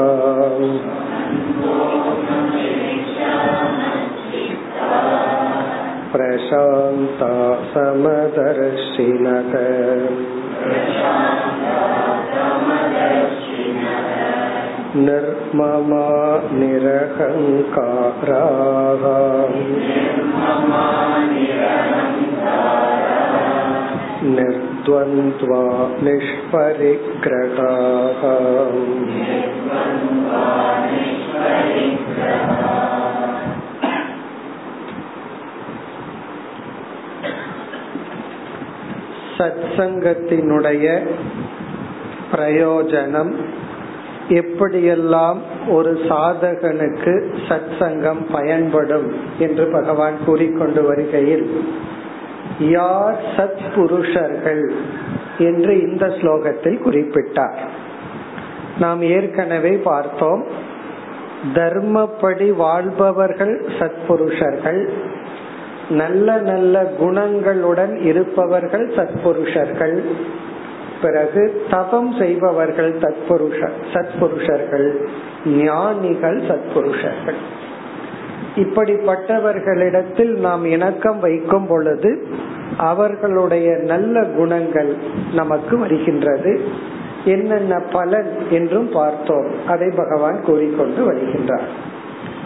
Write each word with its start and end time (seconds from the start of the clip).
प्रशान्ता 6.14 7.32
समदर्शिनत 7.74 9.54
निर्ममा 15.07 16.05
निरहङ्काराः 16.59 17.73
निर्द्वन्द्वा 24.37 25.63
निष्परिग्रहाः 26.07 28.23
சத்சங்கத்தினுடைய 39.57 40.87
பிரயோஜனம் 42.33 43.33
எப்படியெல்லாம் 44.32 45.40
ஒரு 45.68 45.92
சாதகனுக்கு 46.10 47.14
சத் 47.50 47.72
சங்கம் 47.80 48.26
பயன்படும் 48.32 49.08
என்று 49.40 49.66
பகவான் 49.72 50.18
கூறிக்கொண்டு 50.26 50.84
வருகையில் 50.84 51.46
யார் 52.60 53.22
சத் 53.38 53.64
புருஷர்கள் 53.76 54.66
என்று 55.38 55.82
இந்த 55.82 56.06
ஸ்லோகத்தில் 56.08 56.82
குறிப்பிட்டார். 56.86 57.62
நாம் 58.80 59.02
ஏற்கனவே 59.02 59.74
பார்த்தோம் 59.84 60.44
தர்மப்படி 61.54 62.48
வாழ்பவர்கள் 62.56 63.56
சத்புருஷர்கள் 63.80 64.90
நல்ல 65.90 66.38
நல்ல 66.42 66.94
குணங்களுடன் 67.00 67.94
இருப்பவர்கள் 68.02 68.86
சத்புருஷர்கள் 68.90 69.98
பிறகு 71.02 71.66
தபம் 71.70 72.14
செய்பவர்கள் 72.20 72.96
தத்புருஷ 72.98 73.70
சத்புருஷர்கள் 73.94 74.90
ஞானிகள் 75.46 76.42
சத்புருஷர்கள். 76.42 77.40
இப்படிப்பட்டவர்களிடத்தில் 78.56 80.38
நாம் 80.38 80.66
இணக்கம் 80.66 81.20
வைக்கும் 81.20 81.68
பொழுது 81.68 82.28
அவர்களுடைய 82.78 83.78
நல்ல 83.78 84.24
குணங்கள் 84.24 84.96
நமக்கு 85.34 85.78
வருகின்றது. 85.78 86.62
என்னென்ன 87.26 87.80
பலன் 87.80 88.32
என்றும் 88.50 88.90
பார்த்தோம். 88.94 89.48
அதை 89.68 89.90
பகவான் 89.96 90.44
கூறிக்கொண்டு 90.44 91.12
வருகின்றார். 91.12 91.70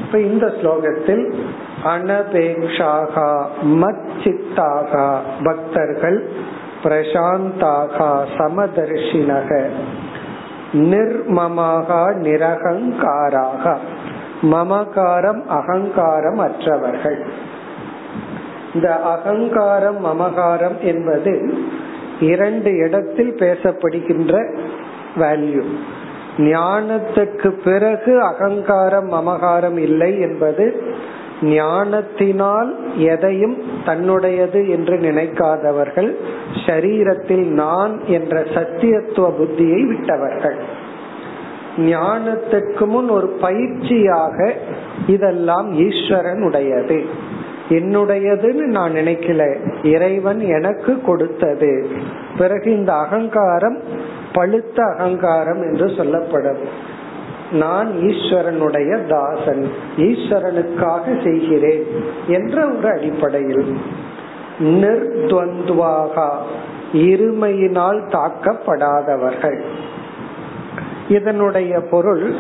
இப்ப 0.02 0.19
இந்த 0.19 0.46
ஸ்லோகத்தில் 0.46 1.34
அனபேக்ஷாகா 1.84 3.46
மச்சித்தாகா 3.63 5.18
பக்தர்கள் 5.44 6.29
பிரசாந்தாக 6.85 7.97
சமதர்ஷினக 8.38 9.50
நிர்மமாக 10.73 11.90
நிரகங்காராக. 12.23 13.78
மமகாரம் 14.41 15.41
அகங்காரம் 15.47 16.38
அற்றவர்கள். 16.38 17.19
இந்த 18.73 18.96
அகங்காரம் 18.96 20.06
மமகாரம் 20.06 20.79
என்பது 20.81 21.34
இரண்டு 22.19 22.75
இடத்தில் 22.78 23.35
பேசப்படுகின்ற 23.35 24.34
வேல்யூ 25.19 25.63
ஞானத்துக்கு 26.38 27.50
பிறகு 27.63 28.22
அகங்காரம் 28.22 29.12
மமகாரம் 29.12 29.78
இல்லை 29.78 30.19
என்பது 30.19 30.66
ஞானத்தினால் 31.41 32.97
எதையும் 32.97 33.62
தன்னுடையது 33.85 34.69
என்று 34.69 34.97
நினைக்காதவர்கள் 34.97 36.16
சரீரத்தில் 36.66 37.46
நான் 37.46 38.06
என்ற 38.06 38.44
சத்தியத்துவ 38.44 39.31
புத்தியை 39.40 39.88
விட்டவர்கள். 39.88 40.56
ஞானத்துக்கு 41.78 42.85
முன் 42.85 43.09
ஒரு 43.09 43.38
பயிற்சியாக 43.41 44.51
இதெல்லாம் 45.07 45.73
ஈஸ்வரன் 45.73 46.41
உடையது. 46.41 47.06
என்னுடையதுன்னு 47.69 48.63
நான் 48.63 48.94
நினைக்கல. 48.94 49.57
இறைவன் 49.85 50.40
எனக்கு 50.40 51.02
கொடுத்தது. 51.02 51.88
பிறகு 52.38 52.75
இந்த 52.75 52.94
அகங்காரம் 52.94 53.78
பழுத்த 54.34 54.84
அகங்காரம் 54.84 55.62
என்று 55.62 55.91
சொல்லப்படும். 55.97 56.94
நான் 57.51 57.91
ஈஸ்வரனுடைய 57.91 59.07
தாசன் 59.07 59.72
ஈஸ்வரனுக்காக 59.97 61.23
செய்கிறேன் 61.23 61.83
என்ற 62.28 62.67
ஒரு 62.78 62.89
அடிப்படையில் 62.89 63.78
நிர்துவந்துவாக 64.59 66.29
இருமையினால் 66.94 68.01
தாக்கப்படாதவர்கள். 68.07 69.63
இதனுடைய 71.09 71.79
பொருள் 71.79 72.34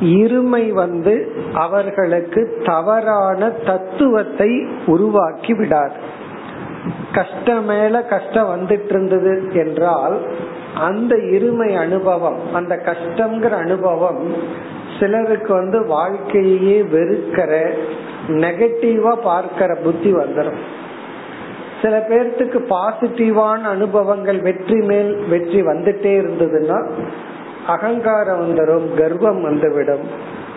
இருமை 0.00 0.70
வந்து 0.70 1.32
அவர்களுக்கு 1.54 2.62
தவறான 2.64 3.50
தத்துவத்தை 3.50 4.66
உருவாக்கி 4.86 5.54
விடாது 5.54 5.92
கஷ்ட 7.12 7.60
மேல 7.60 8.02
கஷ்டம் 8.02 8.48
வந்துட்டு 8.48 8.88
இருந்தது 8.88 9.50
என்றால் 9.52 10.20
அந்த 10.74 11.16
இருமை 11.16 11.78
அனுபவம் 11.78 12.38
அந்த 12.52 12.80
கஷ்டம்ங்கிற 12.84 13.50
அனுபவம் 13.50 14.34
சிலருக்கு 15.00 15.54
வந்து 15.54 15.86
வாழ்க்கையே 15.86 16.82
வெறுக்கிற 16.82 17.74
நெகட்டிவா 18.28 19.22
பார்க்கிற 19.22 19.74
புத்தி 19.74 20.14
வந்துடும் 20.14 20.56
சில 21.82 22.06
பேர்த்துக்கு 22.10 22.68
பாசிட்டிவான 22.68 23.60
அனுபவங்கள் 23.60 24.40
வெற்றி 24.40 24.80
மேல் 24.80 25.28
வெற்றி 25.28 25.62
வந்துட்டே 25.62 26.20
இருந்ததுன்னா 26.20 26.86
அகங்காரம் 27.66 28.42
வந்துடும் 28.42 28.98
கர்வம் 28.98 29.42
வந்துவிடும். 29.42 30.02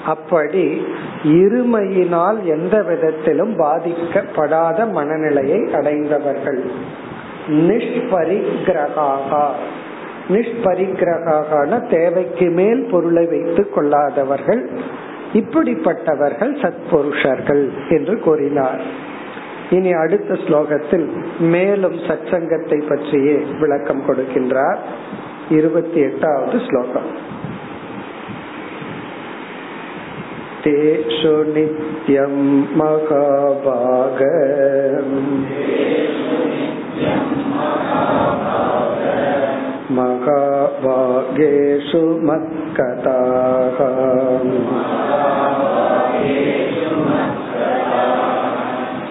அப்படி 0.05 0.85
இருமையினால் 1.23 2.43
எந்த 2.43 2.81
விதத்திலும் 2.81 3.59
பாதிக்கப்படாத 3.59 4.91
மனநிலையை 4.91 5.73
அடைந்தவர்கள். 5.73 6.63
நிஷ்பரிகிரகாகா 7.47 9.55
நிஷ்பரிகிரகான 10.28 11.78
தேவைக்கு 11.88 12.46
மேல் 12.50 12.82
பொருளை 12.90 13.24
வைத்துக் 13.26 13.74
கொள்ளாதவர்கள் 13.74 14.62
இப்படிப்பட்டவர்கள் 15.32 16.52
சத்புருஷர்கள் 16.58 17.64
என்று 17.88 18.14
கூறினார் 18.20 18.82
இனி 19.70 19.90
அடுத்த 19.94 20.34
ஸ்லோகத்தில் 20.44 21.06
மேலும் 21.48 21.96
சச்சங்கத்தை 22.06 22.78
பற்றியே 22.88 23.38
விளக்கம் 23.60 24.06
கொடுக்கின்றார் 24.06 24.80
இருபத்தி 25.50 26.00
எட்டாவது 26.00 26.56
ஸ்லோகம் 26.60 27.10
तेषु 30.62 31.34
नित्यं 31.46 32.34
महाभाग 32.76 34.18
महाभागेषु 39.98 42.02
मत्कथाः 42.28 43.78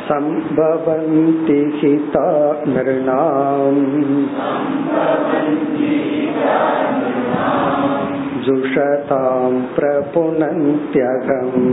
सम्भवन्ति 0.10 1.58
हिता 1.80 2.28
नृणाम् 2.74 3.82
जुषतां 8.46 9.52
प्रपुनन्त्यगम् 9.76 11.68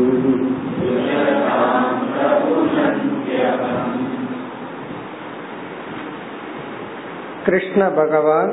கிருஷ்ண 7.49 7.83
பகவான் 7.89 8.51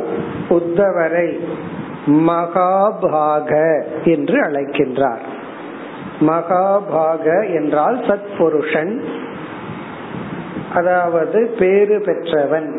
உத்தவரை 0.48 1.28
மகாபாக 2.26 3.50
என்று 4.04 4.36
அழைக்கின்றார். 4.40 5.24
மகாபாக 6.20 7.24
என்றால் 7.54 7.98
சத்புருஷன் 8.08 8.92
அதாவது 10.74 11.40
பேரு 11.58 11.96
பெற்றவன் 12.00 12.70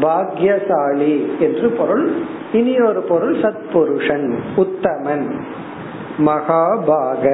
பாக்யசாலி 0.00 1.14
என்று 1.38 1.68
பொருள். 1.70 2.06
இனி 2.52 2.74
ஒரு 2.80 3.00
பொருள் 3.00 3.36
சத்புருஷன் 3.36 4.26
உத்தமன் 4.56 5.26
மகாபாக. 6.18 7.24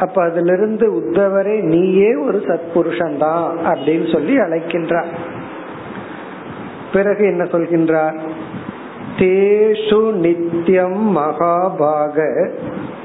அப்ப 0.00 0.22
அதிலிருந்து 0.22 0.86
உத்தவரே 1.00 1.56
நீயே 1.62 2.14
ஒரு 2.14 2.38
சத்புருஷன் 2.46 3.16
தான் 3.16 3.58
அப்படின்னு 3.66 4.12
சொல்லி 4.12 4.36
அழைக்கின்றார். 4.38 5.10
பிறகு 6.92 7.26
என்ன 7.26 7.44
சொல்கின்றார்? 7.44 8.18
தேஷு 9.18 10.12
நித்தியம் 10.12 11.16
மகாபாக 11.16 12.48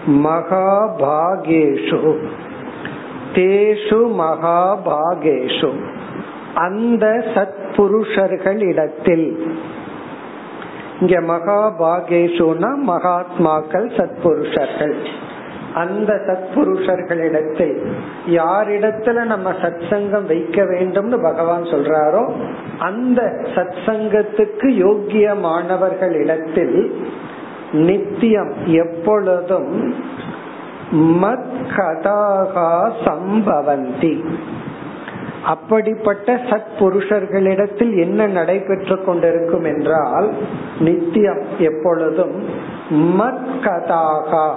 மகாபாகேஷு. 0.07 2.27
தேஷு 3.33 4.11
மகாபாகேஷு. 4.19 5.73
அந்த 6.53 7.23
சத்புருஷர்களிடத்தில். 7.35 9.51
இங்க 10.99 11.21
மகாபாகேஷுனா 11.21 12.75
மகாத்மாக்கள் 12.87 13.61
சத்புருஷர்கள். 13.71 14.95
அந்த 15.75 16.13
சத்புருஷர்களிடத்தில் 16.27 17.77
யாரிடத்துல 18.29 19.25
நம்ம 19.25 19.51
சத் 19.51 19.89
சங்கம் 19.89 20.25
வைக்க 20.25 20.63
வேண்டும்னு 20.63 21.21
பகவான் 21.21 21.63
சொல்றாரோ 21.63 22.23
அந்த 22.79 23.21
சத் 23.55 23.77
சங்கத்துக்கு 23.85 24.67
யோக்கியமானவர்களிடத்தில் 24.83 26.77
நித்தியம் 27.71 28.53
எப்பொழுதும் 28.65 29.95
மத் 30.93 31.53
கதாகா 31.75 32.91
சம்பவந்தி. 33.05 34.15
அப்படிப்பட்ட 35.45 36.35
சத் 36.35 36.73
புருஷர்களிடத்தில் 36.79 37.93
என்ன 37.99 38.27
நடைபெற்று 38.27 39.03
கொண்டிருக்கும் 39.03 39.63
என்றால் 39.63 40.29
நித்தியம் 40.79 41.43
எப்பொழுதும் 41.57 42.35
மத் 43.19 43.49
கதாகா. 43.61 44.47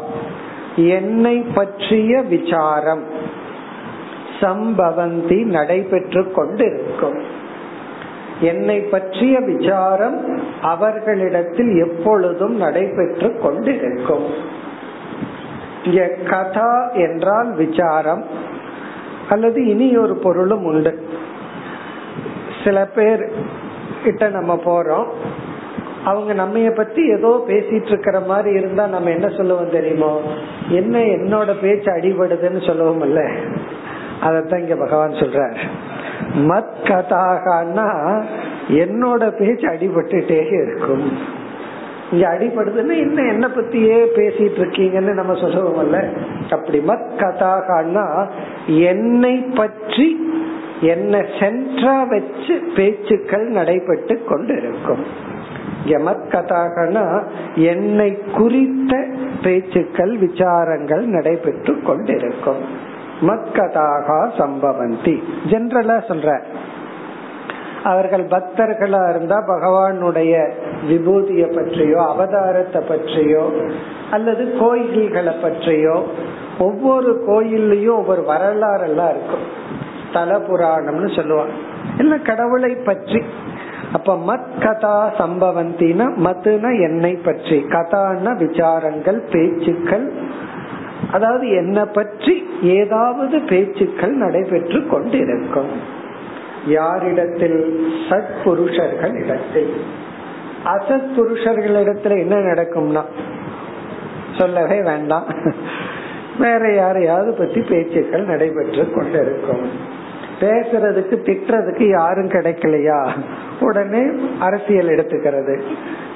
என்னை 0.87 1.39
பற்றிய 1.55 2.23
விசாரம் 2.23 3.05
சம்பவந்தி 4.41 5.45
நடைபெற்று 5.45 6.33
கொண்டிருக்கும். 6.33 7.23
என்னை 8.41 8.81
பற்றிய 8.81 9.41
விசாரம் 9.41 10.43
அவர்களிடத்தில் 10.63 11.77
எப்பொழுதும் 11.77 12.57
நடைபெற்று 12.57 13.39
கொண்டிருக்கும். 13.39 14.27
கதா 16.27 16.91
என்றால் 16.91 17.55
விசாரம். 17.55 18.25
அல்லது 19.29 19.67
இனி 19.67 19.97
ஒரு 19.97 20.17
பொருளும் 20.17 20.65
உண்டு. 20.65 21.09
சில 22.65 22.87
பேர் 22.87 23.33
கிட்ட 24.05 24.29
நம்ம 24.29 24.61
போறோம். 24.65 25.07
அவங்க 26.05 26.33
நம்ம 26.33 26.71
பத்தி 26.71 27.09
ஏதோ 27.09 27.45
பேசிட்டு 27.49 27.87
இருக்கிற 27.87 28.21
மாதிரி 28.21 28.59
இருந்தா 28.59 28.87
நம்ம 28.87 29.11
என்ன 29.11 29.29
சொல்லுவோம் 29.29 29.71
தெரியுமோ? 29.71 30.21
என்ன 30.69 30.99
என்னோட 30.99 31.61
பேச்சு 31.61 31.93
அடிபடுதுன்னு 31.93 32.67
சொல்லுவோம் 32.67 33.01
இல்ல? 33.01 33.31
அதத்தான் 34.23 34.59
இங்க 34.59 34.77
பகவான் 34.77 35.11
சொல்றார். 35.11 35.57
மத் 36.35 36.75
கதாகனா 36.83 38.23
என்னோட 38.69 39.39
பேச்சு 39.39 39.69
அடிபட்டுட்டே 39.69 40.63
இருக்கும். 40.63 41.37
இங்க 42.11 42.29
அடிபடுதுன்னா 42.29 42.99
என்ன 42.99 43.23
என்ன 43.23 43.49
பத்தியே 43.49 44.07
பேசிட்டு 44.17 44.59
இருக்கீங்கன்னு 44.59 45.13
நம்ம 45.15 45.33
சொல்லுவோம்ல 45.33 46.15
அப்படி 46.51 46.79
மத் 46.79 47.09
கதாகனா 47.17 48.27
என்னை 48.67 49.37
பற்றி 49.37 50.31
என்ன 50.81 51.19
சென்ட்ரா 51.19 52.09
வச்சு 52.09 52.63
பேச்சுக்கள் 52.77 53.49
நடைபெற்று 53.49 54.25
கொண்டு 54.25 54.57
இருக்கும் 54.57 55.05
யமத்கதாகனா 55.85 57.23
என்னை 57.55 58.19
குறித்த 58.37 59.07
பேச்சுக்கள் 59.43 60.19
விசாரங்கள் 60.19 61.05
நடைபெற்று 61.05 61.83
கொண்டிருக்கும். 61.83 62.63
மத்கதாகா 63.21 64.31
சம்பவந்தி. 64.39 65.23
ஜென்ரலா 65.49 66.01
சொல்ற. 66.09 66.41
அவர்கள் 67.85 68.25
பக்தர்களா 68.25 69.11
இருந்தா 69.11 69.45
பகவானுடைய 69.49 70.49
விபூதிய 70.89 71.55
பற்றியோ 71.55 72.01
அவதாரத்தை 72.01 72.81
பற்றியோ 72.89 73.51
அல்லது 74.11 74.57
கோயில்களை 74.61 75.35
பற்றியோ 75.43 76.07
ஒவ்வொரு 76.59 77.25
கோயில்லையும் 77.29 77.97
ஒவ்வொரு 77.97 78.23
வரலாறு 78.23 78.83
எல்லாம் 78.83 79.11
இருக்கும். 79.11 79.47
தல 80.13 80.37
புராணம்னு 80.37 81.17
சொல்லுவாங்க. 81.17 81.53
இல்ல 81.99 82.19
கடவுளை 82.19 82.75
பற்றி 82.75 83.23
அப்ப 83.93 84.17
மத் 84.17 84.61
கதா 84.61 85.13
சம்பவந்தினா 85.19 86.13
மத்துனா 86.25 86.83
என்னை 86.83 87.13
பற்றி. 87.13 87.65
கதான 87.69 88.35
விசாரங்கள் 88.35 89.21
பேச்சுக்கள். 89.33 90.13
அதாவது 91.13 91.49
என்னை 91.49 91.85
பற்றி 91.85 92.49
ஏதாவது 92.63 93.41
பேச்சுக்கள் 93.41 94.13
நடைபெற்று 94.13 94.87
கொண்டிருக்கும். 94.87 95.71
யாரிடத்தில்? 96.67 97.91
சத்புருஷர்கள் 98.09 99.25
இடத்தில். 99.25 99.81
அசத் 100.65 101.11
புருஷர்களிடத்துல 101.17 102.19
என்ன 102.19 102.37
நடக்கும்னா? 102.37 103.03
சொல்லவே 104.39 104.83
வேண்டாம். 104.83 105.25
வேற 106.39 106.75
யாரையாவது 106.75 107.33
பத்தி 107.33 107.61
பேச்சுக்கள் 107.61 108.25
நடைபெற்று 108.25 108.91
கொண்டிருக்கும். 108.91 109.97
பேசுறதுக்கு 110.41 111.17
திட்டுறதுக்கு 111.25 111.89
யாரும் 111.89 112.29
கிடைக்கலையா? 112.29 113.09
உடனே 113.61 114.07
அரசியல் 114.39 114.89
எடுத்துக்கிறது. 114.89 115.61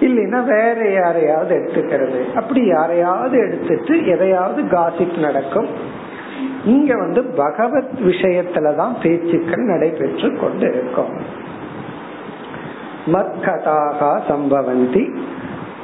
இல்லைன்னா 0.00 0.44
வேற 0.44 0.90
யாரையாவது 0.90 1.56
எடுத்துக்கிறது. 1.56 2.32
அப்படி 2.34 2.66
யாரையாவது 2.66 3.38
எடுத்துட்டு 3.38 4.06
எதையாவது 4.06 4.62
காசிப் 4.62 5.18
நடக்கும். 5.18 5.66
இங்க 6.64 6.96
வந்து 6.96 7.24
பகவத் 7.24 7.90
விஷயத்துலதான் 8.02 9.00
பேச்சுக்கள் 9.02 9.64
நடைபெற்று 9.64 10.36
கொண்டு 10.36 10.68
இருக்கும் 10.68 11.40
மத்கதாகா 13.06 14.20
சம்பவந்தி. 14.28 15.16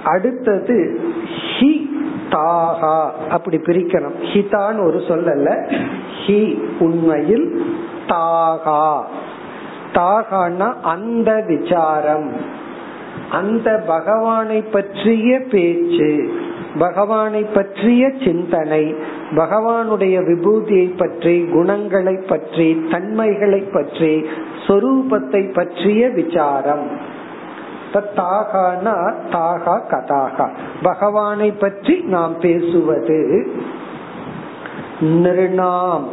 அடுத்தது 0.04 1.00
ஹி 1.60 1.88
தாகா. 2.30 3.10
அப்படி 3.30 3.56
பிரிக்கணும். 3.56 4.14
ஹிதான் 4.22 4.84
ஒரு 4.84 5.00
சொல் 5.08 5.58
ஹி 6.26 6.62
உண்மையில் 6.78 7.62
தாகா. 8.08 9.00
தாகான்னா 9.92 10.74
அந்த 10.82 11.44
விசாரம். 11.46 12.30
அந்த 13.30 13.84
பகவானை 13.86 14.60
பற்றிய 14.62 15.40
பேச்சு 15.50 16.32
பகவானை 16.78 17.42
பற்றிய 17.42 18.10
சிந்தனை 18.24 18.94
பகவானுடைய 19.30 20.16
விபூதியை 20.24 20.96
பற்றி 20.96 21.44
குணங்களை 21.44 22.14
பற்றி 22.14 22.86
தன்மைகளை 22.90 23.60
பற்றி 23.60 24.26
சொரூபத்தை 24.66 25.52
பற்றிய 25.52 26.08
விசாரம். 26.08 26.86
தாகானா 28.14 28.96
தாகா 29.32 29.80
கதாகா. 29.90 30.48
பகவானை 30.82 31.50
பற்றி 31.50 32.00
நாம் 32.00 32.38
பேசுவது 32.38 33.48
நிர்ணாம். 35.00 36.04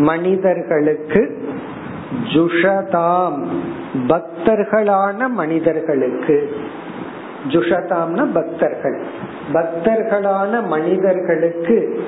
மனிதர்களுக்கு 0.00 1.48
ஜுஷதாம் 2.24 3.38
பக்தர்களான 4.08 5.28
மனிதர்களுக்கு. 5.28 6.56
ஜுஷதாம்னா 7.48 8.32
பக்தர்கள். 8.32 8.98
பக்தர்களான 9.52 10.66
மனிதர்களுக்கு 10.66 12.04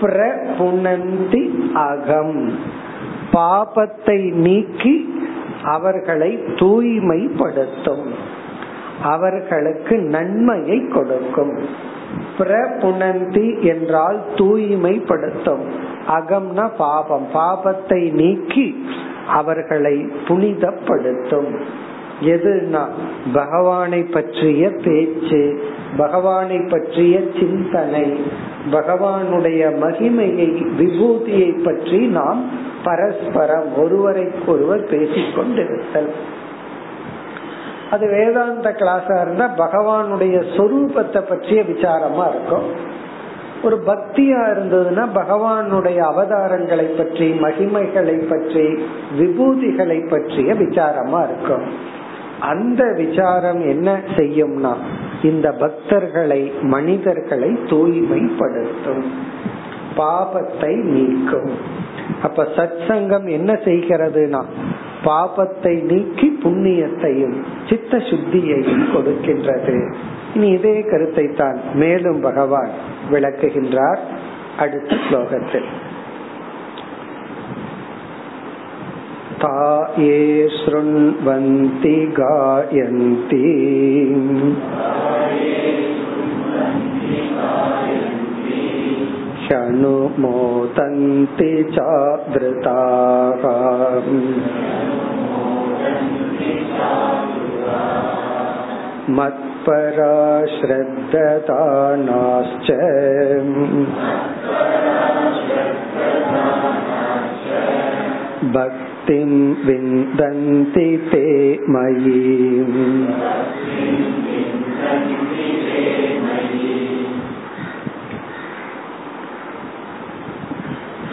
பிரபுணந்தி 0.00 1.72
அகம். 1.72 2.58
பாபத்தை 3.32 4.32
நீக்கி 4.32 5.22
அவர்களை 5.62 6.38
தூய்மைப்படுத்தும். 6.54 8.06
அவர்களுக்கு 9.02 9.96
நன்மையை 9.96 10.88
கொடுக்கும். 10.88 11.58
பிரபுணந்தி 12.38 13.62
என்றால் 13.62 14.24
தூய்மைப்படுத்தும். 14.36 15.96
அகம்னா 16.16 16.64
பாபம். 16.76 17.26
பாபத்தை 17.34 18.00
நீக்கி 18.12 18.66
அவர்களை 19.26 19.96
புனிதப்படுத்தும். 20.28 21.52
எதுனா 22.22 22.82
பகவானை 23.32 23.98
பற்றிய 24.02 24.70
பேச்சு 24.84 25.40
பகவானை 25.96 26.58
பற்றிய 26.70 27.20
சிந்தனை 27.38 28.06
பகவானுடைய 28.72 29.62
மகிமையை 29.82 30.48
விபூதியை 30.80 31.50
பற்றி 31.64 32.00
நாம் 32.16 32.40
பரஸ்பரம் 32.84 33.70
ஒருவரைக்கொருவர் 33.76 34.84
பேசிக்கொண்டிருத்தல் 34.90 36.10
அது 37.90 38.06
வேதாந்த 38.08 38.70
கிளாஸா 38.78 39.16
இருந்தா 39.20 39.46
பகவானுடைய 39.56 40.36
சொரூபத்தை 40.56 41.20
பற்றிய 41.28 41.62
விசாரமா 41.62 42.24
இருக்கும். 42.32 42.68
ஒரு 43.62 43.82
பக்தியா 43.86 44.40
இருந்ததுன்னா 44.50 45.04
பகவானுடைய 45.14 45.98
அவதாரங்களை 46.10 46.96
பற்றி 46.96 47.30
மகிமைகளை 47.30 48.28
பற்றி 48.28 48.66
விபூதிகளை 49.18 50.08
பற்றிய 50.08 50.54
விசாரமா 50.54 51.24
இருக்கும். 51.24 51.96
அந்த 52.40 52.92
விசாரம் 52.96 53.60
என்ன 53.68 54.00
செய்யும்னா 54.16 54.72
இந்த 55.22 55.54
பக்தர்களை 55.60 56.52
மனிதர்களை 56.60 57.48
தூய்மைப்படுத்தும். 57.48 59.04
பாபத்தை 59.96 60.74
நீக்கும். 60.82 61.52
அப்ப 62.22 62.46
சத் 62.56 62.88
சங்கம் 62.88 63.26
என்ன 63.26 63.52
செய்கிறதுனா 63.52 64.42
பாபத்தை 65.04 65.82
நீக்கி 65.82 66.38
புண்ணியத்தையும் 66.42 67.36
சித்த 67.68 67.96
சுத்தியையும் 67.96 68.86
கொடுக்கின்றது. 68.94 69.94
இனி 70.35 70.47
இதே 70.57 70.75
கருத்தை 70.91 71.25
தான் 71.41 71.57
மேலும் 71.75 72.21
பகவான் 72.21 72.71
விளக்குகின்றார் 73.11 74.01
அடுத்த 74.63 74.95
ஸ்லோகத்தில் 75.07 75.69
ताये 79.41 80.19
शृण्वन्ति 80.57 81.95
गायन्ति 82.19 83.41
ह्यनुमोदन्ति 90.15 91.51
चादृताः 91.75 93.43
मत्परा 99.09 99.46
श्रद्धदानाश्च 100.55 102.69
भक्तिं 108.55 109.29
विन्दन्ति 109.65 110.89
ते 111.11 111.25
मयि 111.69 112.19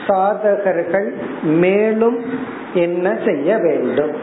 சாதகர்கள் 0.07 1.09
மேலும் 1.63 2.19
என்ன 2.75 3.15
செய்ய 3.25 3.57
வேண்டும் 3.57 4.15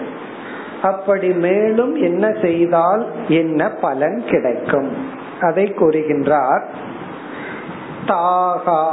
அப்படி 0.82 1.28
மேலும் 1.28 1.94
என்ன 1.94 2.32
செய்தால் 2.42 3.06
என்ன 3.28 3.68
பலன் 3.68 4.24
கிடைக்கும்? 4.26 4.96
அதை 5.40 5.64
கூறுகின்றார். 5.64 6.62
தாகா. 8.06 8.86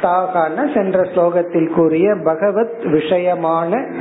தாகான 0.00 0.70
சென்ற 0.74 1.02
ஸ்லோகத்தில் 1.02 1.68
கூறிய 1.68 2.14
பகவத் 2.24 2.76
விஷயமான 2.84 3.92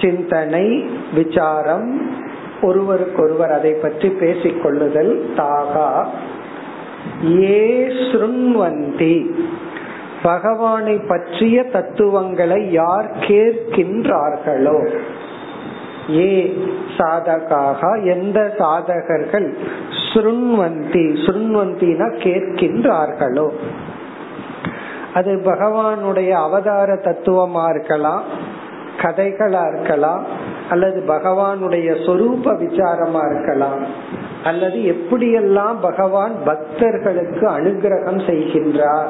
சிந்தனை 0.00 0.90
விசாரம் 1.14 2.10
ஒருவருக்கொருவர் 2.62 3.52
அதை 3.52 3.72
பற்றி 3.72 4.08
பேசிக் 4.08 4.62
கொள்ளுதல் 4.62 5.30
தாகா. 5.36 6.06
ஏ 7.40 7.86
சுருண்வந்தி 7.86 9.30
பகவானை 10.22 10.96
பற்றிய 10.96 11.64
தத்துவங்களை 11.64 12.72
யார் 12.72 13.10
கேட்கின்றார்களோ? 13.18 14.98
ஏ 16.10 16.56
சாதகாக? 16.96 18.04
எந்த 18.04 18.54
சாதகர்கள் 18.58 19.54
சுருண்வந்தி? 20.14 21.04
சுருண்வந்தினா 21.26 22.06
கேட்கின்றார்களோ. 22.18 23.50
அது 25.14 25.34
பகவானுடைய 25.34 26.30
அவதார 26.30 26.94
தத்துவமா 26.94 27.68
இருக்கலாம் 27.68 28.22
கதைகளா 29.02 29.74
இருக்கலாம் 29.74 30.24
அல்லது 30.70 31.04
பகவானுடைய 31.08 31.94
சொரூப 32.06 32.44
விசாரமா 32.44 33.30
இருக்கலாம் 33.30 33.80
அல்லது 34.44 34.76
எப்படியெல்லாம் 34.76 35.74
பகவான் 35.80 36.32
பக்தர்களுக்கு 36.44 37.48
அனுகிரகம் 37.48 38.20
செய்கின்றார் 38.26 39.08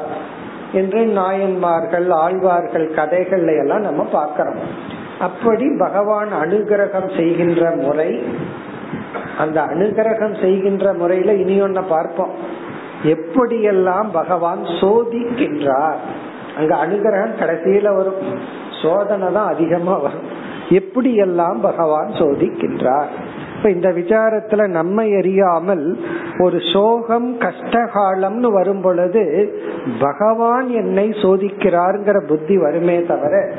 என்று 0.71 1.05
நாயன்மார்கள் 1.05 2.09
ஆழ்வார்கள் 2.09 2.89
கதைகள்ல 2.89 3.59
எல்லாம் 3.59 3.81
நம்ம 3.81 4.03
பார்க்கிறோம். 4.03 4.97
அப்படி 5.19 5.75
பகவான் 5.79 6.29
அனுகிரகம் 6.41 7.17
செய்கின்ற 7.17 7.71
முறை 7.75 8.23
அந்த 9.37 9.61
அனுகிரகம் 9.61 10.41
செய்கின்ற 10.41 10.93
முறையில 10.93 11.33
இனி 11.33 11.61
ஒன்ன 11.61 11.83
பார்ப்போம். 11.89 12.29
எப்படியெல்லாம் 13.03 14.07
பகவான் 14.11 14.63
சோதிக்கின்றார்? 14.63 15.95
அங்க 16.57 16.75
அனுகிரகம் 16.75 17.39
கடைசியில 17.39 17.95
வரும். 17.95 18.21
சோதனை 18.81 19.33
தான் 19.33 19.47
அதிகமா 19.47 19.97
வரும். 19.97 20.25
எப்படியெல்லாம் 20.69 21.59
பகவான் 21.61 22.07
சோதிக்கின்றார்? 22.07 23.07
இப்ப 23.57 23.69
இந்த 23.69 23.89
விசாரத்துல 23.89 24.67
நம்மை 24.67 25.15
அறியாமல் 25.15 25.99
ஒரு 26.39 26.59
சோகம் 26.73 27.39
கஷ்டகாலம்னு 27.39 28.51
வரும் 28.51 28.81
பொழுது 28.81 29.53
பகவான் 29.99 30.69
என்னை 30.69 31.09
சோதிக்கிறார்ங்கிற 31.09 32.27
புத்தி 32.27 32.57
வருமே 32.57 33.03
தவிர 33.03 33.51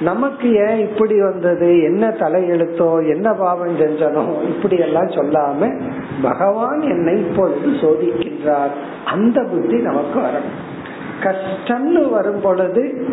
நமக்கு 0.00 0.54
ஏன் 0.54 0.78
இப்படி 0.78 1.20
வந்தது? 1.20 1.82
என்ன 1.82 2.08
தலையெழுத்தோ? 2.08 3.08
என்ன 3.08 3.32
பாவம் 3.32 3.78
செஞ்சனோ? 3.78 4.42
இப்படி 4.42 4.78
எல்லாம் 4.78 5.06
சொல்லாம 5.06 5.80
பகவான் 6.22 6.80
என்னை 6.80 7.18
இப்பொழுது 7.18 7.68
சோதிக்கின்றார். 7.68 8.70
அந்த 9.04 9.42
புத்தி 9.42 9.76
நமக்கு 9.76 10.20
வரணும். 10.20 10.78
கஷ்டம்னு 11.22 12.10
வரும் 12.10 12.40
பொழுது 12.40 13.06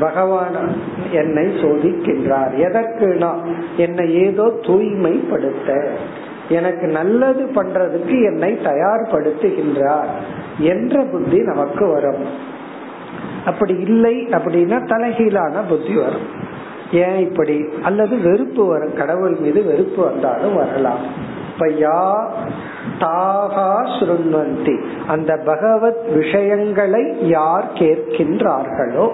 பகவான் 0.00 0.56
என்னை 1.12 1.46
சோதிக்கின்றார். 1.46 2.54
எதற்குனா 2.56 3.32
என்னை 3.76 4.14
ஏதோ 4.14 4.58
தூய்மைப்படுத்த. 4.62 5.90
எனக்கு 6.48 6.86
நல்லது 6.86 7.44
பண்றதுக்கு 7.44 8.24
என்னை 8.24 8.52
தயார்படுத்துகின்றார் 8.52 10.08
என்ற 10.58 11.02
புத்தி 11.02 11.38
நமக்கு 11.42 11.86
வரும். 11.86 12.50
அப்படி 13.44 13.74
இல்லை 13.74 14.26
அப்படின்னா 14.30 14.86
தலைகீழான 14.86 15.60
புத்தி 15.68 15.94
வரும். 15.94 16.50
ஏன் 16.92 17.16
இப்படி? 17.16 17.64
அல்லது 17.82 18.18
வெறுப்பு 18.20 18.66
வரும். 18.66 18.94
கடவுள் 18.94 19.36
மீது 19.40 19.64
வெறுப்பு 19.64 20.04
வந்தாலும் 20.04 20.56
வரலாம். 20.56 20.98
இப்ப 21.52 21.66
யா 21.66 22.24
தாகா 22.98 23.86
சுருண்வந்தி. 24.00 24.80
அந்த 25.06 25.36
பகவத் 25.36 26.08
விஷயங்களை 26.14 27.28
யார் 27.28 27.64
கேட்கின்றார்களோ 27.74 29.10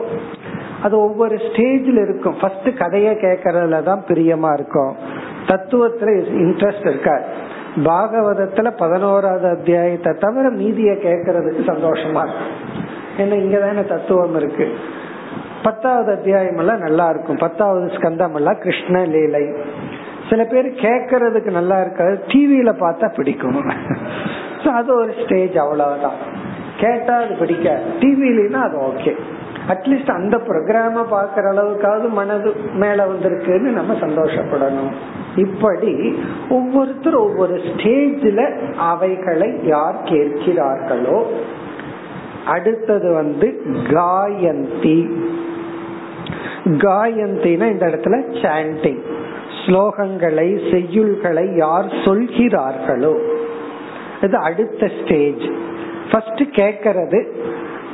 அது 0.82 1.00
ஒவ்வொரு 1.00 1.37
ஸ்டேஜில் 1.37 2.02
இருக்கும். 2.02 2.37
ஃபர்ஸ்ட் 2.40 2.78
கதையை 2.78 3.14
கேட்கறதுல 3.14 3.82
தான் 3.82 4.04
பிரியமா 4.08 4.52
இருக்கும். 4.52 4.97
தத்துவத்துல 5.47 6.23
இன்ட்ரெஸ்ட் 6.30 6.88
இருக்காது. 6.88 7.25
பாகவதத்துல 7.76 8.73
பதினோராவது 8.78 9.49
அத்தியாயத்தை 9.49 10.12
தவிர 10.20 10.50
மீதிய 10.50 10.92
கேட்கறதுக்கு 10.92 11.62
சந்தோஷமா 11.66 12.26
இருக்கும். 12.26 12.76
ஏன்னா 13.18 13.37
இங்கதான 13.37 13.87
தத்துவம் 13.88 14.37
இருக்கு. 14.37 14.75
பத்தாவது 15.62 16.12
அத்தியாயம் 16.12 16.56
எல்லாம் 16.56 16.78
நல்லா 16.78 17.08
இருக்கும். 17.08 17.37
பத்தாவது 17.37 17.87
ஸ்கந்தம் 17.87 18.34
எல்லாம் 18.34 18.58
கிருஷ்ண 18.58 19.04
லீலை. 19.04 19.52
சில 20.30 20.44
பேர் 20.44 20.72
கேக்குறதுக்கு 20.72 21.50
நல்லா 21.50 21.80
இருக்காது 21.80 22.20
டிவியில 22.26 22.75
பார்த்தா 22.80 23.14
பிடிக்கும். 23.14 23.64
அது 24.75 24.94
ஒரு 24.94 25.14
ஸ்டேஜ் 25.25 25.58
அவ்வளவுதான். 25.58 26.46
கேட்டா 26.76 27.16
அது 27.16 27.34
பிடிக்க 27.34 27.80
டிவிலனா 28.00 28.62
அது 28.62 28.78
ஓகே 28.78 29.16
அட்லீஸ்ட் 29.68 30.10
அந்த 30.10 30.37
ப்ரோக்ராம 30.37 31.04
பாக்குற 31.12 31.37
அளவுக்காவது 31.37 32.08
மனது 32.08 32.54
மேல 32.72 33.06
வந்திருக்குன்னு 33.06 33.72
நம்ம 33.72 33.94
சந்தோஷப்படணும். 33.94 34.92
இப்படி 35.37 36.18
ஒவ்வொருத்தர் 36.48 37.14
ஒவ்வொரு 37.14 37.54
ஸ்டேஜ்ல 37.54 38.58
அவைகளை 38.76 39.60
யார் 39.62 39.94
கேட்கிறார்களோ 40.04 41.26
அடுத்தது 42.55 43.09
வந்து 43.12 43.49
காயந்தி. 43.93 44.99
காயந்தினா 46.85 47.67
இந்த 47.73 47.87
இடத்துல 47.87 48.17
சாண்டிங் 48.43 49.02
ஸ்லோகங்களை 49.61 50.49
செய்யுள்களை 50.73 51.47
யார் 51.57 51.88
சொல்கிறார்களோ. 52.05 53.14
இது 54.23 54.37
அடுத்த 54.49 54.90
ஸ்டேஜ் 55.00 55.47
ஃபர்ஸ்ட் 56.11 56.43
கேக்கிறது 56.59 57.21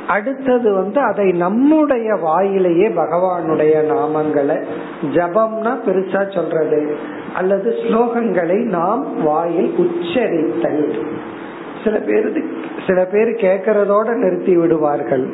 அடுத்தது 0.07 0.69
வந்து 0.73 0.99
அதை 1.01 1.25
நம்முடைய 1.43 2.07
வாயிலேயே 2.25 2.87
பகவானுடைய 2.99 3.75
நாமங்களை 3.91 4.57
ஜபம்னா 5.15 5.73
பெருசா 5.85 6.21
சொல்றது 6.35 6.81
அல்லது 7.33 7.69
ஸ்லோகங்களை 7.83 8.59
நாம் 8.75 9.03
வாயில் 9.23 9.71
உச்சரித்தல். 9.83 10.83
சில 11.85 11.97
பேருக்கு 12.07 12.41
சில 12.87 12.99
பேர் 13.13 13.31
கேட்கறதோட 13.45 14.07
நிறுத்தி 14.23 14.53
விடுவார்கள். 14.57 15.25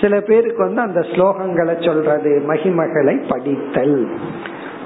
சில 0.00 0.14
பேருக்கு 0.20 0.60
வந்து 0.64 0.80
அந்த 0.80 1.00
ஸ்லோகங்களை 1.12 1.76
சொல்றது 1.86 2.32
மகிமகளை 2.48 3.14
படித்தல். 3.28 3.98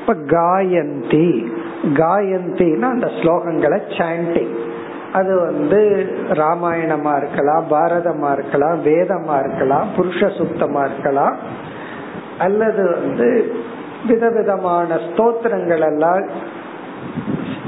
இப்ப 0.00 0.14
காயந்தி 0.26 1.28
காயந்தின்னா 2.02 2.88
அந்த 2.96 3.08
ஸ்லோகங்களை 3.20 3.78
சாண்டிங் 3.98 4.54
அது 5.12 5.32
வந்து 5.40 5.80
ராமாயணமா 6.32 7.12
இருக்கலாம் 7.16 7.64
பாரதமா 7.70 8.30
இருக்கலாம் 8.32 8.78
வேதமா 8.84 9.34
இருக்கலாம் 9.44 9.88
புருஷ 9.96 10.30
சுத்தமா 10.36 10.82
இருக்கலாம். 10.84 11.36
அல்லது 12.38 12.84
வந்து 13.00 13.28
விதவிதமான 14.06 14.98
ஸ்தோத்திரங்கள் 15.08 15.84
எல்லாம் 15.90 16.24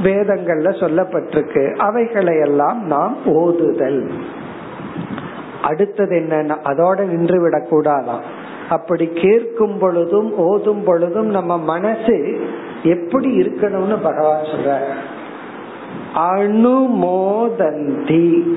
வேதங்கள்ல 0.02 0.80
சொல்லப்பட்டிருக்கு. 0.80 1.76
அவைகளை 1.76 2.38
எல்லாம் 2.38 2.86
நாம் 2.86 3.16
ஓதுதல். 3.26 4.10
அடுத்தது 5.62 6.18
என்னன்னா 6.18 6.56
அதோட 6.64 7.04
நின்று 7.04 7.48
விடக்கூடாதாம் 7.48 8.20
அப்படி 8.70 9.06
கேட்கும் 9.06 9.78
பொழுதும் 9.78 10.36
ஓதும் 10.36 10.84
பொழுதும் 10.84 11.26
நம்ம 11.26 11.58
மனசு 11.58 12.46
எப்படி 12.82 13.40
இருக்கணும்னு 13.40 14.02
பகவான் 14.02 14.42
சொல்ற 14.42 14.78
அனுமோதந்தி. 16.32 18.56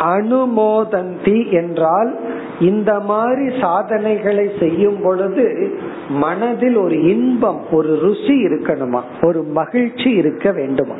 அனுமோதந்தி 0.00 1.52
என்றால் 1.52 2.18
இந்த 2.60 3.00
மாதிரி 3.00 3.60
சாதனைகளை 3.60 4.50
செய்யும் 4.58 5.02
பொழுது 5.02 5.78
மனதில் 6.08 6.76
ஒரு 6.76 7.02
இன்பம் 7.02 7.60
ஒரு 7.70 7.98
ருசி 8.00 8.44
இருக்கணுமா? 8.46 9.00
ஒரு 9.22 9.42
மகிழ்ச்சி 9.42 10.10
இருக்க 10.10 10.52
வேண்டுமா? 10.52 10.94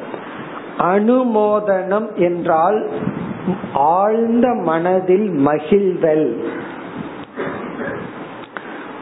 அனுமோதனம் 0.79 2.15
என்றால் 2.15 2.89
ஆழ்ந்த 3.75 4.49
மனதில் 4.49 5.47
மகிழ்தல். 5.47 6.37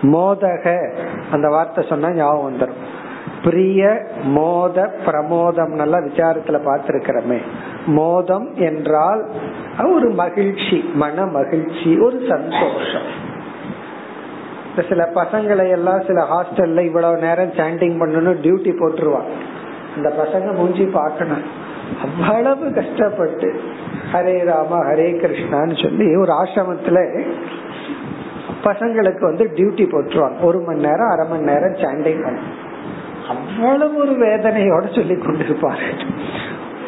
மோதக 0.02 0.94
அந்த 1.30 1.48
வார்த்தை 1.48 1.84
சொன்னா 1.88 2.12
ஞாபகம் 2.12 2.52
வந்துடும் 2.52 2.86
பிரிய 3.44 4.06
மோத 4.24 4.92
பிரமோதம் 5.06 5.74
நல்லா 5.74 5.98
விசாரத்துல 5.98 6.58
பார்த்திருக்கிறோமே. 6.66 7.38
மோதம் 7.96 8.46
என்றால் 8.68 9.22
ஒரு 9.94 10.08
மகிழ்ச்சி 10.20 10.78
மன 11.02 11.26
மகிழ்ச்சி 11.36 11.90
ஒரு 12.06 12.18
சந்தோஷம். 12.28 13.08
சில 14.88 15.04
பசங்களை 15.14 15.66
எல்லாம் 15.76 16.02
சில 16.08 16.18
ஹாஸ்டல்ல 16.32 16.84
இவ்வளவு 16.88 17.16
நேரம் 17.24 17.54
சாண்டிங் 17.58 17.96
பண்ணணும் 18.00 18.42
டியூட்டி 18.44 18.72
போட்டுருவாங்க. 18.80 19.32
அந்த 19.96 20.08
பசங்க 20.20 20.54
மூஞ்சி 20.58 20.86
பார்க்கணும். 20.98 21.44
அவ்வளவு 22.04 22.66
கஷ்டப்பட்டு 22.78 23.48
ஹரே 24.12 24.36
ராம 24.50 24.80
ஹரே 24.88 25.08
கிருஷ்ணான்னு 25.22 25.76
சொல்லி 25.82 26.08
ஒரு 26.22 26.32
ஆசிரமத்துல 26.40 26.98
பசங்களுக்கு 28.64 29.22
வந்து 29.30 29.44
டியூட்டி 29.56 29.84
போட்டுருவாங்க. 29.92 30.38
ஒரு 30.48 30.60
மணி 30.66 30.80
நேரம் 30.86 31.12
அரை 31.14 31.26
மணி 31.30 31.44
நேரம் 31.50 31.78
சாண்டிங் 31.82 32.22
பண்ணும் 32.24 32.50
அவ்வளவு 33.32 33.96
ஒரு 34.02 34.14
வேதனையோட 34.26 34.84
சொல்லி 34.94 35.14
கொண்டிருப்பாரு. 35.14 35.88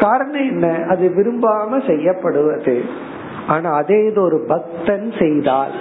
காரணம் 0.00 0.49
என்ன? 0.49 0.85
அது 0.88 1.12
விரும்பாம 1.16 1.87
செய்யப்படுவது. 1.87 2.83
ஆனா 3.49 3.71
அதே 3.71 4.07
இது 4.07 4.23
ஒரு 4.23 4.45
பக்தன் 4.49 5.12
செய்தால். 5.19 5.73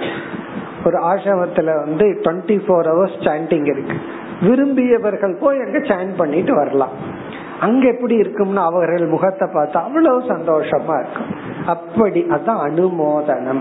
ஒரு 0.84 0.98
ஆசிரமத்துல 1.00 1.64
வந்து 1.64 2.20
டுவெண்ட்டி 2.22 2.60
ஃபோர் 2.66 2.88
ஹவர்ஸ் 2.90 3.20
சாண்டிங் 3.20 3.66
இருக்கு. 3.66 3.96
விரும்பியவர்கள் 4.40 5.38
போய் 5.40 5.58
அங்க 5.58 5.78
சாண்ட் 5.78 6.16
பண்ணிட்டு 6.16 6.54
வரலாம். 6.54 7.28
அங்க 7.60 7.88
எப்படி 7.88 8.14
இருக்கும்னு 8.14 8.60
அவர்கள் 8.60 9.06
முகத்தை 9.06 9.48
பார்த்தா 9.48 9.76
அவ்வளவு 9.76 10.18
சந்தோஷமா 10.18 11.00
இருக்கும். 11.00 11.30
அப்படி 11.66 12.26
அதான் 12.30 12.62
அனுமோதனம். 12.68 13.60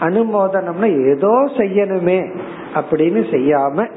அனுமோதனம்னா 0.00 1.14
ஏதோ 1.14 1.48
செய்யணுமே 1.56 2.40
அப்படின்னு 2.74 3.22
செய்யாம 3.34 3.88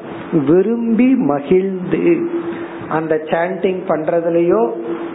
விரும்பி 0.46 1.16
மகிழ்ந்து 1.16 2.30
அந்த 2.90 3.16
சாண்டிங் 3.16 3.82
பண்றதுலயோ 3.88 4.72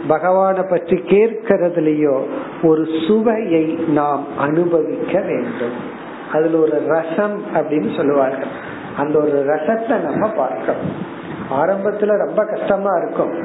பகவானை 0.07 0.63
பற்றி 0.69 0.95
கேட்கறதுலயோ 0.95 2.23
ஒரு 2.63 2.87
சுவையை 3.07 3.63
நாம் 3.87 4.37
அனுபவிக்க 4.37 5.21
வேண்டும். 5.21 6.01
அதுல 6.33 6.57
ஒரு 6.57 6.83
ரசம் 6.87 7.41
அப்படின்னு 7.55 7.95
சொல்லுவார்கள். 7.97 8.47
அந்த 8.97 9.19
ஒரு 9.19 9.45
ரசத்தை 9.47 10.01
நம்ம 10.01 10.27
பார்க்கணும். 10.27 11.11
ஆரம்பத்துல 11.51 12.17
ரொம்ப 12.17 12.45
கஷ்டமா 12.45 12.89
இருக்கும். 12.95 13.43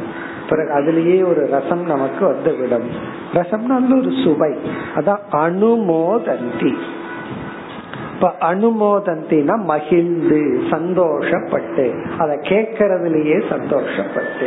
பிறகு 0.49 0.73
அதுலயே 0.79 1.25
ஒரு 1.29 1.47
ரசம் 1.51 1.87
நமக்கு 1.87 2.27
வந்து 2.27 2.57
விடும். 2.57 2.89
ரசம்னா 3.33 3.99
ஒரு 3.99 4.11
சுவை. 4.25 4.55
அதான் 4.95 5.21
அனுமோதந்தி. 5.33 6.77
இப்ப 8.21 8.35
அனுமோதந்தினா 8.41 9.57
மகிழ்ந்து 9.57 10.63
சந்தோஷப்பட்டு. 10.71 12.11
அதை 12.19 12.37
கேட்கறதுலயே 12.37 13.43
சந்தோஷப்பட்டு. 13.51 14.47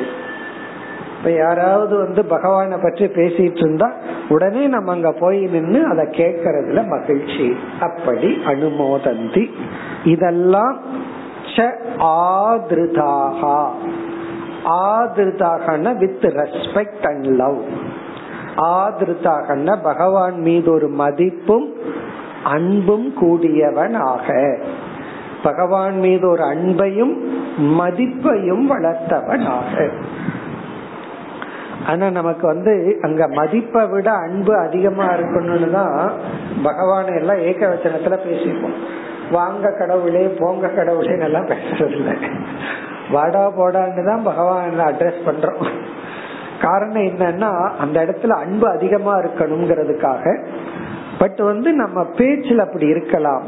இப்ப 1.18 1.32
யாராவது 1.32 1.98
வந்து 1.98 2.22
பகவான 2.22 2.82
பற்றி 2.82 3.06
பேசிட்டு 3.06 3.58
இருந்தா 3.58 3.92
உடனே 4.30 4.68
நம்ம 4.68 4.92
அங்க 4.92 5.12
போய் 5.12 5.46
நின்று 5.46 5.86
அதை 5.86 6.06
கேட்கறதுல 6.06 6.88
மகிழ்ச்சி. 6.88 7.58
அப்படி 7.80 8.38
அனுமோதந்தி. 8.46 9.50
இதெல்லாம் 10.04 10.80
ஆதிருதாகா 12.00 13.68
ஆதிருதாகன 14.66 15.98
வித் 15.98 16.26
ரெஸ்பெக்ட் 16.26 17.08
அண்ட் 17.08 17.26
லவ் 17.26 17.62
ஆதிருதாகன 18.58 19.78
பகவான் 19.84 20.40
மீது 20.40 20.72
ஒரு 20.72 20.88
மதிப்பும் 20.88 21.74
அன்பும் 22.50 23.14
கூடியவன் 23.14 23.96
ஆக 24.06 24.28
பகவான் 25.44 25.96
மீது 26.00 26.28
ஒரு 26.28 26.44
அன்பையும் 26.46 27.14
மதிப்பையும் 27.80 28.66
வளர்த்தவன் 28.68 29.46
ஆக 29.52 29.76
ஆனா 31.86 32.10
நமக்கு 32.10 32.46
வந்து 32.48 32.74
அங்க 33.02 33.28
மதிப்பை 33.34 33.84
விட 33.88 34.10
அன்பு 34.26 34.54
அதிகமா 34.58 35.06
இருக்கணும்னு 35.12 35.70
தான் 35.72 35.96
பகவான் 36.64 37.08
எல்லாம் 37.14 37.38
ஏக 37.42 37.68
வச்சனத்துல 37.68 38.18
பேசிப்போம் 38.26 38.76
வாங்க 39.32 39.68
கடவுளே 39.80 40.24
போங்க 40.40 40.68
கடவுளே 40.70 41.16
எல்லாம் 41.20 41.50
பேசுறது 41.50 41.96
இல்லை 41.96 42.16
வாடா 43.12 43.44
போடான்னு 43.58 44.04
தான் 44.04 44.24
பகவான் 44.24 44.84
அட்ரஸ் 44.86 45.26
பண்றோம். 45.26 45.64
காரணம் 46.60 47.04
என்னன்னா 47.04 47.52
அந்த 47.78 48.06
இடத்துல 48.06 48.36
அன்பு 48.38 48.68
அதிகமா 48.70 49.14
இருக்கணுங்கிறதுக்காக 49.18 50.24
பட் 51.22 51.38
வந்து 51.38 51.72
நம்ம 51.74 52.04
பேச்சில் 52.04 52.60
அப்படி 52.60 52.86
இருக்கலாம். 52.88 53.44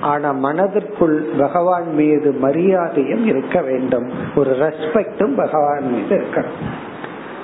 ஆனா 0.00 0.32
மனதிற்குள் 0.32 1.28
பகவான் 1.38 1.94
மீது 1.94 2.32
மரியாதையும் 2.32 3.26
இருக்க 3.26 3.60
வேண்டும். 3.60 4.08
ஒரு 4.36 4.50
ரெஸ்பெக்டும் 4.50 5.36
பகவான் 5.36 5.92
மீது 5.92 6.16
இருக்கணும். 6.16 6.58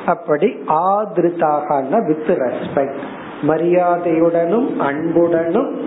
அப்படி 0.06 0.46
ஆதிருத்தாக 0.68 2.06
வித் 2.06 2.38
ரெஸ்பெக்ட் 2.38 3.04
மரியாதையுடனும் 3.42 4.76
அன்புடனும் 4.76 5.78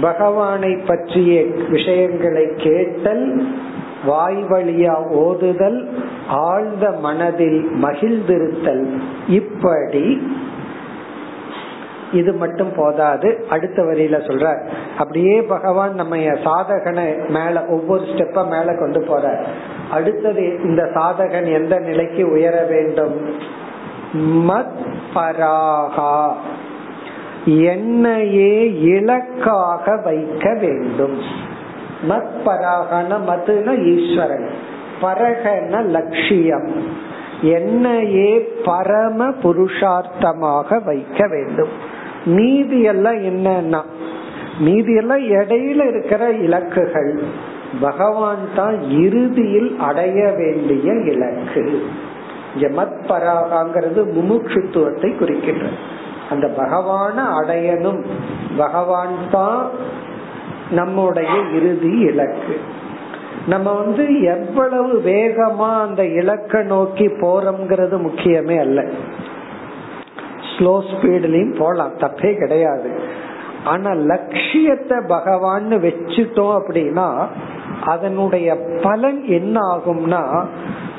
பகவானை 0.00 0.76
பற்றிய 0.76 1.44
விஷயங்களை 1.68 2.48
கேட்டல் 2.56 3.48
வாய் 4.06 4.44
வழியா 4.44 4.94
ஓதுதல் 5.14 5.86
ஆழ்ந்த 6.28 6.90
மனதில் 6.90 7.68
மகிழ்ந்திருத்தல். 7.82 8.86
இப்படி 9.28 10.34
இது 12.16 12.32
மட்டும் 12.32 12.72
போதாது 12.76 13.46
அடுத்த 13.50 13.82
வரியில 13.82 14.16
சொல்ற 14.26 14.68
அப்படியே 14.98 15.42
பகவான் 15.42 15.94
நம்ம 15.94 16.16
சாதகனை 16.16 17.28
மேல 17.28 17.64
ஒவ்வொரு 17.66 18.02
ஸ்டெப்ப 18.02 18.44
மேல 18.48 18.76
கொண்டு 18.78 19.00
போற 19.00 19.44
அடுத்தது 19.90 20.62
இந்த 20.62 20.82
சாதகன் 20.82 21.52
எந்த 21.52 21.78
நிலைக்கு 21.78 22.30
உயர 22.30 22.64
வேண்டும்? 22.64 23.34
மத் 24.48 24.76
பராகா. 25.14 26.32
என்னையே 27.44 28.80
இலக்காக 28.80 29.96
வைக்க 30.04 30.54
வேண்டும். 30.54 31.20
மத் 32.08 32.32
பராகன 32.46 33.18
மதுன 33.28 33.84
ஈஸ்வரன். 33.84 34.48
பரகன 35.02 35.84
லட்சியம். 35.84 36.70
என்னையே 37.40 38.48
பரம 38.64 39.28
புருஷார்த்தமாக 39.42 40.84
வைக்க 40.84 41.26
வேண்டும். 41.26 41.85
மீதி 42.26 42.82
எல்லாம் 42.82 43.16
என்னன்னா 43.16 43.82
மீதி 44.58 44.94
எல்லாம் 44.94 45.18
இடையில 45.18 45.88
இருக்கிற 45.88 46.32
இலக்குகள். 46.32 47.18
பகவான் 47.80 48.48
தான் 48.56 48.90
இறுதியில் 48.90 49.76
அடைய 49.78 50.32
வேண்டிய 50.36 50.92
இலக்கு. 50.92 51.82
மத் 52.60 52.96
பராகாங்கிறது 53.08 54.06
முமுட்சுத்துவத்தை 54.18 55.12
குறிக்கின்றது. 55.20 55.76
அந்த 56.30 56.46
பகவான 56.46 57.18
அடையணும். 57.42 58.04
பகவான் 58.56 59.16
தான் 59.30 59.70
நம்முடைய 60.70 61.30
இறுதி 61.54 61.98
இலக்கு. 61.98 62.60
நம்ம 63.48 63.72
வந்து 63.72 64.22
எவ்வளவு 64.22 65.02
வேகமா 65.04 65.80
அந்த 65.80 66.04
இலக்க 66.06 66.62
நோக்கி 66.62 67.06
போறோம்ங்கிறது 67.06 67.98
முக்கியமே 67.98 68.60
அல்ல. 68.60 68.84
ஸ்லோ 70.56 70.74
ஸ்பீட்லயும் 70.90 71.58
போலாம். 71.58 71.92
தப்பே 71.98 72.38
கிடையாது. 72.38 72.90
ஆனா 73.64 73.92
லட்சியத்தை 73.92 74.98
பகவான் 75.06 75.68
வச்சுட்டோம் 75.70 76.56
அப்படின்னா 76.58 77.08
அதனுடைய 77.84 78.56
பலன் 78.82 79.24
என்ன 79.24 79.60
ஆகும்னா 79.60 80.44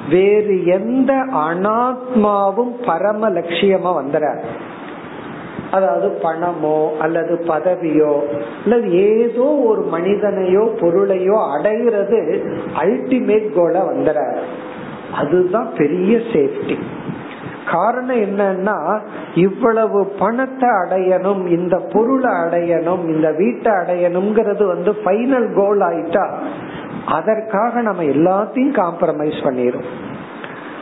வேறு 0.10 0.66
எந்த 0.66 1.14
அனாத்மாவும் 1.34 2.74
பரம 2.86 3.30
லட்சியமா 3.30 3.92
வந்துடாது 4.00 4.44
அதாவது 5.72 6.08
பணமோ 6.22 6.78
அல்லது 6.98 7.34
பதவியோ 7.48 8.14
அல்லது 8.64 8.88
ஏதோ 8.92 9.48
ஒரு 9.66 9.82
மனிதனையோ 9.92 10.64
பொருளையோ 10.82 11.38
அடைகிறது 11.56 12.20
அல்டிமேட் 12.76 13.50
கோல 13.56 13.80
வந்துடாது 13.82 14.44
அதுதான் 15.14 15.70
பெரிய 15.78 16.18
சேஃப்டி 16.18 16.78
காரணம் 17.72 18.18
என்னன்னா 18.18 19.00
இவ்வளவு 19.36 20.06
பணத்தை 20.20 20.70
அடையணும் 20.70 21.48
இந்த 21.48 21.78
பொருளை 21.78 22.32
அடையணும் 22.34 23.04
இந்த 23.08 23.32
வீட்டை 23.32 23.72
அடையணுங்கிறது 23.72 24.66
வந்து 24.66 24.92
ஃபைனல் 25.06 25.56
கோல் 25.56 25.80
ஆயிட்டா 25.80 26.26
அதற்காக 27.06 27.82
நம்ம 27.82 28.04
எல்லாத்தையும் 28.04 28.78
காம்ப்ரமைஸ் 28.78 29.44
பண்ணிடும் 29.44 29.90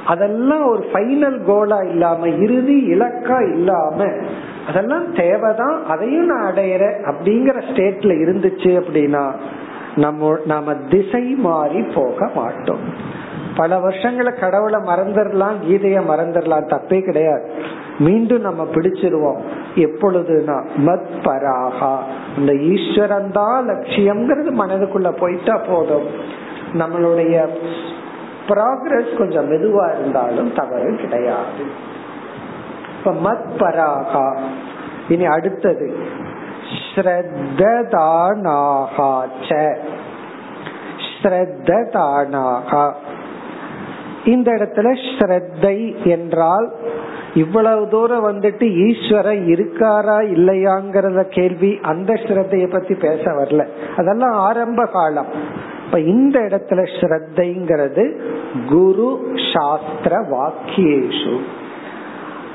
அதெல்லாம் 0.06 0.66
ஒரு 0.66 0.84
ஃபைனல் 0.94 1.38
கோலா 1.46 1.78
இல்லாம 1.84 2.28
இறுதி 2.28 2.78
இலக்கா 2.94 3.54
இல்லாம 3.54 4.08
அதெல்லாம் 4.68 5.08
தேவைதான் 5.14 5.78
அதையும் 5.88 6.26
நான் 6.26 6.48
அடையிறேன் 6.52 6.98
அப்படிங்கிற 7.06 7.58
ஸ்டேட்ல 7.70 8.14
இருந்துச்சு 8.24 8.72
அப்படின்னா 8.82 9.26
நம்ம 9.96 10.38
நாம 10.46 10.74
திசை 10.90 11.22
மாறி 11.22 11.82
போக 11.96 12.30
மாட்டோம். 12.36 12.84
பல 13.56 13.78
வருஷங்கள 13.78 14.40
கடவுளை 14.40 14.80
மறந்துடலாம் 14.80 15.56
கீதைய 15.68 16.02
மறந்துடலாம் 16.10 16.74
தப்பே 16.74 17.06
கிடையாது. 17.06 17.44
மீண்டும் 18.00 18.42
நம்ம 18.42 18.64
பிடிச்சிருவோம். 18.64 19.38
எப்பொழுதுனா 19.76 20.86
மத் 20.86 21.24
பராகா 21.24 21.98
இந்த 22.38 22.54
ஈஸ்வரன் 22.54 23.32
தான் 23.32 23.70
லட்சியம்ங்கிறது 23.70 24.60
மனதுக்குள்ள 24.60 25.12
போயிட்டா 25.12 25.62
போதும். 25.68 26.08
நம்மளுடைய 26.74 27.48
ப்ராக்ரஸ் 28.48 29.18
கொஞ்சம் 29.18 29.52
மெதுவா 29.52 30.00
இருந்தாலும் 30.00 30.54
தவறு 30.54 30.96
கிடையாது. 30.96 31.66
இப்ப 32.98 33.12
மத் 33.12 33.58
பராகா 33.58 34.38
இனி 35.10 35.26
அடுத்தது. 35.26 35.98
ஸ்ரத்ததானாகாச்ச 36.96 39.76
ஸ்ரத்ததானாகா 41.22 42.94
இந்த 44.26 44.52
இடத்துல 44.52 44.98
ஸ்ரத்தை 45.20 46.04
என்றால் 46.04 46.74
இவ்வளவு 47.34 47.88
தூரம் 47.88 48.28
வந்துட்டு 48.28 48.88
ஈஸ்வரன் 48.88 49.46
இருக்காரா 49.46 50.18
இல்லையாங்கிறத 50.38 51.24
கேள்வி 51.24 51.80
அந்த 51.82 52.14
ஸ்ரத்தைய 52.14 52.72
பத்தி 52.72 52.94
பேச 52.94 53.32
வரல. 53.32 53.68
அதெல்லாம் 53.98 54.32
ஆரம்ப 54.32 54.86
காலம். 54.86 55.26
இப்ப 55.86 56.00
இந்த 56.00 56.40
இடத்துல 56.40 56.86
ஸ்ரத்தைங்கிறது 57.02 58.20
குரு 58.68 59.28
சாஸ்திர 59.54 60.22
வாக்கியேஷு. 60.22 61.40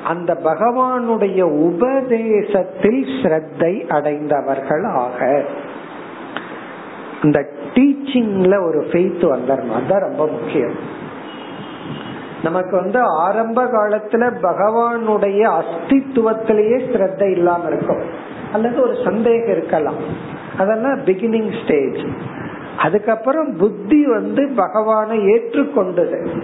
அந்த 0.07 0.39
பகவானுடைய 0.45 1.43
உபதேசத்தில் 1.43 3.05
ஸ்ரத்தை 3.23 3.87
அடைந்தவர்கள் 3.87 4.85
ஆக. 4.85 5.45
இந்த 7.23 7.47
டீச்சிங்ல 7.75 8.67
ஒரு 8.67 8.87
ஃபெய்த் 8.91 9.23
வந்துடணும் 9.23 9.75
அதுதான் 9.75 10.03
ரொம்ப 10.03 10.27
முக்கியம். 10.27 10.99
நமக்கு 12.43 12.77
வந்து 12.77 13.01
ஆரம்ப 13.01 13.65
காலத்துல 13.65 14.33
பகவானுடைய 14.43 15.63
அஸ்தித்துவத்திலேயே 15.63 16.79
ஸ்ரத்த 16.93 17.31
இல்லாம 17.31 17.67
இருக்கும். 17.67 18.03
அல்லது 18.53 18.81
ஒரு 18.81 18.97
சந்தேகம் 19.05 19.51
இருக்கலாம். 19.51 19.95
அதெல்லாம் 20.59 20.99
பிகினிங் 21.05 21.53
ஸ்டேஜ் 21.65 22.07
அதுக்கப்புறம் 22.79 23.57
புத்தி 23.57 24.07
வந்து 24.07 24.53
பகவானை 24.57 25.19
ஏற்றுக்கொண்டது. 25.19 26.43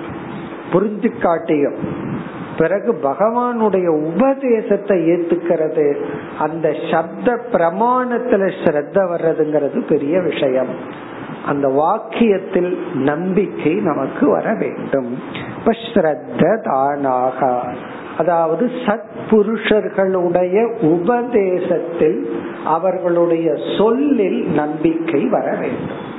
புரிஞ்சு 0.72 1.18
காட்டியும் 1.18 1.74
பிறகு 2.58 2.92
பகவானுடைய 3.02 3.86
உபதேசத்தை 3.86 5.10
ஏத்துக்கிறது. 5.10 6.04
அந்த 6.38 6.74
சப்த 6.90 7.38
பிரமாணத்துல 7.52 8.52
ஸ்ரத்த 8.64 8.94
வர்றதுங்கிறது 8.94 9.86
பெரிய 9.86 10.20
விஷயம். 10.20 10.68
வாக்கியத்தில் 11.52 12.78
நம்பிக்கை 12.94 13.74
நமக்கு 13.74 14.30
வர 14.30 14.54
வேண்டும். 14.54 15.18
இப்ப 15.58 15.72
ஸ்ரத்த 15.72 16.62
தானாக. 16.62 17.62
அதாவது 18.18 18.70
சத்புருஷர்களுடைய 18.86 20.80
உபதேசத்தில் 20.80 22.40
அவர்களுடைய 22.64 23.54
சொல்லில் 23.78 24.46
நம்பிக்கை 24.46 25.24
வர 25.24 25.50
வேண்டும். 25.50 26.14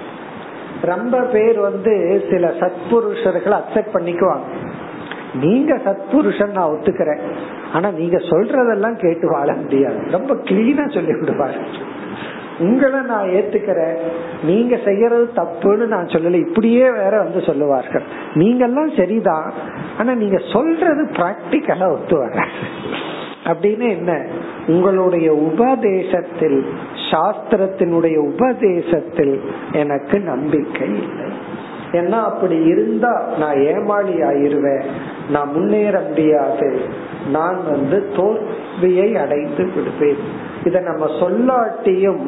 ரொம்ப 0.81 1.17
பேர் 1.17 1.59
வந்து 1.59 2.23
சில 2.31 2.47
சத்புருஷர்களை 2.47 3.59
அக்செப்ட் 3.59 3.93
பண்ணிக்குவாங்க. 3.93 4.67
நீங்க 5.33 5.75
சத்புருஷன் 5.75 6.51
நான் 6.51 6.69
ஒத்துக்கிறேன். 6.69 7.19
ஆனா 7.73 7.91
நீங்க 7.91 8.17
சொல்றதெல்லாம் 8.17 8.99
கேட்டு 8.99 9.29
வாழ 9.29 9.53
முடியாது. 9.53 9.99
ரொம்ப 10.11 10.33
கிளீனா 10.33 10.93
சொல்லி 10.93 11.11
விடுவாரு 11.11 11.57
உங்களை 12.59 12.99
நான் 12.99 13.27
ஏத்துக்கிறேன். 13.27 13.97
நீங்க 14.43 14.77
செய்யறது 14.85 15.29
தப்புன்னு 15.35 15.87
நான் 15.87 16.05
சொல்லல. 16.05 16.33
இப்படியே 16.33 16.91
வேற 16.91 17.21
வந்து 17.23 17.41
சொல்லுவார்கள். 17.41 18.03
நீங்கெல்லாம் 18.33 18.97
சரிதான். 18.97 19.53
ஆனா 19.97 20.13
நீங்க 20.13 20.41
சொல்றது 20.53 21.09
பிராக்டிக்கலா 21.11 21.91
ஒத்து 21.91 22.17
வர 22.17 22.45
அப்படின்னு 23.45 23.89
என்ன? 23.89 24.25
உங்களுடைய 24.67 25.33
உபதேசத்தில் 25.33 26.65
சாஸ்திரத்தினுடைய 27.11 28.15
உபதேசத்தில் 28.15 29.41
எனக்கு 29.71 30.19
நம்பிக்கை 30.19 30.87
இல்லை. 30.87 31.31
ஏன்னா 31.91 32.23
அப்படி 32.23 32.55
இருந்தா 32.55 33.29
நான் 33.39 33.61
ஏமாளி 33.61 34.13
ஆயிருவேன். 34.13 34.83
நான் 35.29 35.51
முன்னேற 35.51 35.99
முடியாது. 35.99 36.81
நான் 37.31 37.59
வந்து 37.71 38.11
தோல்வியை 38.15 39.15
அடைந்து 39.15 39.69
விடுவேன். 39.75 40.45
இத 40.67 40.79
நம்ம 40.79 41.05
சொல்லாட்டியும் 41.21 42.23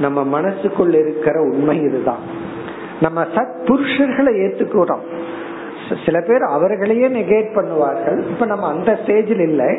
நம்ம 0.00 0.40
மனசுக்குள்ள 0.40 0.94
இருக்கிற 1.04 1.36
உண்மை 1.40 1.76
இதுதான். 1.82 2.24
நம்ம 3.00 3.22
சத் 3.34 3.56
புருஷர்களை 3.66 4.32
ஏத்துக்கிறோம் 4.44 5.04
சில 6.04 6.16
பேர் 6.20 6.42
அவர்களையே 6.42 7.08
நெகேட் 7.08 7.54
பண்ணுவார்கள். 7.54 8.18
இப்ப 8.30 8.46
நம்ம 8.46 8.66
அந்த 8.68 8.98
ஸ்டேஜில் 9.02 9.40
இல்லை. 9.40 9.70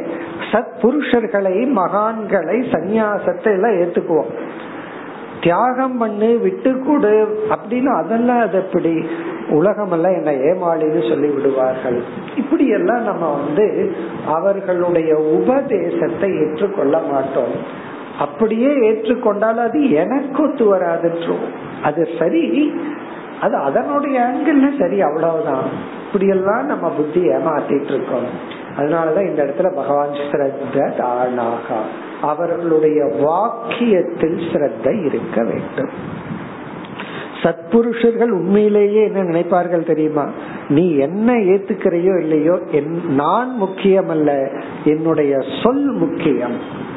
சத் 0.51 0.71
புருஷர்களை 0.81 1.53
மகான்களை 1.79 2.57
சந்நியாசத்தை 2.73 3.51
எல்லாம் 3.51 3.77
ஏத்துக்குவோம். 3.81 4.31
தியாகம் 5.43 5.97
பண்ணு 5.97 6.29
விட்டு 6.37 6.71
கொடு 6.79 7.13
அப்படின்னு 7.49 7.89
அதெல்லாம் 8.03 8.41
அது 8.41 8.57
எப்படி 8.57 8.93
உலகம் 9.49 9.91
எல்லாம் 9.91 10.15
என்ன 10.17 10.31
ஏமாளின்னு 10.49 11.03
சொல்லி 11.09 11.27
விடுவார்கள். 11.27 11.99
இப்படி 12.35 12.65
எல்லாம் 12.67 13.03
நம்ம 13.03 13.25
வந்து 13.37 13.95
அவர்களுடைய 14.25 15.11
உபதேசத்தை 15.15 16.29
ஏற்றுக்கொள்ள 16.39 16.95
மாட்டோம். 17.11 17.53
அப்படியே 18.19 18.67
ஏற்றுக்கொண்டால் 18.67 19.57
அது 19.57 19.91
எனக்கு 19.91 20.43
ஒத்து 20.43 20.75
வராதுன்றோம் 20.75 21.45
அது 21.83 22.07
சரி. 22.19 22.73
அது 23.41 23.55
அதனுடைய 23.55 24.19
ஆங்கிள் 24.19 24.79
சரி 24.79 25.01
அவ்வளவுதான். 25.01 25.97
இப்படியெல்லாம் 26.05 26.65
நம்ம 26.65 26.89
புத்தி 26.89 27.21
ஏமாத்திட்டு 27.21 27.93
இருக்கோம் 27.93 28.57
அதனாலதான் 28.77 29.29
இந்த 29.29 29.43
இடத்துல 29.43 29.75
பகவான் 29.75 30.09
ஸ்ரத்த 30.09 30.91
தானாகா. 30.97 31.79
அவர்களுடைய 32.21 33.05
வாக்கியத்தில் 33.05 34.39
ஸ்ரத்த 34.53 35.05
இருக்க 35.05 35.43
வேண்டும். 35.43 35.89
சத்புருஷர்கள் 37.43 38.29
உண்மையிலேயே 38.29 39.03
என்ன 39.03 39.23
நினைப்பார்கள் 39.23 39.85
தெரியுமா? 39.85 40.25
நீ 40.69 40.95
என்ன 40.95 41.33
ஏத்துக்கிறையோ 41.33 42.19
இல்லையோ 42.19 42.59
என் 42.71 43.01
நான் 43.15 43.55
முக்கியம் 43.55 44.09
அல்ல 44.09 44.49
என்னுடைய 44.83 45.37
சொல் 45.63 45.91
முக்கியம். 45.91 46.87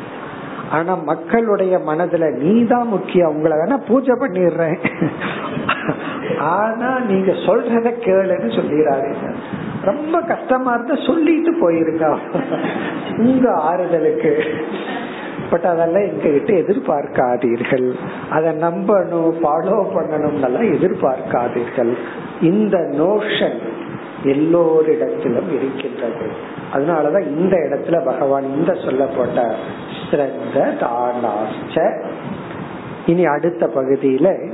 ஆனா 0.73 0.93
மக்களுடைய 0.95 1.75
மனதுல 1.89 2.27
நீ 2.37 2.53
தான் 2.67 2.89
முக்கியம். 2.89 3.35
உங்களை 3.35 3.57
வேணா 3.57 3.77
பூஜை 3.89 4.15
பண்ணிடுறேன். 4.21 4.79
ஆனா 6.39 6.91
நீங்க 7.09 7.33
சொல்றத 7.47 7.89
கேளுன்னு 8.07 8.51
சொல்லிடுறாரு 8.59 9.11
ரொம்ப 9.83 10.17
கஷ்டமா 10.21 10.73
இருந்தா 10.75 10.97
சொல்லிட்டு 11.07 11.53
போயிருக்கா 11.63 12.11
உங்க 13.17 13.47
ஆறுதலுக்கு. 13.71 14.33
பட் 15.51 15.67
அதெல்லாம் 15.71 16.09
எங்க 16.11 16.27
கிட்ட 16.29 16.53
எதிர்பார்க்காதீர்கள். 16.63 17.89
அதை 18.31 18.51
நம்பணும் 18.61 19.33
ஃபாலோ 19.43 19.79
பண்ணணும் 19.97 20.73
எதிர்பார்க்காதீர்கள். 20.77 21.93
இந்த 22.51 22.79
நோஷன் 22.79 23.59
எல்லோரிடத்திலும் 24.25 25.55
இருக்கின்றது. 25.55 26.31
அதனாலதான் 26.73 27.27
இந்த 27.27 27.57
இடத்துல 27.57 28.05
பகவான் 28.05 28.43
இந்த 28.43 28.75
சொல்லப்பட்ட 28.75 29.55
ஸ்ரத்த 30.11 30.55
தானாச்ச 30.55 32.03
இனி 33.07 33.25
அடுத்த 33.25 33.67
பகுதியில 33.67 34.51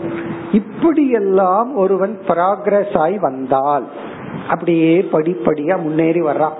இப்படியெல்லாம் 0.53 1.77
ஒருவன் 1.77 2.19
ப்ராக்ரஸ் 2.29 2.99
ஆகி 2.99 3.19
வந்தால் 3.19 3.87
அப்படியே 4.49 5.09
படிப்படியா 5.13 5.83
முன்னேறி 5.83 6.21
வர்றான். 6.21 6.53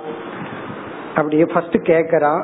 அப்படியே 1.15 1.45
ஃபர்ஸ்ட் 1.45 1.75
கேக்குறான். 1.75 2.43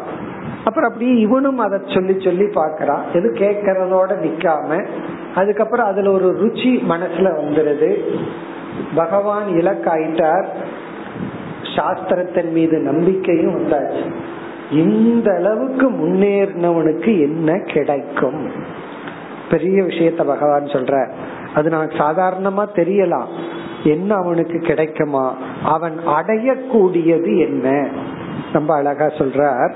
அப்புறம் 0.65 0.91
அப்படியே 0.91 1.19
இவனும் 1.19 1.57
அதை 1.57 1.79
சொல்லி 1.87 2.19
சொல்லி 2.19 2.43
பாக்குறான் 2.43 3.01
எது 3.13 3.31
கேக்கிறதோட 3.31 4.09
நிக்காம 4.25 4.87
அதுக்கப்புறம் 5.35 5.85
அதுல 5.85 6.11
ஒரு 6.11 6.37
ருச்சி 6.41 6.83
மனசுல 6.89 7.29
வந்துருது. 7.41 7.97
பகவான் 8.95 9.45
இலக்காயிட்டார். 9.47 10.45
சாஸ்திரத்தின் 11.75 12.51
மீது 12.51 12.79
நம்பிக்கையும் 12.79 13.55
வந்தாச்சு. 13.55 14.13
இந்த 14.71 15.33
அளவுக்கு 15.35 15.91
முன்னேறினவனுக்கு 15.91 17.19
என்ன 17.21 17.59
கிடைக்கும்? 17.73 18.51
பெரிய 19.49 19.83
விஷயத்த 19.83 20.23
பகவான் 20.23 20.63
சொல்ற 20.63 21.09
அது 21.55 21.69
நமக்கு 21.69 21.97
சாதாரணமா 21.97 22.67
தெரியலாம். 22.79 23.27
என்ன 23.83 24.15
அவனுக்கு 24.15 24.59
கிடைக்குமா? 24.59 25.35
அவன் 25.63 25.99
அடையக்கூடியது 26.07 27.37
என்ன? 27.37 27.87
ரொம்ப 28.53 28.75
அழகா 28.75 29.05
சொல்றார். 29.05 29.73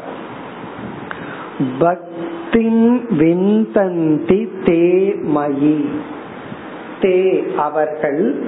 பக்தின் 1.80 3.06
விந்தந்தி 3.10 4.48
தே 4.64 5.14
மயி 5.36 5.86
தே 7.02 7.56
அவர்கள் 7.56 8.44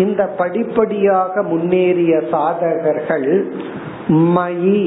இந்த 0.00 0.22
படிப்படியாக 0.40 1.42
முன்னேறிய 1.42 2.14
சாதகர்கள் 2.32 3.30
மயி 4.36 4.82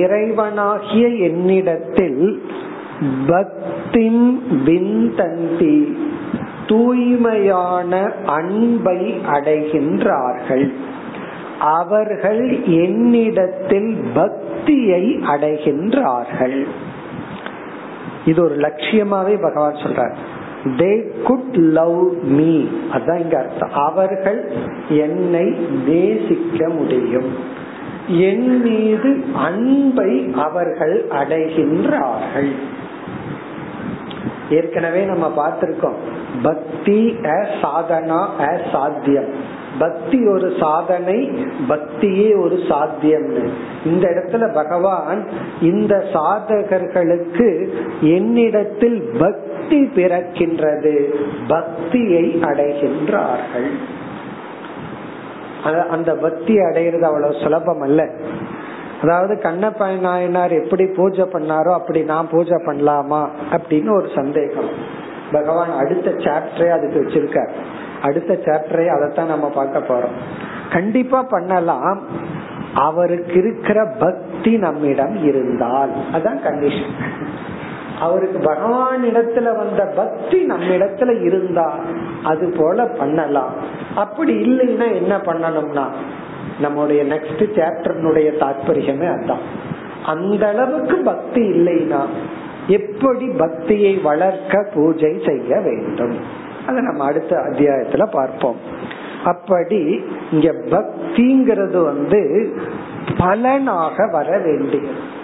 இறைவனாகிய 0.00 1.04
என்னிடத்தில் 1.28 2.22
பக்திம் 3.26 4.24
விந்தந்தி 4.66 5.78
தூய்மையான 6.70 7.92
அன்பை 8.36 9.00
அடைகின்றார்கள். 9.36 10.66
அவர்கள் 11.78 12.42
என்னிடத்தில் 12.84 13.92
பக்தியை 14.14 15.04
அடைகின்றார்கள். 15.34 16.58
இது 18.26 18.38
ஒரு 18.44 18.56
லட்சியமாவே 18.56 19.34
பகவான் 19.42 19.80
சொல்றார். 19.84 20.16
தே 20.76 21.22
குட் 21.24 21.54
லவ் 21.54 22.12
மீ 22.22 22.64
அதான் 22.92 23.20
இங்க 23.20 23.38
அர்த்தம். 23.38 23.72
அவர்கள் 23.72 24.52
என்னை 24.88 25.56
நேசிக்க 25.86 26.68
முடியும். 26.68 27.56
என் 28.08 28.60
மீது 28.62 29.24
அன்பை 29.34 30.30
அவர்கள் 30.34 31.04
அடைகின்றார்கள். 31.10 32.52
ஏற்கனவே 34.50 35.04
நம்ம 35.04 35.26
பார்த்திருக்கோம். 35.38 35.98
பக்தி 36.42 37.16
சாதனா 37.62 38.20
சாத்தியம் 38.72 39.56
பக்தி 39.78 40.18
ஒரு 40.28 40.52
சாதனை 40.60 41.18
பக்தியே 41.68 42.28
ஒரு 42.44 42.56
சாத்தியம்னு. 42.70 43.48
இந்த 43.84 44.04
இடத்துல 44.08 44.54
பகவான் 44.54 45.28
இந்த 45.60 45.94
சாதகர்களுக்கு 46.12 47.48
என்னிடத்தில் 48.00 49.00
பக்தி 49.18 49.78
பிறக்கின்றது. 49.96 50.94
பக்தியை 51.48 52.24
அடைகின்றார்கள். 52.42 53.70
அந்த 55.90 56.14
பக்தி 56.14 56.54
அடையிறது 56.56 57.00
அவ்வளவு 57.00 57.34
சுலபம் 57.42 57.80
அல்ல 57.80 58.00
அதாவது 59.02 59.34
கண்ணப்ப 59.34 60.00
நாயனார் 60.00 60.52
எப்படி 60.52 60.86
பூஜை 60.86 61.24
பண்ணாரோ 61.24 61.72
அப்படி 61.72 62.02
நான் 62.02 62.28
பூஜை 62.30 62.56
பண்ணலாமா 62.66 63.28
அப்படின்னு 63.50 63.90
ஒரு 63.90 64.08
சந்தேகம். 64.14 64.68
பகவான் 65.32 65.70
அடுத்த 65.76 66.10
சாப்டரே 66.10 66.68
அதுக்கு 66.68 67.00
வச்சிருக்கார். 67.00 67.50
அடுத்த 68.02 68.34
சாப்டரே 68.34 68.86
அதைத்தான் 68.86 69.26
நம்ம 69.26 69.48
பார்க்க 69.48 69.78
போறோம். 69.78 70.16
கண்டிப்பா 70.72 71.22
பண்ணலாம். 71.22 72.00
அவருக்கு 72.74 73.32
இருக்கிற 73.32 73.86
பக்தி 73.98 74.56
நம்மிடம் 74.56 75.24
இருந்தால். 75.24 75.90
அதான் 75.90 76.40
கண்டிஷன் 76.46 76.94
அவருக்கு 78.00 78.38
பகவான் 78.38 79.04
இடத்துல 79.04 79.56
வந்த 79.56 79.84
பக்தி 79.96 80.42
நம்ம 80.42 80.64
இடத்துல 80.64 81.22
இருந்தா 81.22 81.74
அது 82.24 82.54
போல 82.58 82.84
பண்ணலாம். 82.84 83.52
அப்படி 83.96 84.34
இல்லைன்னா 84.34 84.94
என்ன 84.94 85.16
பண்ணணும்னா 85.16 85.86
நம்முடைய 86.60 87.04
நெக்ஸ்ட் 87.04 87.38
சாப்டர்னுடைய 87.38 88.38
தாற்பயமே 88.38 89.06
அதான். 89.06 89.44
அந்த 90.06 90.48
அளவுக்கு 90.48 90.96
பக்தி 90.96 91.40
இல்லைன்னா 91.40 92.00
எப்படி 92.66 93.28
பக்தியை 93.28 93.96
வளர்க்க 93.96 94.70
பூஜை 94.74 95.22
செய்ய 95.26 95.60
வேண்டும்? 95.60 96.16
அதை 96.66 96.82
நம்ம 96.82 97.04
அடுத்த 97.04 97.36
அத்தியாயத்துல 97.36 98.10
பார்ப்போம். 98.10 98.56
அப்படி 99.24 100.04
இங்க 100.30 100.52
பக்திங்கிறது 100.52 101.84
வந்து 101.84 102.52
பலனாக 103.18 104.08
வர 104.12 104.38
வேண்டியது. 104.38 105.16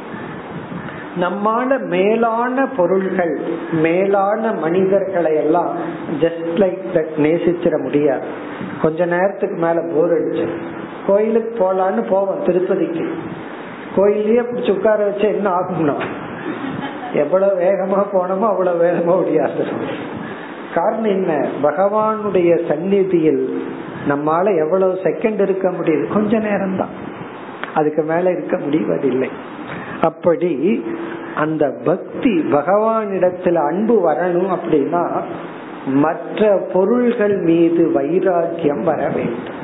நம்மால 1.21 1.87
மேலான 1.87 2.67
பொருள்கள் 2.67 3.41
மேலான 3.73 4.53
மனிதர்களை 4.53 5.35
எல்லாம் 5.35 5.77
ஜஸ்ட் 6.21 6.55
லைக் 6.55 6.79
தட் 6.95 7.15
நேசிச்சிட 7.17 7.83
முடியாது. 7.83 8.27
கொஞ்ச 8.83 9.05
நேரத்துக்கு 9.05 9.57
மேல 9.57 9.81
போர் 9.95 10.13
அடிச்சு 10.13 10.49
கோயிலுக்கு 11.07 11.53
போலான்னு 11.65 12.09
போவோம் 12.09 12.45
திருப்பதிக்கு. 12.45 13.09
கோயிலே 13.97 14.41
பிடிச்சி 14.41 14.71
உட்கார 14.71 15.05
வச்சு 15.05 15.29
என்ன 15.29 15.51
ஆகும்னா? 15.51 15.95
எவ்வளவு 17.15 17.61
வேகமா 17.61 18.07
போனோமோ 18.13 18.41
அவ்வளவு 18.41 18.85
வேகமா 18.85 19.17
முடியாது 19.17 19.65
காரணம் 20.75 21.05
என்ன? 21.05 21.47
பகவானுடைய 21.63 22.69
சந்நிதியில் 22.69 23.63
நம்மால 24.09 24.59
எவ்வளவு 24.59 24.93
செகண்ட் 24.93 25.41
இருக்க 25.41 25.71
முடியுது? 25.71 26.13
கொஞ்ச 26.13 26.39
நேரம் 26.39 26.77
தான் 26.77 26.89
அதுக்கு 27.75 28.03
மேல 28.03 28.31
இருக்க 28.31 28.59
முடிவதில்லை. 28.59 29.31
அப்படி 30.03 30.85
அந்த 31.37 31.71
பக்தி 31.85 32.31
பகவானிடத்துல 32.31 33.55
அன்பு 33.55 34.11
வரணும் 34.11 34.57
அப்படின்னா 34.57 35.23
மற்ற 35.87 36.69
பொருள்கள் 36.73 37.37
மீது 37.39 37.93
வைராக்கியம் 37.93 38.83
வர 38.83 39.09
வேண்டும். 39.09 39.63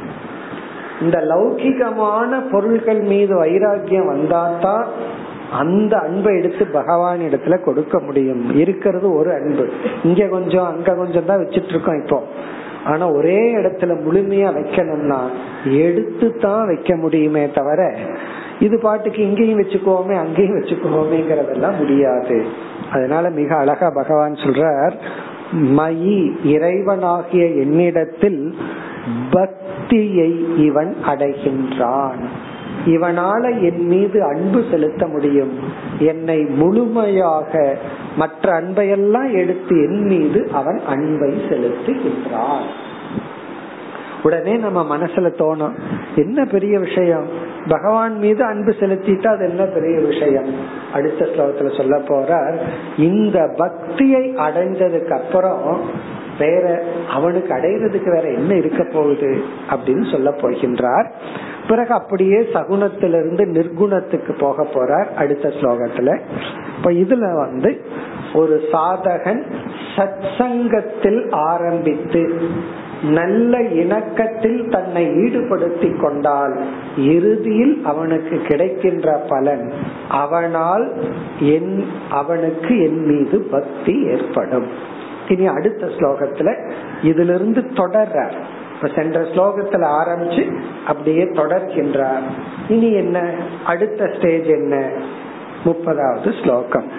இந்த 1.00 1.18
லௌகிகமான 1.18 2.50
பொருள்கள் 2.50 3.00
மீது 3.00 3.36
வைராக்கியம் 3.36 4.10
வந்தாதான் 4.14 4.84
அந்த 5.50 5.98
அன்பை 5.98 6.36
எடுத்து 6.36 6.66
பகவான் 6.66 7.20
இடத்துல 7.20 7.64
கொடுக்க 7.64 8.00
முடியும். 8.00 8.56
இருக்கிறது 8.56 9.14
ஒரு 9.14 9.32
அன்பு. 9.32 9.70
இங்க 10.04 10.26
கொஞ்சம் 10.26 10.64
அங்க 10.64 10.94
கொஞ்சம் 10.94 11.24
தான் 11.24 11.46
வச்சிட்டு 11.46 11.68
இருக்கோம் 11.68 12.02
இப்போ. 12.02 12.22
ஆனா 12.84 13.10
ஒரே 13.12 13.54
இடத்துல 13.56 13.94
முழுமையா 14.04 14.50
வைக்கணும்னா 14.58 15.20
எடுத்து 15.78 16.36
தான் 16.36 16.66
வைக்க 16.66 16.96
முடியுமே 16.96 17.50
தவிர 17.50 17.94
இது 18.60 18.78
பாட்டுக்கு 18.78 19.22
இங்கேயும் 19.22 19.60
வச்சுக்கோமே 19.60 20.16
அங்கேயும் 20.18 20.60
வச்சுக்கோமேங்கிறதெல்லாம் 20.60 21.78
முடியாது. 21.78 22.44
அதனால 22.92 23.30
மிக 23.30 23.56
அழகா 23.56 23.90
பகவான் 23.90 24.34
சொல்றார் 24.34 24.92
மயி 25.52 26.32
இறைவனாகிய 26.44 27.56
என்னிடத்தில் 27.56 28.54
பக்தியை 29.30 30.58
இவன் 30.58 30.96
அடைகின்றான். 31.08 32.24
இவனால 32.86 33.60
என் 33.60 33.86
மீது 33.86 34.24
அன்பு 34.24 34.64
செலுத்த 34.70 35.06
முடியும். 35.06 35.58
என்னை 35.98 36.38
முழுமையாக 36.38 37.76
மற்ற 38.16 38.62
அன்பையெல்லாம் 38.62 39.32
எடுத்து 39.32 39.76
என் 39.76 40.04
மீது 40.04 40.50
அவன் 40.52 40.80
அன்பை 40.88 41.28
செலுத்துகின்றான். 41.28 42.66
உடனே 44.22 44.56
நம்ம 44.56 44.96
மனசுல 44.96 45.30
தோணும் 45.38 45.72
என்ன 46.16 46.44
பெரிய 46.44 46.78
விஷயம்? 46.78 47.24
பகவான் 47.68 48.18
மீது 48.18 48.44
அன்பு 48.44 48.74
செலுத்திட்டா 48.80 49.26
அது 49.26 49.48
என்ன 49.48 49.64
பெரிய 49.64 49.98
விஷயம்? 49.98 50.54
அடுத்த 50.92 51.24
ஸ்லோகத்துல 51.24 51.76
சொல்ல 51.76 51.98
போறார் 51.98 52.56
இந்த 52.96 53.54
பக்தியை 53.56 54.34
அடைஞ்சதுக்கு 54.34 55.10
அப்புறம் 55.10 55.80
வேற 56.40 56.64
அவனுக்கு 57.10 57.50
அடைகிறதுக்கு 57.54 58.10
வேற 58.16 58.26
என்ன 58.38 58.52
இருக்க 58.54 58.82
போகுது 58.92 59.30
அப்படின்னு 59.70 60.06
சொல்ல 60.12 60.30
போகின்றார். 60.42 61.08
பிறகு 61.68 61.92
அப்படியே 61.94 62.38
சகுனத்திலிருந்து 62.54 63.44
நிர்குணத்துக்கு 63.56 64.32
போக 64.38 64.66
போறார் 64.74 65.08
அடுத்த 65.14 65.48
ஸ்லோகத்துல. 65.48 66.18
இப்ப 66.78 66.90
இதுல 67.02 67.26
வந்து 67.34 67.70
ஒரு 68.34 68.56
சாதகன் 68.72 69.42
சத் 69.96 70.24
சங்கத்தில் 70.38 71.20
ஆரம்பித்து 71.50 72.22
நல்ல 73.10 73.60
இணக்கத்தில் 73.82 74.58
தன்னை 74.68 75.04
ஈடுபடுத்தி 75.24 75.90
கொண்டால் 76.02 76.54
இறுதியில் 76.98 77.74
அவனுக்கு 77.84 78.36
கிடைக்கின்ற 78.48 79.12
பலன் 79.28 79.64
அவனால் 80.22 80.86
என் 81.54 81.72
அவனுக்கு 82.10 82.74
என் 82.86 83.00
மீது 83.10 83.38
பக்தி 83.50 83.94
ஏற்படும். 84.10 84.68
இனி 85.29 85.45
அடுத்த 85.47 85.85
ஸ்லோகத்துல 85.97 86.49
இதிலிருந்து 87.01 87.61
தொடர்றார் 87.73 88.37
இப்ப 88.75 88.87
சென்ற 88.95 89.19
ஸ்லோகத்துல 89.33 89.89
ஆரம்பிச்சு 89.99 90.43
அப்படியே 90.87 91.25
தொடர்கின்றார் 91.33 92.25
இனி 92.67 92.89
என்ன 92.93 93.17
அடுத்த 93.65 94.09
ஸ்டேஜ் 94.15 94.49
என்ன 94.51 94.75
முப்பதாவது 95.65 96.31
ஸ்லோகம் 96.41 96.89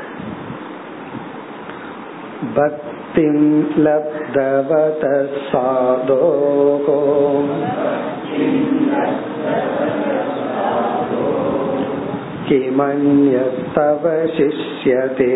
பக்திம் 2.57 3.45
லப்தவத 3.85 5.05
சாதோகோ 5.51 6.99
किमन्यस्तव 12.49 14.05
शिष्यते 14.29 15.31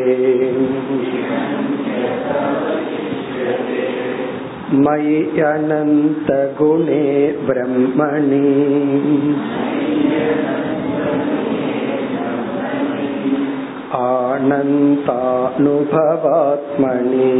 मयि 4.77 5.19
अनन्तगुणे 5.43 7.05
ब्रह्मणि 7.49 8.45
आनन्तानुभवात्मनि 15.93 17.31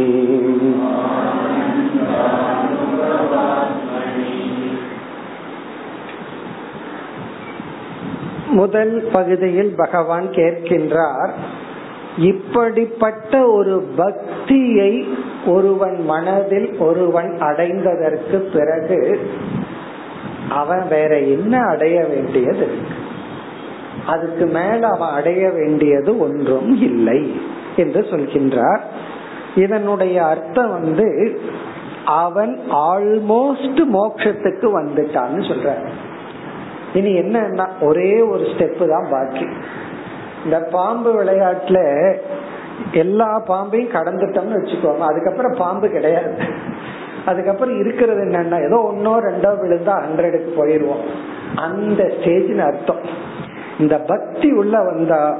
முதல் 8.51 8.95
பகுதியில் 9.11 9.73
பகவான் 9.75 10.27
கேட்கின்றார் 10.29 11.31
இப்படிப்பட்ட 12.23 13.33
ஒரு 13.49 13.75
பக்தியை 13.95 14.93
ஒருவன் 15.46 16.04
மனதில் 16.04 16.78
ஒருவன் 16.78 17.36
அடைந்ததற்கு 17.40 18.36
பிறகு 18.52 19.20
அவன் 20.48 20.88
வேற 20.88 21.18
என்ன 21.18 21.60
அடைய 21.60 22.04
வேண்டியது? 22.04 22.68
அதுக்கு 24.06 24.46
மேல 24.46 24.88
அவன் 24.88 25.08
அடைய 25.08 25.50
வேண்டியது 25.50 26.18
ஒன்றும் 26.18 26.82
இல்லை 26.82 27.40
என்று 27.76 28.00
சொல்கின்றார். 28.00 28.80
இதனுடைய 29.54 30.26
அர்த்தம் 30.26 30.70
வந்து 30.70 31.40
அவன் 32.04 32.60
ஆல்மோஸ்ட் 32.70 33.80
மோட்சத்துக்கு 33.92 34.80
வந்துட்டான்னு 34.80 35.40
சொல்ற 35.48 35.74
இனி 36.94 37.18
என்னன்னா 37.18 37.66
ஒரே 37.80 38.20
ஒரு 38.20 38.42
ஸ்டெப்பு 38.42 38.88
தான் 38.88 39.08
பாக்கி. 39.10 39.46
இந்த 40.44 40.58
பாம்பு 40.58 41.24
விளையாட்டுல 41.24 41.78
எல்லா 42.92 43.38
பாம்பையும் 43.38 43.92
கடந்துட்டோம்னு 43.92 44.56
வச்சுக்கோங்க. 44.56 44.98
அதுக்கப்புறம் 44.98 45.54
பாம்பு 45.58 45.88
கிடையாது. 45.88 46.34
அதுக்கப்புறம் 47.26 47.78
இருக்கிறது 47.78 48.24
என்னன்னா 48.24 48.64
ஏதோ 48.64 48.92
ஒன்னோ 48.94 49.22
ரெண்டோ 49.22 49.48
விழுந்தா 49.48 50.02
ஹண்ட்ரடுக்கு 50.02 50.48
போயிருவோம். 50.56 51.04
அந்த 51.56 52.04
ஸ்டேஜ்னு 52.04 52.58
அர்த்தம். 52.58 53.34
இந்த 53.78 53.98
பக்தி 53.98 54.52
உள்ள 54.52 54.82
வந்தா 54.82 55.38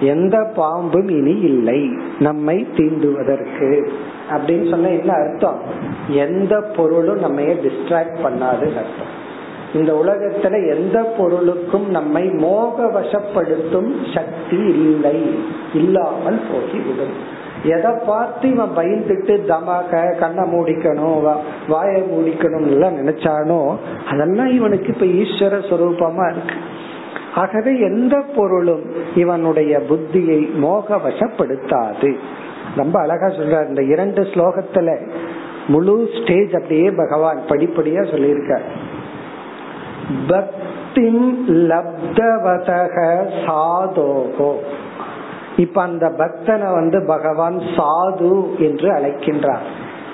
எந்த 0.00 0.50
பாம்பும் 0.56 1.08
இனி 1.08 1.38
இல்லை. 1.38 1.90
நம்மை 2.18 2.66
தீண்டுவதற்கு. 2.76 3.88
அப்படின்னு 4.30 4.70
சொன்ன 4.70 4.88
என்ன 4.88 5.12
அர்த்தம்? 5.12 5.60
எந்த 6.08 6.60
பொருளும் 6.60 7.18
நம்ம 7.18 7.40
டிஸ்ட்ராக்ட் 7.40 8.18
பண்ணாது 8.22 8.76
அர்த்தம். 8.76 9.18
இந்த 9.78 9.90
உலகத்துல 10.02 10.58
எந்த 10.74 10.98
பொருளுக்கும் 11.18 11.86
நம்மை 11.90 12.24
மோக 12.44 12.86
வசப்படுத்தும் 12.96 13.90
சக்தி 14.14 14.60
இல்லை. 14.84 15.18
இல்லாமல் 15.74 16.40
போகிவிடும் 16.50 17.14
எதை 17.74 17.92
பார்த்து 18.06 18.44
இவன் 18.50 18.74
பயந்துட்டு 18.76 19.34
தமாக 19.50 20.02
கண்ணை 20.18 20.44
மூடிக்கணும் 20.52 21.18
வாயை 21.68 22.00
மூடிக்கணும் 22.02 22.66
எல்லாம் 22.66 22.98
நினைச்சானோ 23.00 23.60
அதெல்லாம் 24.10 24.52
இவனுக்கு 24.58 24.88
இப்ப 24.94 25.08
ஈஸ்வர 25.20 25.60
சுரூபமா 25.70 26.26
இருக்கு. 26.30 26.56
ஆகவே 27.34 27.72
எந்த 27.80 28.14
பொருளும் 28.36 28.84
இவனுடைய 29.14 29.72
புத்தியை 29.90 30.40
மோக 30.54 30.96
வசப்படுத்தாது 31.06 32.12
ரொம்ப 32.76 32.96
அழகா 33.00 33.28
சொல்ற 33.36 33.60
இந்த 33.68 33.82
இரண்டு 33.82 34.22
ஸ்லோகத்துல 34.32 34.90
முழு 35.68 35.94
ஸ்டேஜ் 36.18 36.52
அப்படியே 36.54 36.88
பகவான் 36.90 37.40
படிப்படியா 37.48 38.02
சொல்லியிருக்க 38.10 38.54
பக்திம் 40.28 41.48
லப்தவதக 41.48 43.16
சாதோகோ. 43.46 44.54
இப்ப 45.56 45.82
அந்த 45.82 46.08
பக்தனை 46.08 46.72
வந்து 46.72 47.04
பகவான் 47.06 47.58
சாது 47.58 48.58
என்று 48.58 48.90
அழைக்கின்றார். 48.90 49.66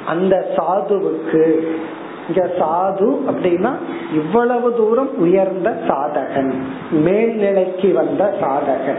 அந்த 0.06 0.46
சாதுவுக்கு 0.56 1.66
இங்க 2.28 2.50
சாது 2.58 3.16
அப்படின்னா 3.26 3.72
இவ்வளவு 4.12 4.74
தூரம் 4.76 5.18
உயர்ந்த 5.18 5.76
சாதகன் 5.88 6.52
மேல்நிலைக்கு 6.90 7.92
வந்த 7.92 8.34
சாதகன். 8.40 8.98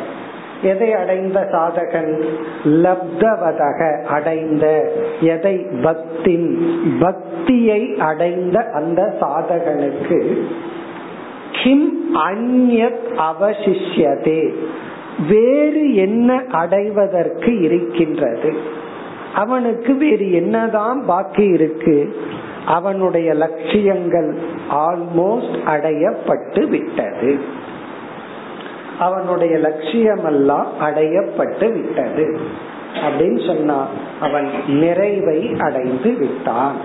எதை 0.61 0.93
அடைந்த 0.93 1.39
சாதகன்? 1.51 2.25
லப்தவதக 2.65 4.03
அடைந்த 4.03 4.91
எதை? 5.21 5.55
பக்தின். 5.55 6.57
பக்தியை 6.99 7.95
அடைந்த 7.99 8.69
அந்த 8.73 9.13
சாதகனுக்கு 9.21 10.45
கிம் 11.63 12.15
அந்யத் 12.15 13.17
அவசிஷ்யதே. 13.17 14.53
வேறு 15.29 15.95
என்ன 15.95 16.43
அடைவதற்கு 16.51 17.61
இருக்கின்றது? 17.61 18.55
அவனுக்கு 19.35 19.95
வேறு 19.95 20.33
என்னதான் 20.33 21.05
பாக்கி 21.05 21.43
இருக்கு? 21.43 22.15
அவனுடைய 22.65 23.33
லட்சியங்கள் 23.33 24.37
ஆல்மோஸ்ட் 24.71 25.57
அடையப்பட்டு 25.65 26.67
விட்டது. 26.67 27.39
அவனுடைய 28.99 29.57
லட்சியம் 29.57 30.25
எல்லாம் 30.25 30.67
அடையப்பட்டு 30.81 31.71
விட்டது. 31.71 32.39
அப்படின்னு 32.93 33.45
சொன்னா 33.45 33.87
அவன் 34.21 34.49
நிறைவை 34.67 35.55
அடைந்து 35.59 36.13
விட்டான். 36.13 36.75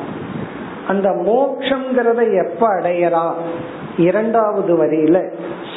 அந்த 0.88 1.08
மோக்ஷங்கிறத 1.08 2.46
எப்ப 2.46 2.68
அடையறான் 2.68 3.34
இரண்டாவது 3.96 4.84
வரியில 4.84 5.30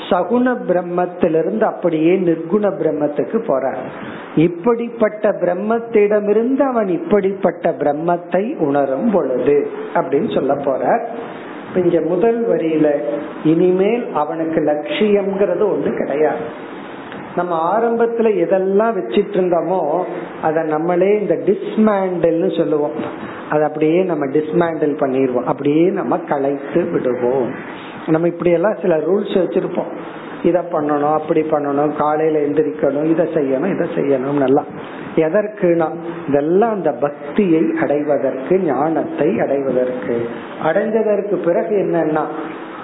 சகுண 0.09 0.55
பிரம்மத்திலிருந்து 0.67 1.61
அப்படியே 1.61 2.15
நிர்குண 2.15 2.69
பிரம்மத்துக்கு 2.79 3.37
போறார். 3.47 3.77
இப்படிப்பட்ட 4.35 5.29
பிரம்மத்திடமிருந்து 5.29 6.59
அவன் 6.59 6.87
இப்படிப்பட்ட 6.87 7.71
பிரம்மத்தை 7.71 8.57
உணரும் 8.57 9.11
பொழுது 9.11 9.67
அப்படின்னு 9.93 10.33
சொல்ல 10.33 10.55
போற 10.55 11.09
இங்க 11.75 12.01
முதல் 12.01 12.47
வரியில 12.47 12.95
இனிமேல் 13.43 14.13
அவனுக்கு 14.13 14.61
லட்சியம்ங்கிறது 14.61 15.63
ஒண்ணு 15.73 15.97
கிடையாது. 15.97 16.73
நம்ம 17.35 17.79
ஆரம்பத்துல 17.79 18.27
எதெல்லாம் 18.43 18.95
வச்சிட்டு 18.97 19.35
இருந்தோமோ 19.35 20.03
அத 20.41 20.63
நம்மளே 20.63 21.19
இந்த 21.19 21.33
டிஸ்மேண்டில்னு 21.33 22.57
சொல்லுவோம். 22.57 22.91
அது 23.49 23.63
அப்படியே 23.63 24.03
நம்ம 24.03 24.25
டிஸ்மேண்டில் 24.25 24.95
பண்ணிடுவோம். 24.99 25.43
அப்படியே 25.43 25.89
நம்ம 25.89 26.17
களைத்து 26.17 26.83
விடுவோம். 26.83 27.83
நம்ம 28.07 28.27
இப்படி 28.27 28.51
எல்லாம் 28.51 28.77
சில 28.81 28.97
ரூல்ஸ் 28.97 29.35
வச்சிருப்போம். 29.35 29.91
இதை 30.43 30.61
பண்ணணும் 30.73 31.13
அப்படி 31.13 31.41
பண்ணணும் 31.41 31.95
காலையில 31.95 32.39
எந்திரிக்கணும் 32.39 33.03
இதை 33.03 33.25
செய்யணும் 33.25 33.73
இதை 33.75 33.87
செய்யணும் 33.95 34.33
நல்லா. 34.33 34.63
எதற்குனா 35.15 35.87
இதெல்லாம் 36.27 36.71
அந்த 36.71 36.91
பக்தியை 36.91 37.63
அடைவதற்கு 37.81 38.59
ஞானத்தை 38.59 39.39
அடைவதற்கு. 39.39 40.27
அடைஞ்சதற்கு 40.63 41.35
பிறகு 41.35 41.75
என்னன்னா 41.75 42.25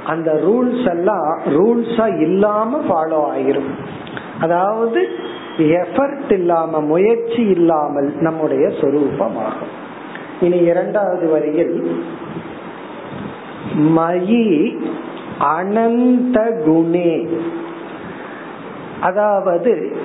அந்த 0.06 0.32
ரூல்ஸ் 0.34 0.90
எல்லாம் 0.90 1.40
ரூல்ஸா 1.46 2.22
இல்லாம 2.22 2.82
ஃபாலோ 2.90 3.20
ஆயிரும். 3.34 3.72
அதாவது 4.40 5.08
எஃபர்ட் 5.58 6.32
இல்லாம 6.32 6.82
முயற்சி 6.82 7.44
இல்லாமல் 7.44 8.14
நம்முடைய 8.20 8.68
சொரூபமாகும். 8.68 9.74
இனி 10.42 10.58
இரண்டாவது 10.58 11.30
வரியில் 11.30 12.04
மயி 13.98 14.46
அனந்த 15.42 16.64
குணே 16.66 17.28
அதாவது 19.02 19.96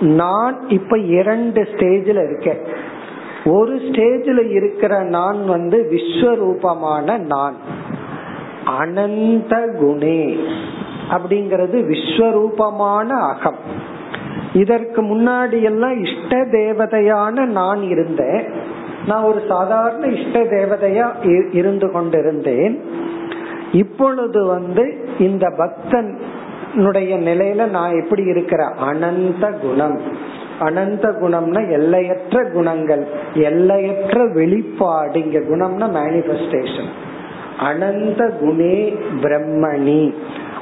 நான் 0.00 0.68
இப்ப 0.68 0.98
இரண்டு 0.98 1.62
ஸ்டேஜில் 1.62 2.24
இருக்கேன். 2.24 2.60
ஒரு 3.44 3.74
ஸ்டேஜில் 3.76 4.50
இருக்கிற 4.50 5.02
நான் 5.02 5.46
வந்து 5.46 5.88
விஸ்வரூபமான 5.90 7.18
நான். 7.18 7.56
அனந்த 8.64 9.56
குணே 9.80 10.38
அப்படிங்கிறது 11.10 11.78
விஸ்வரூபமான 11.88 13.06
அகம். 13.06 13.60
இதற்கு 14.52 15.02
முன்னாடி 15.02 15.62
எல்லாம் 15.62 16.04
இஷ்ட 16.04 16.36
தேவதையான 16.36 17.44
நான் 17.44 17.82
இருந்தேன். 17.82 18.44
நான் 19.06 19.22
ஒரு 19.22 19.42
சாதாரண 19.48 20.06
இஷ்ட 20.06 20.42
தேவதையா 20.42 21.08
இருந்து 21.54 21.92
கொண்டிருந்தேன். 21.92 23.06
இப்பொழுது 23.72 24.44
வந்து 24.44 24.98
இந்த 25.18 25.48
பக்தனுடைய 25.48 27.18
நிலையில 27.28 27.70
நான் 27.70 28.00
எப்படி 28.00 28.22
இருக்கிற? 28.22 28.64
அனந்த 28.64 29.52
குணம். 29.52 30.00
அனந்த 30.60 31.08
குணம்னா 31.08 31.70
எல்லையற்ற 31.70 32.44
குணங்கள் 32.44 33.06
எல்லையற்ற 33.34 34.26
வெளிப்பாடு. 34.26 35.24
இங்க 35.24 35.38
குணம்னா 35.38 35.88
மேனிபெஸ்டேஷன் 35.98 36.88
அனந்த 37.58 38.28
குணே 38.40 38.98
பிரம்மணி. 39.22 40.14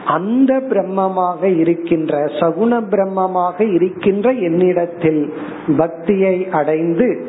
அந்த 0.07 0.63
பிரம்மமாக 0.69 1.59
இருக்கின்ற 1.59 2.19
சகுண 2.19 2.83
பிரம்மமாக 2.91 3.73
இருக்கின்ற 3.73 4.31
என்னிடத்தில் 4.31 5.33
பக்தியை 5.77 6.49
அடைந்து 6.49 7.27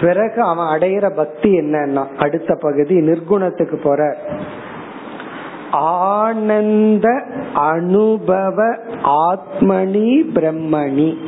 பிறகு 0.00 0.42
அவன் 0.42 0.78
அடையிற 0.78 1.16
பக்தி 1.16 1.58
என்னன்னா 1.58 2.16
அடுத்த 2.16 2.54
பகுதி 2.54 3.00
நிர்குணத்துக்கு 3.00 3.76
போற 3.82 4.16
ஆனந்த 5.78 7.22
அனுபவ 7.52 8.76
ஆத்மனி 9.02 10.08
பிரம்மணி. 10.34 11.18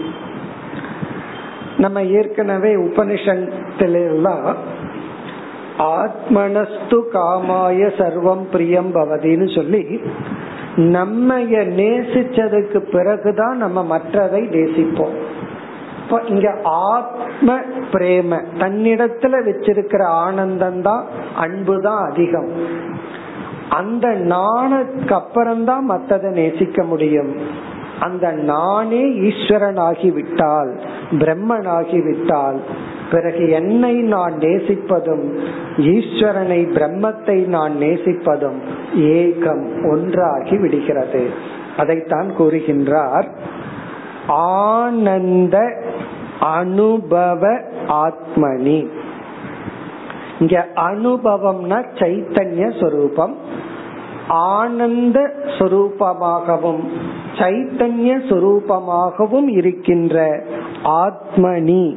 நம்ம 1.76 2.02
ஏற்கனவே 2.02 2.74
உபனிஷத்திலெல்லாம் 2.74 4.54
ஆத்மனஸ்து 5.78 6.98
காமாய 7.12 7.88
சர்வம் 7.98 8.44
பிரியம் 8.52 8.94
பவதின்னு 8.94 9.54
சொல்லி 9.54 10.00
நம்மைய 10.76 11.56
நேசிச்சதுக்கு 11.80 12.78
பிறகுதான் 12.92 13.56
நம்ம 13.56 13.98
மற்றதை 13.98 14.42
நேசிப்போம். 14.56 15.16
இப்போ 16.02 16.22
இங்க 16.26 16.54
ஆத்ம 16.64 17.58
பிரேம 17.92 18.40
தன்னிடத்துல 18.58 19.40
வச்சிருக்கிற 19.48 20.02
ஆனந்தம் 20.04 20.82
தான் 20.82 21.04
அன்பு 21.36 21.80
தான் 21.80 22.10
அதிகம். 22.10 22.50
அந்த 23.70 24.08
நாணுக்கு 24.08 25.14
அப்புறம்தான் 25.14 25.90
மத்ததை 25.90 26.30
நேசிக்க 26.30 26.82
முடியும். 26.82 27.36
அந்த 28.00 28.32
நானே 28.32 29.14
ஈஸ்வரன் 29.14 29.76
ஆகிவிட்டால் 29.76 30.80
பிரம்மன் 31.10 31.66
ஆகிவிட்டால் 31.66 32.60
பிறகு 33.10 33.48
என்னை 33.48 33.94
நான் 33.94 34.32
நேசிப்பதும் 34.32 35.38
ஈஸ்வரனை 35.76 36.68
பிரம்மத்தை 36.74 37.46
நான் 37.46 37.76
நேசிப்பதும் 37.76 38.60
ஏகம் 38.96 39.90
ஒன்றாகி 39.90 40.58
விடுகிறது. 40.58 41.30
அதைத்தான் 41.76 42.32
கூறுகின்றார். 42.38 43.26
ஆனந்த 44.28 45.82
அனுபவ 46.40 47.60
ஆத்மனி. 47.88 48.88
இங்க 50.40 50.68
அனுபவம்னா 50.74 51.84
சைத்தன்ய 51.94 52.80
சொரூபம். 52.80 53.36
ஆனந்த 54.28 55.32
சொரூபமாகவும் 55.58 56.84
சைத்தன்ய 57.34 58.12
சொரூபமாகவும் 58.28 59.48
இருக்கின்ற 59.48 60.42
ஆத்மனி 60.84 61.96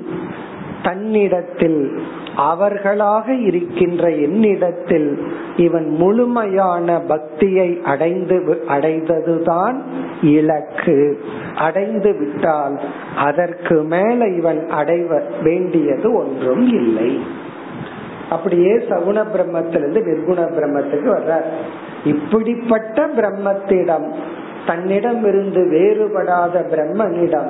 தன்னிடத்தில் 0.83 1.99
அவர்களாக 2.35 3.33
இருக்கின்ற 3.33 4.09
என்னிடத்தில் 4.09 5.31
இவன் 5.57 5.89
முழுமையான 5.89 6.99
பக்தியை 7.07 7.79
அடைந்து 7.83 8.63
அடைந்ததுதான் 8.67 9.81
இலக்கு. 10.21 11.19
அடைந்து 11.57 12.15
விட்டால் 12.17 12.79
அதற்கு 13.17 13.83
மேல 13.83 14.27
இவன் 14.27 14.69
அடைவ 14.69 15.21
வேண்டியது 15.43 16.13
ஒன்றும் 16.13 16.67
இல்லை. 16.67 17.19
அப்படியே 18.29 18.73
சகுண 18.75 19.23
பிரம்மத்திலிருந்து 19.33 20.01
நிர்குண 20.09 20.39
பிரம்மத்துக்கு 20.57 21.09
வர்றார். 21.17 21.47
இப்படிப்பட்ட 22.05 23.07
பிரம்மத்திடம் 23.07 24.11
தன்னிடம் 24.65 25.25
இருந்து 25.25 25.61
வேறுபடாத 25.71 26.63
பிரம்மனிடம் 26.71 27.49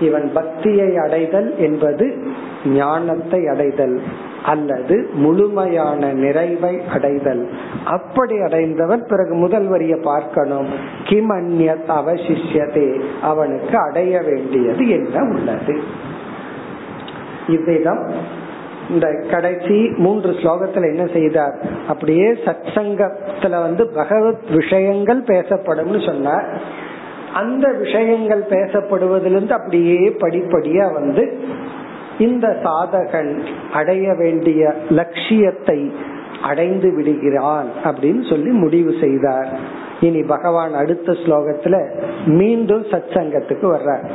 இவன் 0.00 0.30
பக்தியை 0.34 0.96
அடைதல் 0.96 1.58
என்பது 1.58 2.22
ஞானத்தை 2.66 3.46
அடைதல் 3.46 4.00
அல்லது 4.44 5.08
முழுமையான 5.12 6.12
நிறைவை 6.12 6.80
அடைதல். 6.92 7.48
அப்படி 7.84 8.40
அடைந்தவன் 8.40 9.04
பிறகு 9.08 9.34
முதல் 9.34 9.66
வரிய 9.66 9.96
பார்க்கணும். 9.96 10.68
கிம் 11.04 11.30
அந்நத் 11.30 11.88
அவசிஷியதே 11.88 13.00
அவனுக்கு 13.22 13.78
அடைய 13.78 14.20
வேண்டியது 14.20 14.88
என்ன 14.88 15.22
உள்ளது? 15.22 15.80
இவ்விதம் 17.48 18.02
இந்த 18.90 19.24
கடைசி 19.30 19.90
மூன்று 19.96 20.30
ஸ்லோகத்துல 20.30 20.96
என்ன 20.96 21.06
செய்தார்? 21.12 21.58
அப்படியே 21.88 22.32
சத் 22.32 22.66
சங்கத்துல 22.74 23.50
வந்து 23.50 23.88
பகவத் 23.88 24.50
விஷயங்கள் 24.50 25.22
பேசப்படும்னு 25.22 26.06
சொன்னார். 26.06 26.62
அந்த 27.34 27.72
விஷயங்கள் 27.78 28.44
பேசப்படுவதிலிருந்து 28.50 29.50
அப்படியே 29.50 29.98
படிப்படியா 29.98 30.92
வந்து 30.92 31.40
இந்த 32.18 32.48
சாதகன் 32.48 33.42
அடைய 33.72 34.14
வேண்டிய 34.14 34.74
லட்சியத்தை 34.90 35.92
அடைந்து 36.42 36.94
விடுகிறான் 36.94 37.68
அப்படின்னு 37.84 38.28
சொல்லி 38.28 38.50
முடிவு 38.50 38.94
செய்தார். 39.00 39.58
இனி 40.00 40.22
பகவான் 40.22 40.74
அடுத்த 40.74 41.12
ஸ்லோகத்துல 41.12 41.90
மீண்டும் 42.26 42.82
சத் 42.82 43.12
சங்கத்துக்கு 43.12 43.76
வர்றார். 43.76 44.10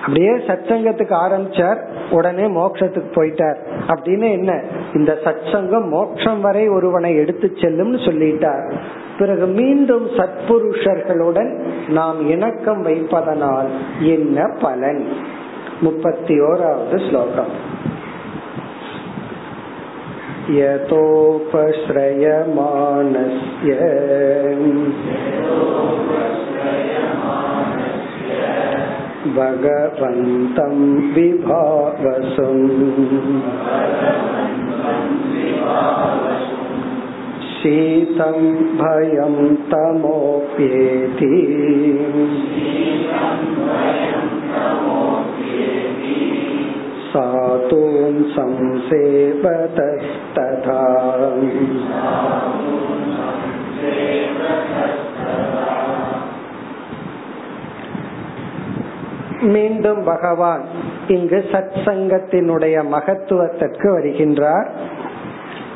அப்படியே 0.00 0.32
சச்சங்கத்துக்கு 0.46 1.14
ஆரம்பிச்சார் 1.16 1.78
உடனே 2.10 2.44
மோட்சத்துக்கு 2.48 3.10
போயிட்டார் 3.14 3.58
அப்படின்னு 3.86 4.28
என்ன 4.30 4.50
இந்த 4.94 5.12
சச்சங்கம் 5.24 5.88
மோட்சம் 5.88 6.40
வரை 6.40 6.64
ஒருவனை 6.68 7.10
எடுத்து 7.16 7.48
செல்லும்னு 7.54 8.00
சொல்லிட்டார் 8.04 8.64
பிறகு 9.18 9.46
மீண்டும் 9.52 10.06
சத்புருஷர்களுடன் 10.16 11.50
நாம் 11.88 12.20
இணக்கம் 12.28 12.82
வைப்பதனால் 12.82 13.70
என்ன 14.08 14.48
பலன் 14.60 15.02
முப்பத்தி 15.80 16.36
ஓராவது 16.42 16.98
ஸ்லோகம் 17.08 17.54
यतोपश्रयमाणस्य 22.28 23.70
भगवन्तं 29.36 30.74
विभावसुम् 31.14 32.62
शीतं 37.56 38.38
भयं 38.80 39.36
तमोप्येति 39.70 41.30
सातून् 47.12 48.22
संसेवतस्तथा 48.36 49.96
மீண்டும் 59.41 60.03
பகவான் 60.03 60.65
இங்கு 61.07 61.43
சத் 61.51 61.71
சங்கத்தினுடைய 61.85 62.87
மகத்துவத்திற்கு 62.87 63.99
வருகின்றார். 63.99 64.67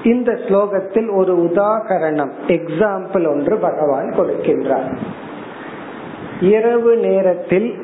இந்த 0.03 0.31
ஸ்லோகத்தில் 0.31 1.15
ஒரு 1.15 1.37
உதாகரணம் 1.37 2.31
எக்ஸாம்பிள் 2.47 3.27
ஒன்று 3.27 3.57
பகவான் 3.57 4.13
கொடுக்கின்றார். 4.19 4.97
இரவு 6.41 6.95
நேரத்தில் 6.95 7.75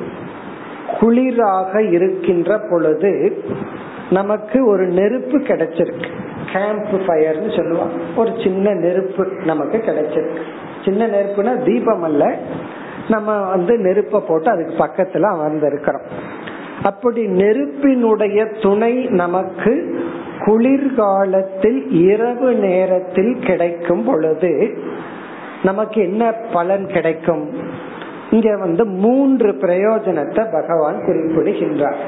குளிராக 0.99 1.91
இருக்கின்ற 1.91 2.59
பொழுது 2.69 3.43
நமக்கு 4.09 4.67
ஒரு 4.67 4.87
நெருப்பு 4.87 5.37
கிடைச்சிருக்கு. 5.37 6.05
கேம்ப் 6.53 7.01
ஃபயர்னு 7.07 7.57
சொல்லுவாங்க. 7.57 7.93
ஒரு 8.15 8.31
சின்ன 8.43 8.73
நெருப்பு 8.73 9.27
நமக்கு 9.45 9.77
கிடைச்சிருக்கு. 9.77 10.37
சின்ன 10.85 11.07
நெருப்புனா 11.07 11.63
தீபம் 11.63 12.01
அல்ல. 12.01 12.37
நம்ம 13.11 13.41
வந்து 13.49 13.73
நெருப்ப 13.77 14.19
போட்டு 14.19 14.49
அதுக்கு 14.51 14.75
பக்கத்துல 14.83 15.21
அமர்ந்து 15.21 15.67
இருக்கிறோம் 15.67 16.05
அப்படி 16.83 17.27
நெருப்பினுடைய 17.27 18.45
துணை 18.61 18.93
நமக்கு 19.05 19.73
குளிர்காலத்தில் 20.45 21.81
இரவு 21.91 22.53
நேரத்தில் 22.53 23.37
கிடைக்கும் 23.39 24.03
பொழுது 24.03 24.51
நமக்கு 25.63 26.01
என்ன 26.01 26.31
பலன் 26.53 26.87
கிடைக்கும்? 26.87 27.43
இங்க 28.31 28.57
வந்து 28.57 28.85
மூன்று 28.85 29.51
பிரயோஜனத்தை 29.51 30.43
பகவான் 30.51 31.03
குறிப்பிடுகின்றார். 31.05 32.01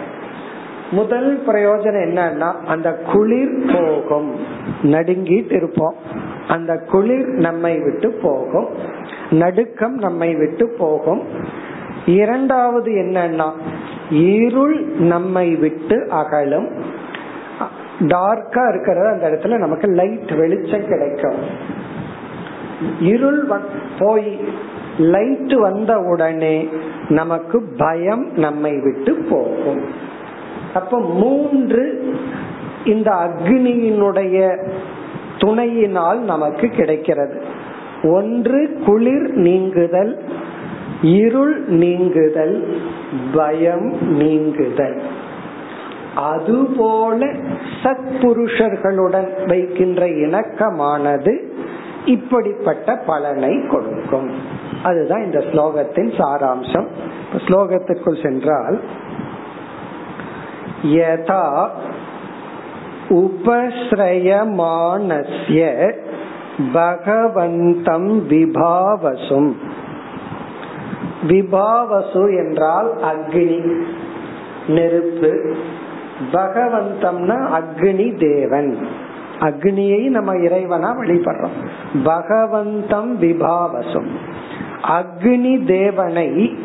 முதல் 0.92 1.44
பிரயோஜனம் 1.48 2.04
என்னன்னா 2.08 2.52
அந்த 2.66 2.90
குளிர் 3.12 3.56
போகும். 3.74 4.36
நடுங்கிட்டு 4.84 5.56
இருப்போம். 5.56 5.96
அந்த 6.48 6.78
குளிர் 6.92 7.28
நம்மை 7.28 7.80
விட்டு 7.80 8.10
போகும். 8.22 8.68
நடுக்கம் 9.34 9.96
நம்மை 9.96 10.36
விட்டு 10.36 10.68
போகும். 10.68 11.22
இரண்டாவது 12.06 12.92
என்னன்னா 12.92 13.52
இருள் 14.10 14.84
நம்மை 14.84 15.56
விட்டு 15.56 16.08
அகலும். 16.10 16.70
டார்க்கா 18.00 18.70
இருக்கிறது 18.70 19.08
அந்த 19.08 19.30
இடத்துல 19.30 19.58
நமக்கு 19.58 19.88
லைட் 19.88 20.32
வெளிச்சம் 20.36 20.88
கிடைக்கும். 20.88 21.40
இருள் 23.00 23.52
போய் 24.00 24.40
லைட் 24.98 25.54
வந்த 25.54 26.00
உடனே 26.00 26.70
நமக்கு 27.10 27.62
பயம் 27.78 28.32
நம்மை 28.36 28.80
விட்டு 28.80 29.26
போகும். 29.30 29.86
அப்ப 30.74 31.00
மூன்று 31.00 32.14
இந்த 32.86 33.12
அக்னியினுடைய 33.12 34.66
துணையினால் 35.38 36.20
நமக்கு 36.20 36.68
கிடைக்கிறது. 36.68 37.62
ஒன்று 38.04 38.80
குளிர் 38.86 39.34
நீங்குதல் 39.34 40.22
இருள் 41.02 41.68
நீங்குதல் 41.68 42.78
பயம் 43.34 44.12
நீங்குதல். 44.12 45.02
அதுபோல 46.16 47.26
சத்புருஷர்களுடன் 47.84 49.48
வைக்கின்ற 49.48 50.06
இணக்கமானது 50.06 51.42
இப்படிப்பட்ட 52.06 52.96
பலனை 52.96 53.68
கொடுக்கும். 53.68 54.32
அதுதான் 54.84 55.24
இந்த 55.24 55.40
ஸ்லோகத்தின் 55.40 55.96
சாராம்சம். 55.96 56.88
ஸ்லோகத்திற்குள் 57.48 58.24
சென்றால் 58.24 58.82
யதா 60.84 61.70
உபஸ்ரயமானஸ்ய 63.10 65.94
பகவந்தம் 66.58 68.22
விபாவசும். 68.30 69.52
விபாவசு 71.28 72.38
என்றால் 72.38 72.94
அக்னி 72.96 73.84
நெருப்பு. 74.68 75.56
பகவந்தம்னா 76.32 77.62
அக்னி 77.62 78.20
தேவன். 78.20 78.78
அக்னியை 79.40 80.10
நம்ம 80.10 80.34
இறைவனா 80.34 80.94
வழிபடுறோம் 80.98 81.58
பகவந்தம் 82.04 83.22
விபாவசும். 83.22 84.08
அக்னி 84.84 85.66
தேவனை 85.66 86.58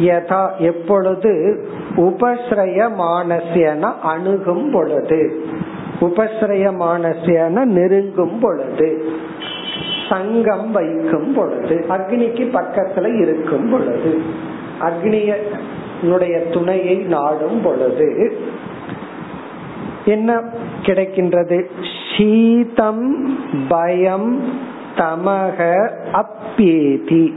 யதா 0.00 0.56
எப்பொழுது 0.58 1.64
உபஸ்ரயமானசியன 1.96 3.92
அணுகும் 4.02 4.70
பொழுது. 4.72 5.44
உபஸ்ரயமானசியன 6.00 7.64
நெருங்கும் 7.64 8.38
பொழுது 8.38 9.08
சங்கம் 10.08 10.70
வைக்கும் 10.70 11.32
பொழுது 11.32 11.84
அக்னிக்கு 11.88 12.50
பக்கத்துல 12.52 13.20
இருக்கும் 13.20 13.70
பொழுது 13.70 14.22
அக்னியனுடைய 14.80 16.52
துணையை 16.52 16.96
நாடும் 16.96 17.62
பொழுது 17.62 18.36
என்ன 20.04 20.42
கிடைக்கின்றது? 20.82 21.64
சீதம் 22.16 23.38
பயம் 23.68 24.44
தமக 24.96 25.88
அப்பேதி. 26.12 27.34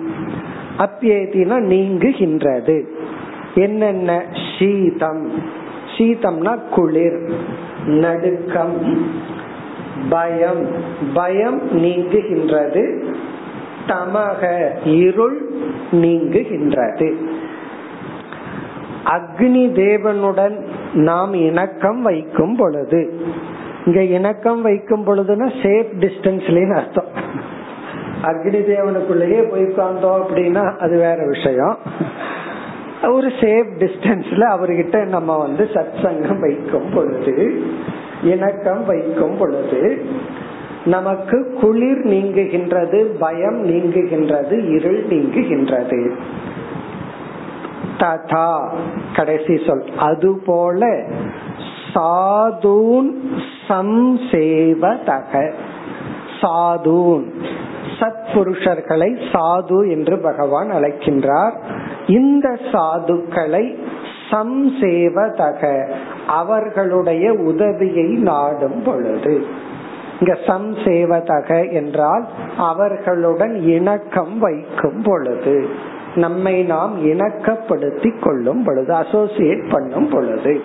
அப்பியேதினா 0.77 1.57
நீங்குகின்றது. 1.71 2.83
என்னென்ன? 3.55 4.23
சீதம் 4.59 5.31
சீதம்னா 5.97 6.59
குளிர். 6.69 7.33
நடுக்கம் 7.87 9.07
பயம் 10.09 10.67
பயம் 11.13 11.61
நீங்குகின்றது. 11.71 13.13
தமக 13.87 14.69
இருள் 14.85 15.49
நீங்குகின்றது. 15.91 17.13
அக்னி 19.05 19.65
தேவனுடன் 19.73 20.61
நாம் 20.93 21.33
இணக்கம் 21.33 22.01
வைக்கும் 22.01 22.55
பொழுது 22.55 23.21
இங்க 23.85 24.03
இணக்கம் 24.03 24.61
வைக்கும் 24.61 25.07
பொழுதுன்னா 25.07 25.51
சேஃப் 25.63 25.87
டிஸ்டன்ஸ்லன்னு 25.99 26.75
அர்த்தம். 26.75 27.07
அக்னி 28.23 28.55
தேவனுக்குள்ளேயே 28.55 29.49
போய் 29.49 29.63
உட்கார்ந்தோம் 29.63 30.21
அப்படின்னா 30.23 30.77
அது 30.77 30.97
வேற 30.97 31.27
விஷயம். 31.27 31.77
ஒரு 33.11 33.27
சேஃப் 33.27 33.69
டிஸ்டன்ஸ்ல 33.79 34.43
அவர்கிட்ட 34.55 35.05
நம்ம 35.05 35.37
வந்து 35.37 35.69
சத் 35.73 36.03
சங்கம் 36.03 36.39
வைக்கும் 36.39 36.89
பொழுது 36.93 37.63
இணக்கம் 38.23 38.85
வைக்கும் 38.85 39.37
பொழுது 39.37 40.05
நமக்கு 40.85 41.57
குளிர் 41.61 42.05
நீங்குகின்றது 42.05 43.03
பயம் 43.03 43.65
நீங்குகின்றது 43.67 44.69
இருள் 44.69 45.05
நீங்குகின்றது. 45.07 46.11
ததா 47.97 48.69
கடைசி 49.15 49.59
சொல். 49.67 49.83
அதுபோல 49.97 51.03
சாதூன் 51.93 53.11
சம்சேவதக. 53.67 55.53
சாதுன். 56.41 57.23
சத் 57.99 58.23
புருஷர்களை 58.33 59.21
சாது 59.31 59.89
என்று 59.89 60.17
பகவான் 60.17 60.71
அழைக்கின்றார். 60.71 61.51
இந்த 62.07 62.57
சாதுக்களை 62.71 63.77
சம்சேவதக 64.31 65.89
அவர்களுடைய 66.27 67.33
உதவியை 67.33 68.07
நாடும் 68.07 68.83
பொழுது. 68.83 69.45
இங்க 70.19 70.37
சம்சேவதக 70.47 71.71
என்றால் 71.71 72.27
அவர்களுடன் 72.57 73.55
இணக்கம் 73.55 74.39
வைக்கும் 74.39 75.01
பொழுது. 75.01 75.67
நம்மை 76.15 76.63
நாம் 76.63 77.05
இணக்கப்படுத்தி 77.05 78.19
கொள்ளும் 78.19 78.63
பொழுது 78.63 78.93
அசோசியேட் 78.93 79.71
பண்ணும் 79.71 80.09
பொழுது. 80.09 80.61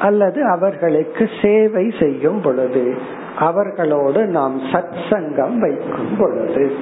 அல்லது 0.00 0.44
அவர்களுக்கு 0.44 1.28
சேவை 1.42 1.92
செய்யும் 2.00 2.40
பொழுது. 2.40 2.94
அவர்களோடு 3.40 4.26
நாம் 4.26 4.60
சத் 4.60 4.96
சங்கம் 5.10 5.60
வைக்கும் 5.60 6.16
பொழுது 6.18 6.76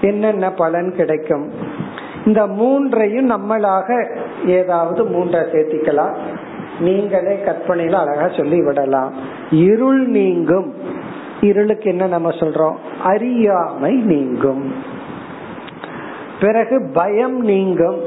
என்னென்ன 0.00 0.50
பலன் 0.50 0.94
கிடைக்கும்? 0.96 1.50
இந்த 2.24 2.46
மூன்றையும் 2.46 3.30
நம்மளாக 3.30 4.16
ஏதாவது 4.46 5.04
மூன்றை 5.04 5.40
சேர்த்திக்கலாம். 5.40 6.14
நீங்களே 6.80 7.38
கற்பனையில 7.44 7.92
அழகா 7.92 8.28
சொல்லி 8.36 8.62
விடலாம் 8.62 9.12
இருள் 9.50 10.06
நீங்கும். 10.06 10.74
இருளுக்கு 11.40 11.90
என்ன 11.90 12.06
நம்ம 12.06 12.30
சொல்றோம்? 12.30 12.74
அறியாமை 13.02 13.92
நீங்கும். 13.92 14.74
பிறகு 16.40 16.90
பயம் 16.92 17.40
நீங்கும். 17.40 18.00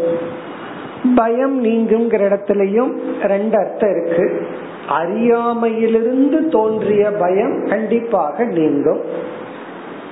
பயம் 1.15 1.63
நீங்குங்கிற 1.63 2.21
இடத்துலயும் 2.31 2.91
ரெண்டு 3.23 3.57
அர்த்தம் 3.57 4.05
இருக்கு. 4.05 4.47
அறியாமையிலிருந்து 4.89 6.49
தோன்றிய 6.49 7.11
பயம் 7.11 7.65
கண்டிப்பாக 7.69 8.43
நீங்கும். 8.43 8.99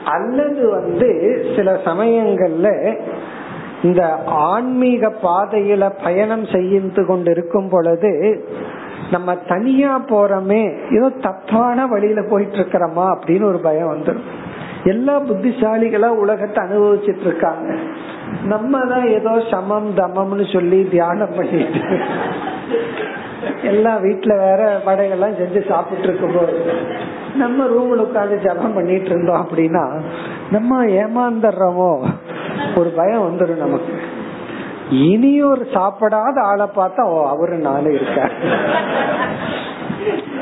அல்லது 0.03 0.69
வந்து 0.69 1.09
சில 1.55 1.71
சமயங்கள்ல 1.85 2.97
இந்த 3.81 4.15
ஆன்மீக 4.25 5.11
பாதையில 5.23 5.91
பயணம் 6.03 6.45
செய்து 6.45 7.05
கொண்டு 7.05 7.31
இருக்கும் 7.31 7.69
பொழுது 7.69 8.43
நம்ம 9.11 9.35
தனியா 9.35 10.01
போறோமே 10.09 10.73
ஏதோ 10.91 11.09
தப்பான 11.21 11.85
வழியில 11.85 12.21
போயிட்டு 12.29 12.57
இருக்கிறோமா 12.57 13.05
அப்படின்னு 13.13 13.43
ஒரு 13.43 13.59
பயம் 13.59 13.91
வந்துடும் 13.93 14.27
எல்லா 14.83 15.19
புத்திசாலிகளா 15.19 16.07
உலகத்தை 16.07 16.63
அனுபவிச்சிட்டு 16.63 17.25
இருக்காங்க 17.25 17.77
நம்ம 18.43 18.85
தான் 18.85 19.07
ஏதோ 19.07 19.39
சமம் 19.51 19.89
தமம்னு 19.95 20.53
சொல்லி 20.53 20.87
தியானம் 20.89 21.35
பண்ணிட்டு 21.35 21.81
எல்லா 23.63 23.97
வீட்டுல 23.97 24.37
வேற 24.37 24.81
வடைகள்லாம் 24.85 25.37
செஞ்சு 25.41 25.67
சாப்பிட்டு 25.67 26.07
இருக்கும் 26.07 26.35
போது 26.35 26.71
நம்ம 27.35 27.65
ரூம்ல 27.65 27.99
உட்காந்து 27.99 28.45
ஜபம் 28.45 28.73
பண்ணிட்டு 28.73 29.05
இருந்தோம் 29.05 29.47
அப்படின்னா 29.47 30.01
நம்ம 30.51 30.85
ஏமாந்துடுறோமோ? 30.85 32.05
ஒரு 32.75 32.89
பயம் 32.89 33.21
வந்துடும் 33.21 33.57
நமக்கு. 33.57 33.93
இனி 34.91 35.43
ஒரு 35.43 35.67
சாப்பிடாத 35.73 36.39
ஆளை 36.39 36.65
பார்த்தா 36.75 37.01
ஓ 37.01 37.27
அவரு 37.27 37.57
நானும் 37.57 37.93
இருக்க 37.93 38.29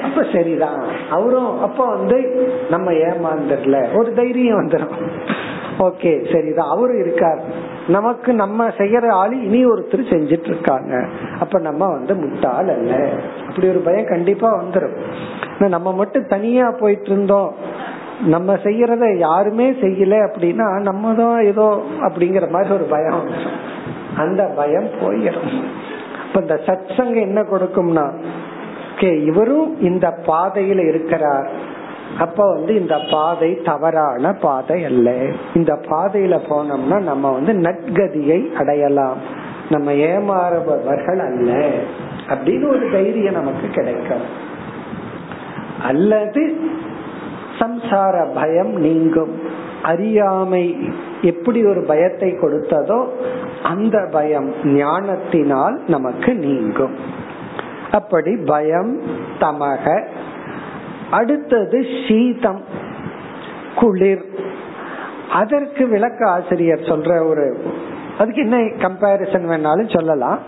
அப்ப 0.03 0.25
சரிதான். 0.33 0.83
அவரும் 1.09 1.61
அப்ப 1.61 1.85
வந்து 1.85 2.49
நம்ம 2.69 2.91
ஏமாந்துடல. 2.91 3.97
ஒரு 3.97 4.13
தைரியம் 4.13 4.67
வந்துடும் 4.67 5.09
ஓகே 5.79 6.33
சரிதான். 6.33 6.69
அவரும் 6.69 6.99
இருக்கார். 6.99 7.39
நமக்கு 7.87 8.33
நம்ம 8.33 8.67
செய்யற 8.77 9.09
ஆளு 9.11 9.41
இனி 9.43 9.65
ஒருத்தர் 9.65 10.09
செஞ்சிட்டு 10.09 10.45
இருக்காங்க 10.45 10.93
அப்ப 11.39 11.59
நம்ம 11.59 11.87
வந்து 11.87 12.15
முட்டாள் 12.15 12.69
அல்ல. 12.69 12.93
அப்படி 13.47 13.67
ஒரு 13.69 13.79
பயம் 13.79 14.05
கண்டிப்பா 14.05 14.49
வந்துடும் 14.53 14.95
நம்ம 15.69 15.93
மட்டும் 15.93 16.25
தனியா 16.25 16.71
போயிட்டு 16.71 17.09
இருந்தோம் 17.09 17.51
நம்ம 18.25 18.53
செய்யறத 18.63 19.17
யாருமே 19.17 19.71
செய்யல 19.71 20.15
அப்படின்னா 20.27 20.81
நம்ம 20.81 21.13
தான் 21.13 21.43
ஏதோ 21.43 21.67
அப்படிங்கிற 22.01 22.49
மாதிரி 22.49 22.73
ஒரு 22.73 22.83
பயம் 22.83 23.19
வந்துடும் 23.19 23.61
அந்த 24.17 24.43
பயம் 24.55 24.89
போயிடும் 25.01 25.51
இப்ப 26.25 26.41
இந்த 26.41 26.61
சத்சங்க 26.65 27.15
என்ன 27.21 27.41
கொடுக்கும்னா 27.41 28.07
இவரும் 29.23 29.81
இந்த 29.81 30.07
பாதையில 30.27 30.87
இருக்கிறார். 30.87 31.47
அப்ப 32.19 32.53
வந்து 32.53 32.79
இந்த 32.79 32.99
பாதை 33.11 33.61
தவறான 33.61 34.33
பாதை 34.33 34.85
அல்ல. 34.85 35.15
இந்த 35.53 35.73
பாதையில 35.73 36.39
போனோம்னா 36.49 36.99
நம்ம 36.99 37.31
வந்து 37.31 37.53
நற்கதியை 37.53 38.53
அடையலாம். 38.53 39.17
நம்ம 39.69 39.91
ஏமாறுபவர்கள் 39.91 41.19
அல்ல. 41.19 41.69
அப்படின்னு 42.27 42.67
ஒரு 42.67 42.89
தைரியம் 42.91 43.33
நமக்கு 43.33 43.67
கிடைக்கும். 43.67 44.21
அல்லது 45.81 46.57
சம்சார 47.59 48.33
பயம் 48.33 48.73
நீங்கும். 48.73 49.39
அறியாமை 49.83 50.77
எப்படி 51.21 51.65
ஒரு 51.65 51.81
பயத்தை 51.81 52.31
கொடுத்ததோ 52.31 53.07
அந்த 53.63 54.07
பயம் 54.11 54.53
ஞானத்தினால் 54.63 55.81
நமக்கு 55.87 56.35
நீங்கும். 56.35 56.95
அப்படி 57.91 58.37
பயம் 58.37 59.01
தமக 59.39 60.07
அடுத்தது 61.11 61.85
சீதம் 62.07 62.63
குளிர். 63.75 64.25
அதற்கு 65.31 65.87
விளக்க 65.87 66.29
ஆசிரியர் 66.29 66.79
சொல்ற 66.79 67.27
ஒரு 67.27 67.73
அதுக்கு 68.19 68.41
என்ன 68.41 68.57
கம்பாரிசன் 68.57 69.49
வேணாலும் 69.49 69.95
சொல்லலாம். 69.95 70.39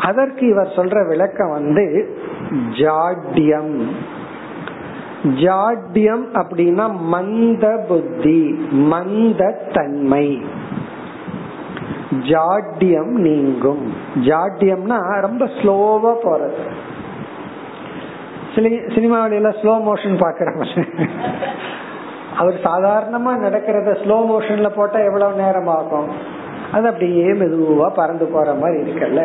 அதற்கு 0.00 0.48
இவர் 0.48 0.72
சொல்ற 0.76 1.08
விளக்கம் 1.08 1.50
வந்து 1.50 2.16
ஜாட்யம். 2.70 3.88
ஜாட்யம் 5.22 6.24
அப்படின்னா 6.34 6.96
மந்த 6.98 7.84
புத்தி 7.88 8.66
மந்த 8.70 9.60
தன்மை. 9.72 10.42
ஜாட்யம் 12.10 13.10
நீங்கும். 13.10 13.94
ஜாட்யம்னா 14.14 15.20
ரொம்ப 15.20 15.44
ஸ்லோவா 15.44 16.26
போறது. 16.26 16.79
சினிமாவில 18.94 19.50
ஸ்லோ 19.60 19.74
மோஷன் 19.88 20.16
பாக்குறாங்க 20.24 20.64
அவர் 22.40 22.56
சாதாரணமா 22.68 23.32
நடக்கிறத 23.46 23.94
ஸ்லோ 24.02 24.18
மோஷன்ல 24.30 24.68
போட்டா 24.76 24.98
எவ்வளவு 25.08 25.40
நேரம் 25.42 25.70
ஆகும் 25.78 26.10
அது 26.72 26.86
அப்படியே 26.88 27.28
மெதுவா 27.40 27.88
பறந்து 27.98 28.26
போற 28.26 28.48
மாதிரி 28.54 28.78
இருக்குல்ல. 28.82 29.22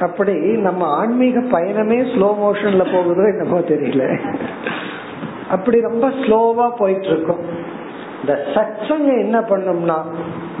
அப்படி 0.00 0.34
நம்ம 0.66 0.86
ஆன்மீக 1.00 1.40
பயணமே 1.54 1.98
ஸ்லோ 2.12 2.28
மோஷன்ல 2.42 2.84
போகுதோ 2.92 3.24
என்னமோ 3.32 3.58
தெரியல. 3.72 4.04
அப்படி 5.50 5.80
ரொம்ப 5.80 6.06
ஸ்லோவா 6.20 6.66
போயிட்டு 6.80 7.08
இருக்கும் 7.12 7.42
இந்த 8.20 8.34
சச்சங்க 8.54 9.10
என்ன 9.24 9.38
பண்ணும்னா 9.50 9.98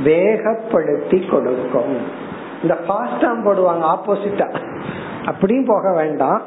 வேகப்படுத்தி 0.08 1.18
கொடுக்கும். 1.28 1.92
இந்த 2.62 2.74
ஃபாஸ்டாம் 2.86 3.44
போடுவாங்க 3.46 3.84
ஆப்போசிட்டா 3.94 4.48
அப்படியும் 5.24 5.70
போக 5.72 5.92
வேண்டாம். 5.92 6.40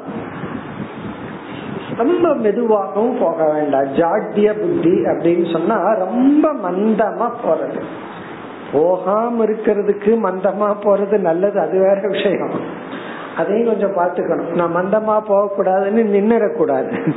ரொம்ப 1.96 2.34
மெதுவாகவும் 2.34 3.18
போக 3.20 3.52
வேண்டாம். 3.52 3.94
ஜாட்டிய 3.94 4.52
புத்தி 4.60 4.90
அப்படின்னு 4.90 5.52
சொன்னா 5.52 5.92
ரொம்ப 5.92 6.52
மந்தமா 6.52 7.30
போறது. 7.44 7.80
போகாம 8.72 9.44
இருக்கிறதுக்கு 9.44 10.12
மந்தமா 10.26 10.74
போறது 10.82 11.18
நல்லது 11.18 11.60
அது 11.60 11.78
வேற 11.78 12.08
விஷயம். 12.08 12.50
அதையும் 13.36 13.66
கொஞ்சம் 13.66 13.96
பாத்துக்கணும் 13.96 14.54
நான் 14.54 14.76
மந்தமா 14.76 15.20
போக 15.26 15.42
கூடாதுன்னு 15.56 16.04
நின்னுடக்கூடாது 16.14 17.12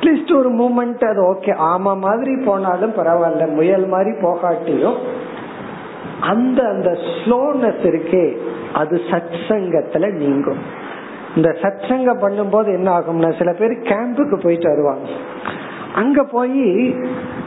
அட்லீஸ்ட் 0.00 0.36
ஒரு 0.36 0.50
மூமெண்ட் 0.52 1.04
அது 1.08 1.20
ஓகே 1.32 1.52
ஆமா 1.58 1.98
மாதிரி 1.98 2.36
போனாலும் 2.44 2.92
பரவாயில்ல. 2.92 3.52
முயல் 3.52 3.86
மாதிரி 3.86 4.10
போகாட்டியும் 4.10 4.96
அந்த 6.20 6.68
அந்த 6.68 6.90
ஸ்லோனஸ் 6.90 7.82
இருக்கே 7.82 8.36
அது 8.74 9.00
சத் 9.10 9.36
சங்கத்துல 9.48 10.12
நீங்கும். 10.12 10.84
இந்த 11.36 11.56
சத் 11.60 11.74
பண்ணும்போது 11.88 12.66
என்ன 12.66 12.98
ஆகும்னா 12.98 13.38
சில 13.38 13.52
பேர் 13.52 13.78
கேம்புக்கு 13.78 14.40
போயிட்டு 14.42 14.68
வருவாங்க. 14.68 15.08
அங்க 15.94 16.24
போய் 16.24 16.90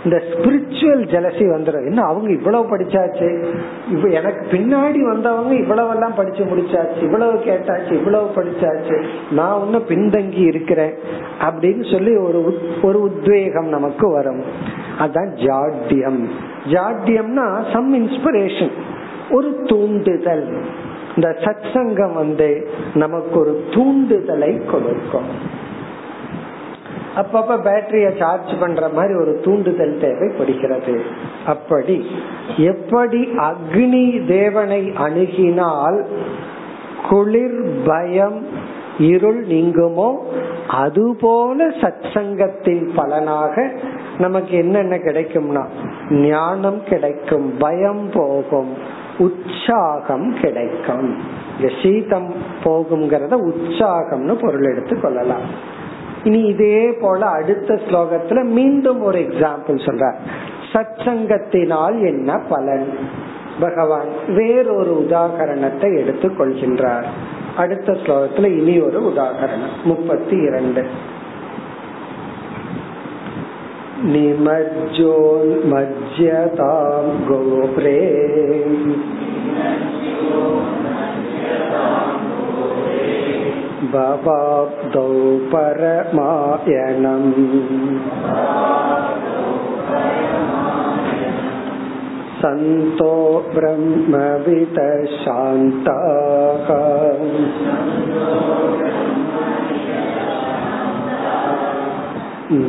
இந்த 0.04 0.24
ஸ்பிரிச்சுவல் 0.32 1.04
ஜலசி 1.08 1.44
வந்துடும் 1.44 1.86
என்ன 1.86 2.02
அவங்க 2.02 2.32
இவ்வளவு 2.32 2.78
படிச்சாச்சு? 2.78 3.56
இப்ப 3.92 4.08
எனக்கு 4.08 4.48
பின்னாடி 4.52 5.00
வந்தவங்க 5.00 5.56
இவ்வளவு 5.56 5.90
எல்லாம் 5.90 6.16
படிச்சு 6.16 6.44
முடிச்சாச்சு. 6.44 7.02
இவ்வளவு 7.02 7.34
கேட்டாச்சு 7.34 7.92
இவ்வளவு 7.92 8.32
படிச்சாச்சு. 8.36 9.04
நான் 9.32 9.60
ஒன்னும் 9.62 9.88
பின்தங்கி 9.88 10.42
இருக்கிறேன். 10.42 10.94
அப்படின்னு 11.42 11.92
சொல்லி 11.92 12.16
ஒரு 12.16 12.60
ஒரு 12.82 13.02
உத்வேகம் 13.02 13.68
நமக்கு 13.68 14.12
வரும். 14.12 14.44
அதான் 15.00 15.34
ஜாட்டியம் 15.36 16.28
ஜாட்யம்னா 16.70 17.74
சம் 17.74 17.94
இன்ஸ்பிரேஷன் 17.94 18.72
ஒரு 19.32 19.62
தூண்டுதல். 19.66 20.62
இந்த 21.20 21.32
சத் 21.40 21.66
சங்கம் 21.74 22.14
வந்து 22.14 22.50
நமக்கு 22.94 23.40
ஒரு 23.40 23.54
தூண்டுதலை 23.72 24.52
கொடுக்கும். 24.66 25.32
அப்பப்ப 27.16 27.56
பேட்டரிய 27.66 28.10
சார்ஜ் 28.20 28.52
பண்ற 28.60 28.88
மாதிரி 28.88 29.14
ஒரு 29.14 29.42
தூண்டுதல் 29.44 29.96
தேவைப்படுகிறது. 30.02 31.02
அப்படி 31.46 31.98
எப்படி 32.58 33.22
அக்னி 33.38 34.04
தேவனை 34.28 34.82
அணுகினால் 35.06 36.00
குளிர் 37.10 37.60
பயம் 37.86 38.40
இருள் 39.00 39.42
நீங்குமோ 39.48 40.10
அதுபோல 40.68 41.68
சத் 41.68 42.08
சங்கத்தின் 42.14 42.92
பலனாக 42.96 43.72
நமக்கு 44.18 44.58
என்னென்ன 44.58 44.96
கிடைக்கும்னா 44.98 45.66
ஞானம் 46.10 46.82
கிடைக்கும் 46.84 47.58
பயம் 47.58 48.10
போகும். 48.14 48.74
உற்சாகம் 49.19 50.27
கிடைக்கும் 50.41 51.09
சீதம் 51.83 52.31
போகுங்கிறத 52.65 53.35
உற்சாகம்னு 53.49 54.35
பொருள் 54.41 54.71
எடுத்து 54.71 54.95
கொள்ளலாம் 55.01 55.47
இனி 56.25 56.41
இதே 56.45 56.81
போல 57.01 57.21
அடுத்த 57.31 57.75
ஸ்லோகத்துல 57.87 58.43
மீண்டும் 58.51 59.01
ஒரு 59.03 59.19
எக்ஸாம்பிள் 59.19 59.85
சொல்ற 59.87 60.07
சச்சங்கத்தினால் 60.73 61.99
என்ன 62.03 62.39
பலன் 62.49 62.89
பகவான் 63.61 64.11
வேறொரு 64.29 64.93
உதாகரணத்தை 65.05 65.91
எடுத்துக் 65.99 66.39
கொள்கின்றார் 66.39 67.09
அடுத்த 67.57 67.93
ஸ்லோகத்துல 67.93 68.49
இனி 68.57 68.75
ஒரு 68.81 69.01
உதாகரணம் 69.11 69.77
முப்பத்தி 69.85 70.37
இரண்டு 70.41 70.83
निमज्जोन्मज्यतां 74.05 75.05
गोप्रे 77.27 78.01
भवाब्दौ 83.95 85.09
परमायणम् 85.55 87.31
सन्तो 92.41 93.13
ब्रह्मविदः 93.55 95.05
शान्ताः 95.21 96.69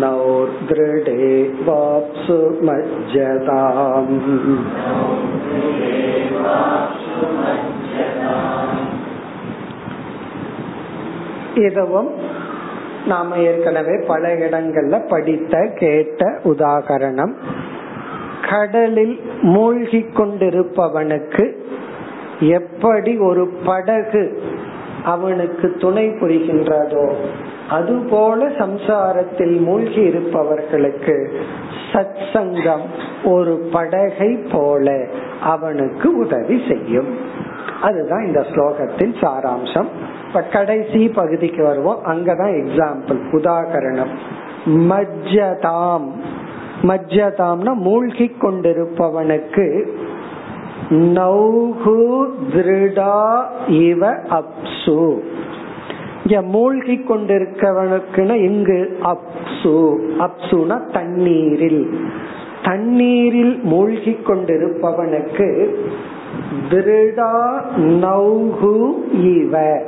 नौर्दृढे 0.02 1.32
वाप्सु 1.68 2.38
मज्जताम् 2.68 4.16
இதுவும் 11.55 12.11
நாம 13.07 13.37
ஏற்கனவே 13.37 14.05
பல 14.07 14.35
இடங்கள்ல 14.35 15.09
படித்த 15.09 15.71
கேட்ட 15.75 16.39
உதாகரணம். 16.45 17.33
கடலில் 18.51 19.21
மூழ்கி 19.43 20.07
கொண்டிருப்பவனுக்கு 20.15 21.53
எப்படி 22.41 23.19
ஒரு 23.19 23.49
படகு 23.65 24.43
அவனுக்கு 25.05 25.75
துணை 25.79 26.09
புரிகின்றதோ 26.09 27.13
அதுபோல 27.71 28.49
சம்சாரத்தில் 28.49 29.61
மூழ்கி 29.61 30.01
இருப்பவர்களுக்கு 30.01 31.41
சத் 31.93 32.33
சங்கம் 32.33 32.83
ஒரு 33.25 33.69
படகை 33.73 34.37
போல 34.53 35.07
அவனுக்கு 35.41 36.17
உதவி 36.17 36.63
செய்யும். 36.69 37.19
அதுதான் 37.83 38.27
இந்த 38.27 38.41
ஸ்லோகத்தின் 38.41 39.15
சாராம்சம். 39.21 39.87
இப்ப 40.31 40.43
கடைசி 40.43 41.09
பகுதிக்கு 41.09 41.63
வருவோம். 41.63 41.99
அங்கதான் 42.05 42.65
எக்ஸாம்பிள் 42.65 43.19
உதாகரணம். 43.33 44.09
மஜ்ஜதாம். 44.67 46.09
மஜ்ஜதாம்னா 46.83 47.75
மூழ்கி 47.75 48.37
கொண்டிருப்பவனுக்கு 48.41 49.87
நௌகு 50.91 52.27
திருடா 52.53 53.43
இவ 53.69 54.11
அப்சு. 54.11 55.19
இங்க 56.25 56.43
மூழ்கி 56.43 57.05
கொண்டிருக்கவனுக்குன்னா 57.09 58.35
இங்கு 58.35 58.99
அப்சு. 59.03 59.97
அப்சுனா 60.19 60.91
தண்ணீரில். 60.93 62.01
தண்ணீரில் 62.65 63.61
மூழ்கி 63.63 64.19
கொண்டிருப்பவனுக்கு 64.27 65.75
திருடா 66.71 67.61
நௌகு 67.77 68.93
இவ. 69.13 69.83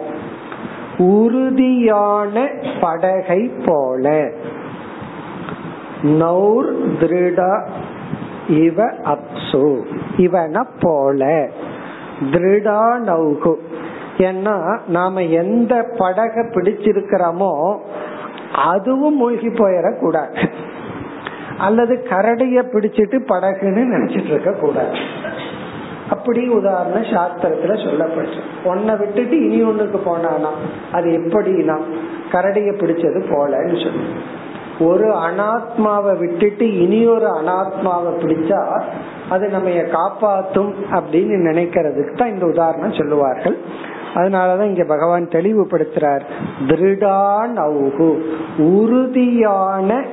உறுதியான 0.99 2.49
படகை 2.81 3.51
போல. 3.65 4.31
நௌர் 6.03 6.75
திருடா 7.01 7.63
இவ 8.49 8.85
அப்சு. 8.85 9.81
இவன 10.17 10.65
போல. 10.81 11.49
திருடா 12.33 12.99
நௌகு. 13.07 13.55
ஏன்னா 14.19 14.79
நாம 14.89 15.23
எந்த 15.23 15.91
படக 15.99 16.45
பிடிச்சிருக்கிறோமோ 16.55 17.79
அதுவும் 18.55 19.17
மூழ்கி 19.17 19.49
போயிடக்கூடாது. 19.49 20.49
அல்லது 21.59 22.07
கரடிய 22.09 22.63
பிடிச்சிட்டு 22.63 23.19
படகுன்னு 23.29 23.95
நினைச்சிட்டு 23.97 24.25
இருக்க 24.25 24.51
கூடாது 24.51 25.12
அப்படி 26.13 26.49
உதாரணம் 26.49 27.03
சாஸ்திரத்துல 27.03 27.75
சொல்லப்பட்டு. 27.85 28.39
ஒன்ன 28.65 28.99
விட்டுட்டு 28.99 29.37
இனி 29.51 29.65
ஒண்ணுக்கு 29.65 29.99
போனானா? 30.07 30.53
அது 30.93 31.09
எப்படின்னா 31.09 31.77
கரடிய 32.33 32.71
பிடிச்சது 32.73 33.21
போலன்னு 33.31 33.85
சொல்லு. 33.85 34.07
ஒரு 34.81 35.09
அனாத்மாவை 35.15 36.19
விட்டுட்டு 36.19 36.67
இனி 36.81 37.07
ஒரு 37.07 37.27
அனாத்மாவை 37.27 38.13
பிடிச்சா 38.19 38.83
அது 39.29 39.49
நம்ம 39.49 39.69
காப்பாத்தும் 39.69 40.73
அப்படின்னு 40.91 41.35
நினைக்கிறதுக்கு 41.49 42.17
தான் 42.17 42.33
இந்த 42.33 42.47
உதாரணம் 42.47 42.93
சொல்லுவார்கள். 42.93 43.57
அதனாலதான் 44.15 44.69
இங்க 44.69 44.85
பகவான் 44.85 45.29
தெளிவுபடுத்துறார். 45.29 46.25
திருடான் 46.67 47.55
அவுகு 47.57 48.11
உறுதியான 48.59 50.05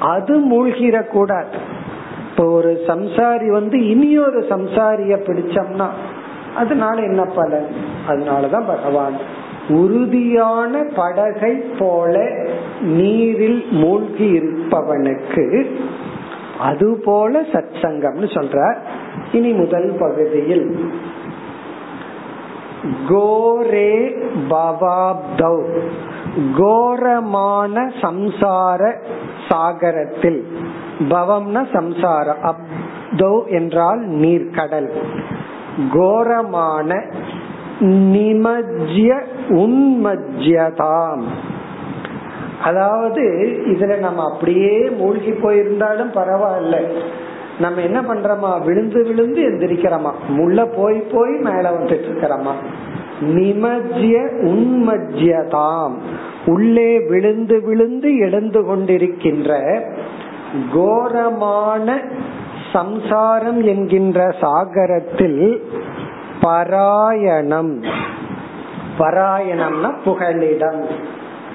அது 0.00 0.34
மூழ்கிற 0.52 1.06
கூடாது 1.06 1.76
இப்போ 2.38 2.50
ஒரு 2.50 2.82
சம்சாரி 2.86 3.46
வந்து 3.46 3.88
இனி 3.88 4.18
ஒரு 4.18 4.40
சம்சாரிய 4.40 5.14
பிடிச்சோம்னா 5.26 5.86
அதனால 6.56 7.02
என்ன 7.02 7.24
பலன்? 7.24 7.66
அதனாலதான் 8.08 8.66
பகவான் 8.66 9.16
உறுதியான 9.68 10.84
படகை 10.94 11.54
போல 11.78 12.36
நீரில் 12.80 13.66
மூழ்கி 13.70 14.38
இருப்பவனுக்கு 14.38 15.66
அதுபோல 16.60 17.40
சத் 17.40 17.76
சங்கம்னு 17.82 18.28
சொல்ற 18.36 18.76
இனி 19.32 19.52
முதல் 19.52 19.96
பகுதியில். 19.98 20.92
கோரே 23.08 24.16
பவாப்தௌ. 24.50 25.62
கோரமான 26.56 27.92
சம்சார 28.00 28.92
சாகரத்தில் 29.48 30.46
பவம்னா 30.98 31.66
சம்சாரம். 31.72 32.36
அப்தௌ 32.42 33.46
என்றால் 33.46 34.00
நீர் 34.00 34.50
கடல். 34.50 34.92
கோரமான 35.92 37.04
நிமஜ்ய 37.80 39.22
உன்மஜ்யதாம். 39.48 41.22
அதாவது 42.62 43.22
இதுல 43.66 43.98
நம்ம 43.98 44.32
அப்படியே 44.32 44.90
மூழ்கி 44.90 45.30
போயிருந்தாலும் 45.30 46.14
பரவாயில்ல. 46.14 46.88
நம்ம 47.60 47.80
என்ன 47.80 48.00
பண்றோமா? 48.00 48.64
விழுந்து 48.64 49.04
விழுந்து 49.04 49.42
எந்திரிக்கிறோமா? 49.42 50.10
முள்ள 50.28 50.64
போய் 50.64 50.98
போய் 50.98 51.30
மேல 51.30 51.70
வந்துட்டு 51.70 52.06
இருக்கிறோமா 52.10 52.52
நிமஜ்ய 53.20 54.16
உன்மஜ்யதாம். 54.42 55.92
உள்ளே 56.46 56.98
விழுந்து 56.98 57.62
விழுந்து 57.62 58.16
எழுந்து 58.18 58.62
கொண்டிருக்கின்ற 58.62 59.80
கோரமான 60.72 62.00
சம்சாரம் 62.72 63.62
என்கின்ற 63.62 64.34
சாகரத்தில் 64.40 65.62
பராயணம். 66.40 67.82
பராயணம்னா 68.98 69.94
புகலிடம். 70.04 70.86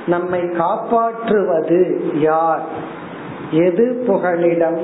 நம்மை 0.07 0.49
காப்பாற்றுவது 0.51 2.01
யார்? 2.19 2.61
எது 3.51 4.03
புகலிடம்? 4.07 4.79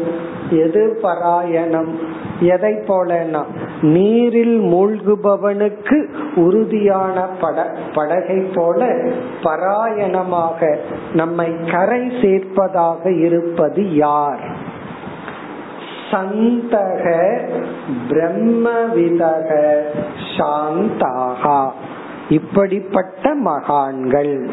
எது 0.49 0.99
பராயணம்? 1.01 1.99
எதை 2.39 2.73
போலன்னா 2.73 3.43
நீரில் 3.81 4.59
மூழ்குபவனுக்கு 4.59 6.05
உறுதியான 6.35 7.21
பட 7.41 7.75
படகை 7.93 8.37
போல 8.37 8.85
பராயணமாக 9.43 10.75
நம்மை 11.13 11.55
கரை 11.71 11.99
சேர்ப்பதாக 11.99 13.19
இருப்பது 13.19 13.95
யார்? 13.95 14.39
சந்தக 16.11 17.37
பிரம்மவிதக 18.09 19.79
சாந்தாகா. 20.37 21.69
இப்படிப்பட்ட 22.29 23.33
மகான்கள் 23.33 24.49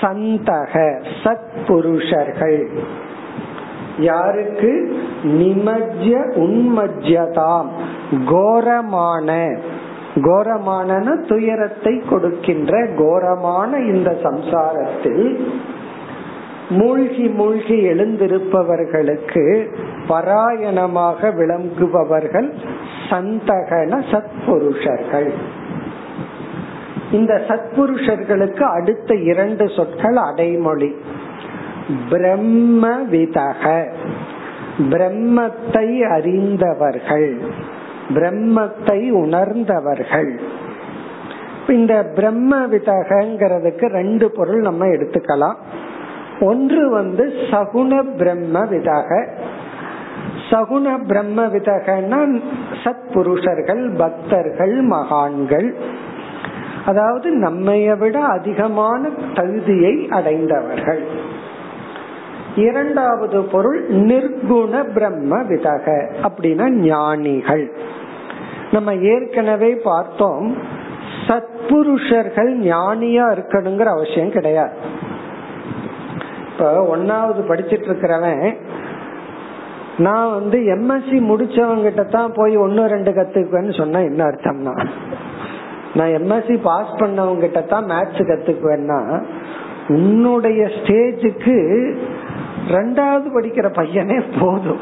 சந்தக 0.00 1.02
சத்புருஷர்கள். 1.24 2.68
யாருக்கு? 3.98 4.98
நிமஜ்ய 5.24 6.16
உன்மஜ்யதாம் 6.34 7.68
கோரமான. 8.26 9.58
கோரமான 10.22 11.16
துயரத்தை 11.28 12.02
கொடுக்கின்ற 12.10 12.86
கோரமான 12.96 13.78
இந்த 13.78 14.10
சம்சாரத்தில் 14.22 15.40
மூழ்கி 16.68 17.28
மூழ்கி 17.28 17.88
எழுந்திருப்பவர்களுக்கு 17.88 19.74
பராயணமாக 20.08 21.34
விளங்குபவர்கள் 21.34 22.52
சந்தகன 23.10 24.02
சத்புருஷர்கள். 24.10 25.30
இந்த 27.12 27.42
சத்புருஷர்களுக்கு 27.48 28.60
அடுத்த 28.60 29.14
இரண்டு 29.14 29.68
சொற்கள் 29.68 30.16
அடைமொழி. 30.16 30.94
பிரம்ம 32.10 32.90
விதக 33.10 33.84
பிரம்மத்தை 34.78 36.08
அறிந்தவர்கள். 36.08 37.38
பிரம்மத்தை 38.08 39.10
உணர்ந்தவர்கள். 39.10 40.40
இந்த 41.68 42.04
பிரம்ம 42.14 42.66
விதகங்கிறதுக்கு 42.66 43.86
ரெண்டு 43.88 44.30
பொருள் 44.30 44.60
நம்ம 44.60 44.86
எடுத்துக்கலாம். 44.86 45.54
ஒன்று 46.40 46.90
வந்து 46.90 47.32
சகுண 47.50 48.02
பிரம்ம 48.16 48.64
விதக 48.64 49.26
சகுண 50.50 51.06
பிரம்ம 51.06 51.46
விதகன்னா 51.46 52.40
சத்புருஷர்கள் 52.84 53.96
பக்தர்கள் 53.96 54.80
மகான்கள். 54.80 55.74
அதாவது 56.84 57.30
நம்மைய 57.30 57.98
விட 57.98 58.20
அதிகமான 58.20 59.08
தகுதியை 59.34 60.08
அடைந்தவர்கள். 60.10 61.02
இரண்டாவது 62.56 63.42
பொருள் 63.42 63.90
நிர்குண 63.90 64.92
பிரம்ம 64.92 65.42
விதக. 65.42 65.86
அப்படின்னா 66.22 66.68
ஞானிகள். 66.70 67.72
நம்ம 68.72 68.94
ஏற்கனவே 68.94 69.74
பார்த்தோம் 69.74 70.56
சத்புருஷர்கள் 71.26 72.50
ஞானியா 72.58 73.26
இருக்கணுங்கிற 73.34 73.84
அவசியம் 73.84 74.30
கிடையாது. 74.30 74.72
இப்ப 76.48 76.96
ஒன்னாவது 76.96 77.40
படிச்சிட்டு 77.48 77.88
இருக்கிறவன் 77.90 78.56
நான் 79.96 80.32
வந்து 80.32 80.58
எம்எஸ்சி 80.58 81.18
முடிச்சவங்கிட்ட 81.30 82.08
தான் 82.08 82.32
போய் 82.32 82.56
ஒன்னு 82.56 82.86
ரெண்டு 82.86 83.10
கத்துக்குவேன்னு 83.10 83.76
சொன்னா 83.76 84.00
என்ன 84.00 84.24
அர்த்தம்னா? 84.24 84.86
நான் 85.94 86.08
எம்எஸ்சி 86.08 86.62
பாஸ் 86.62 87.00
பண்ணவங்கிட்ட 87.00 87.66
தான் 87.66 87.84
மேத்ஸ் 87.84 88.22
கத்துக்குவேன்னா 88.30 89.22
உன்னுடைய 89.88 90.70
ஸ்டேஜுக்கு 90.76 91.56
ரெண்டாவது 92.68 93.26
படிக்கிற 93.34 93.66
பையனே 93.72 94.40
போதும். 94.40 94.78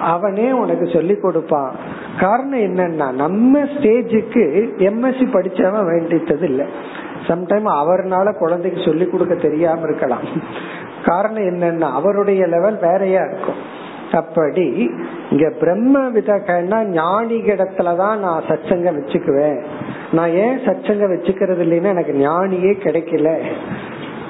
அவனே 0.00 0.52
உனக்கு 0.52 0.88
சொல்லி 0.88 1.14
கொடுப்பான். 1.14 1.74
காரணம் 2.20 2.58
என்னன்னா 2.58 3.12
நம்ம 3.12 3.58
ஸ்டேஜுக்கு 3.58 4.44
எம்எஸ்சி 4.78 5.26
படிச்சவன் 5.32 5.88
வேண்டித்தது 5.90 6.42
இல்லை 6.42 6.66
சம்டைம் 7.26 7.66
அவர்னால 7.66 8.38
குழந்தைக்கு 8.38 8.82
சொல்லி 8.84 9.06
கொடுக்க 9.06 9.34
தெரியாம 9.34 9.80
இருக்கலாம். 9.80 10.22
காரணம் 11.04 11.42
என்னன்னா 11.42 11.80
அவருடைய 11.80 12.46
லெவல் 12.46 12.78
வேறையா 12.78 13.20
இருக்கும். 13.22 13.80
அப்படி 14.12 14.90
இங்க 15.30 15.50
பிரம்ம 15.60 16.10
விதகன்னா 16.10 17.00
ஞானிகிடத்துலதான் 17.00 18.16
நான் 18.16 18.42
சச்சங்க 18.48 18.92
வச்சுக்குவேன். 18.92 19.64
நான் 20.12 20.30
ஏன் 20.30 20.58
சச்சங்க 20.58 21.06
வச்சுக்கிறது 21.12 21.62
இல்லைன்னா 21.64 21.84
எனக்கு 21.84 22.12
ஞானியே 22.12 22.74
கிடைக்கல. 22.82 23.40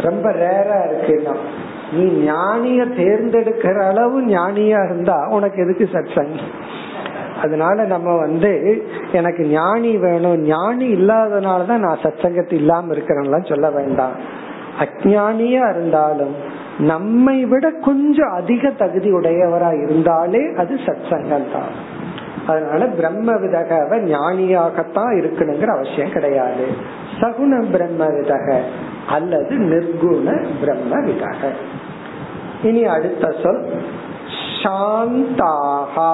ரொம்ப 0.00 0.30
ரேரா 0.30 0.78
இருக்குன்னா 0.88 1.36
நீ 1.92 2.24
ஞானிய 2.24 2.84
தேர்ந்தெடுக்கிற 2.84 3.86
அளவு 3.86 4.22
ஞானியா 4.22 4.84
இருந்தா 4.84 5.28
உனக்கு 5.30 5.62
எதுக்கு 5.62 5.98
சத்சங்? 5.98 6.36
அதனால 7.42 7.84
நம்ம 7.84 8.16
வந்து 8.16 8.82
எனக்கு 9.12 9.44
ஞானி 9.46 9.96
வேணும். 9.96 10.38
ஞானி 10.38 10.94
இல்லாதனாலதான் 10.94 11.76
நான் 11.76 12.02
சத்சங்கத்து 12.02 12.52
இல்லாம 12.52 12.94
இருக்கிறேன்லாம் 12.94 13.48
சொல்ல 13.48 13.70
வேண்டாம். 13.70 14.40
அஜானியா 14.80 15.70
இருந்தாலும் 15.70 16.34
நம்மை 16.78 17.44
விட 17.44 17.70
கொஞ்சம் 17.70 18.32
அதிக 18.32 18.70
தகுதி 18.70 19.12
உடையவரா 19.12 19.82
இருந்தாலே 19.82 20.54
அது 20.56 20.74
சத்சங்கம் 20.74 21.52
தான். 21.52 22.00
அதனால 22.46 22.86
பிரம்ம 22.86 23.32
விதகவ 23.32 23.98
ஞானியாகத்தான் 23.98 25.12
இருக்கணுங்கிற 25.20 25.66
அவசியம் 25.66 26.10
கிடையாது. 26.10 26.66
சகுண 27.20 27.70
பிரம்ம 27.70 28.06
விதக 28.06 28.60
அல்லது 29.08 29.56
நிர்குண 29.56 30.46
பிரம்ம 30.60 30.96
விதக. 30.98 31.48
இனி 32.62 32.84
அடுத்த 32.84 33.34
சொல் 33.42 33.62
சாந்தாகா 34.62 36.12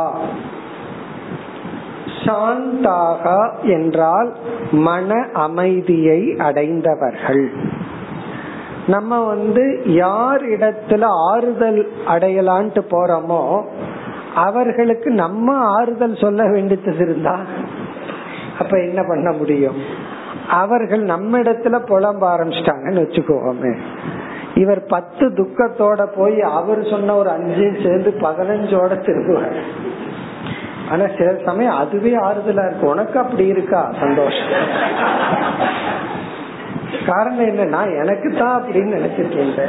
சாந்தாகா 2.25 3.39
என்றால் 3.63 4.31
மன 4.71 5.27
அமைதியை 5.33 6.35
அடைந்தவர்கள். 6.39 7.45
நம்ம 8.87 9.21
வந்து 9.25 9.83
யார் 9.85 10.43
இடத்துல 10.43 11.05
ஆறுதல் 11.31 11.81
அடையலான்ட்டு 12.07 12.83
போறோமோ 12.91 13.43
அவர்களுக்கு 14.35 15.11
நம்ம 15.11 15.57
ஆறுதல் 15.57 16.17
சொல்ல 16.17 16.43
வேண்டியது 16.51 16.95
இருந்தா 16.97 17.37
அப்ப 18.59 18.79
என்ன 18.79 19.03
பண்ண 19.09 19.33
முடியும்? 19.33 19.79
அவர்கள் 20.51 21.03
நம்ம 21.03 21.39
இடத்துல 21.39 21.77
புலம்ப 21.91 22.23
ஆரம்பிச்சிட்டாங்கன்னு 22.35 23.03
வச்சுக்கோமே. 23.05 23.73
இவர் 24.59 24.85
பத்து 24.85 25.29
துக்கத்தோட 25.29 26.07
போய் 26.17 26.41
அவர் 26.41 26.83
சொன்ன 26.85 27.15
ஒரு 27.15 27.31
அஞ்சு 27.31 27.67
சேர்ந்து 27.83 28.11
பதினஞ்சோட 28.21 28.93
திரும்புவார். 29.07 29.59
ஆனா 30.91 31.05
சில 31.19 31.35
சமயம் 31.45 31.77
அதுவே 31.77 32.13
ஆறுதலா 32.17 32.67
இருக்கு. 32.67 32.87
உனக்கு 32.87 33.19
அப்படி 33.19 33.47
இருக்கா? 33.47 33.93
சந்தோஷம். 34.01 34.53
காரணம் 37.07 37.47
என்னன்னா 37.47 38.01
எனக்கு 38.01 38.37
தான் 38.39 38.63
அப்படின்னு 38.63 38.99
நினைச்சிருக்கேன் 38.99 39.69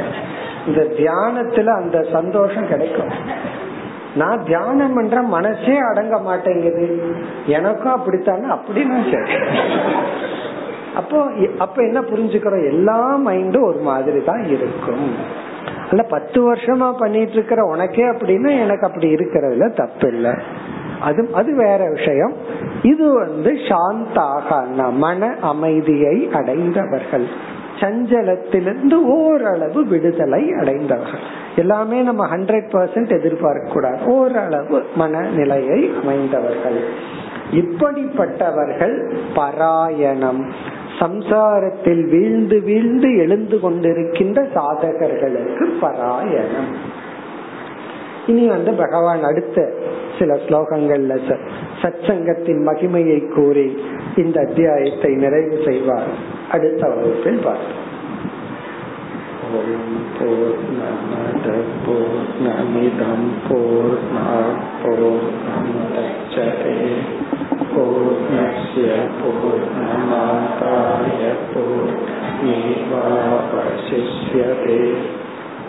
இந்த 0.66 0.82
தியானத்துல 0.96 1.66
அந்த 1.66 2.06
சந்தோஷம் 2.12 2.68
கிடைக்கும். 2.68 3.12
நான் 4.14 4.44
தியானம் 4.44 4.94
பண்ற 4.94 5.22
மனசே 5.22 5.78
அடங்க 5.90 6.18
மாட்டேங்குது. 6.18 6.86
எனக்கும் 7.46 7.92
அப்படித்தானே? 7.92 8.46
அப்படின்னு 8.46 8.96
சரி 9.10 9.34
அப்போ 11.00 11.18
அப்ப 11.58 11.82
என்ன 11.82 12.00
புரிஞ்சுக்கிறோம்? 12.00 12.68
எல்லா 12.70 12.98
மைண்டும் 13.26 13.68
ஒரு 13.70 13.80
மாதிரி 13.90 14.20
தான் 14.24 14.42
இருக்கும். 14.46 15.06
அல்ல 15.90 16.02
பத்து 16.02 16.38
வருஷமா 16.52 16.88
பண்ணிட்டு 16.98 17.32
இருக்கிற 17.32 17.60
உனக்கே 17.64 18.04
அப்படின்னா 18.04 18.50
எனக்கு 18.60 18.86
அப்படி 18.86 19.08
இருக்கிறதுல 19.14 19.68
தப்பு 19.74 20.08
இல்லை 20.08 20.34
அது 21.00 21.20
அது 21.32 21.50
வேற 21.56 21.80
விஷயம். 21.94 22.34
இது 22.82 23.04
வந்து 23.12 23.52
சாந்தாக 23.70 24.92
மன 25.04 25.30
அமைதியை 25.40 26.16
அடைந்தவர்கள். 26.32 27.26
சஞ்சலத்திலிருந்து 27.80 28.96
ஓரளவு 29.18 29.80
விடுதலை 29.86 30.42
அடைந்தவர்கள். 30.60 31.22
எல்லாமே 31.56 31.98
நம்ம 32.00 32.26
ஹண்ட்ரட் 32.26 32.68
பர்சன்ட் 32.74 33.12
எதிர்பார்க்க 33.18 33.72
கூடாது 33.72 34.04
ஓரளவு 34.04 34.76
மனநிலையை 34.94 35.80
அமைந்தவர்கள். 36.02 36.78
இப்படிப்பட்டவர்கள் 37.52 38.96
பராயணம். 39.34 40.42
சம்சாரத்தில் 41.00 42.02
வீழ்ந்து 42.08 42.62
வீழ்ந்து 42.62 43.16
எழுந்து 43.16 43.56
கொண்டிருக்கின்ற 43.56 44.38
சாதகர்களுக்கு 44.54 45.64
பராயணம். 45.80 46.72
இனி 48.26 48.46
வந்து 48.48 48.72
பகவான் 48.72 49.22
அடுத்த 49.22 49.72
சில 50.18 50.34
ஸ்லோகங்கள்ல 50.34 51.14
சச்சங்கத்தின் 51.82 52.60
மகிமையை 52.66 53.20
கூறி 53.34 53.68
இந்த 54.16 54.40
அத்தியாயத்தை 54.48 55.14
நிறைவு 55.14 55.58
செய்வார். 55.66 56.10
அடுத்த 56.50 56.88
வகுப்பில் 56.88 57.40
பார்ப்போம். 57.44 57.89
ஓம் 59.50 59.86
போர் 60.16 60.58
நமத 60.72 61.46
போர் 61.84 61.84
பூர்ணமத 61.84 61.86
பூர்ணமிதம் 61.86 63.24
பூர்ணாத் 63.46 64.60
பூர்ணமுதச்சதே 64.82 66.74
பூர்ணஸ்ய 67.72 68.86
பூர்ணமாதாய 69.18 71.20
பூர்ணமேவாவசிஷ்யதே 73.42 74.80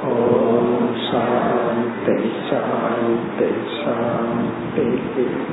ஓம் 0.10 0.76
சாந்தி 1.08 2.16
சாந்தி 2.48 3.50
சாந்தி 3.80 4.86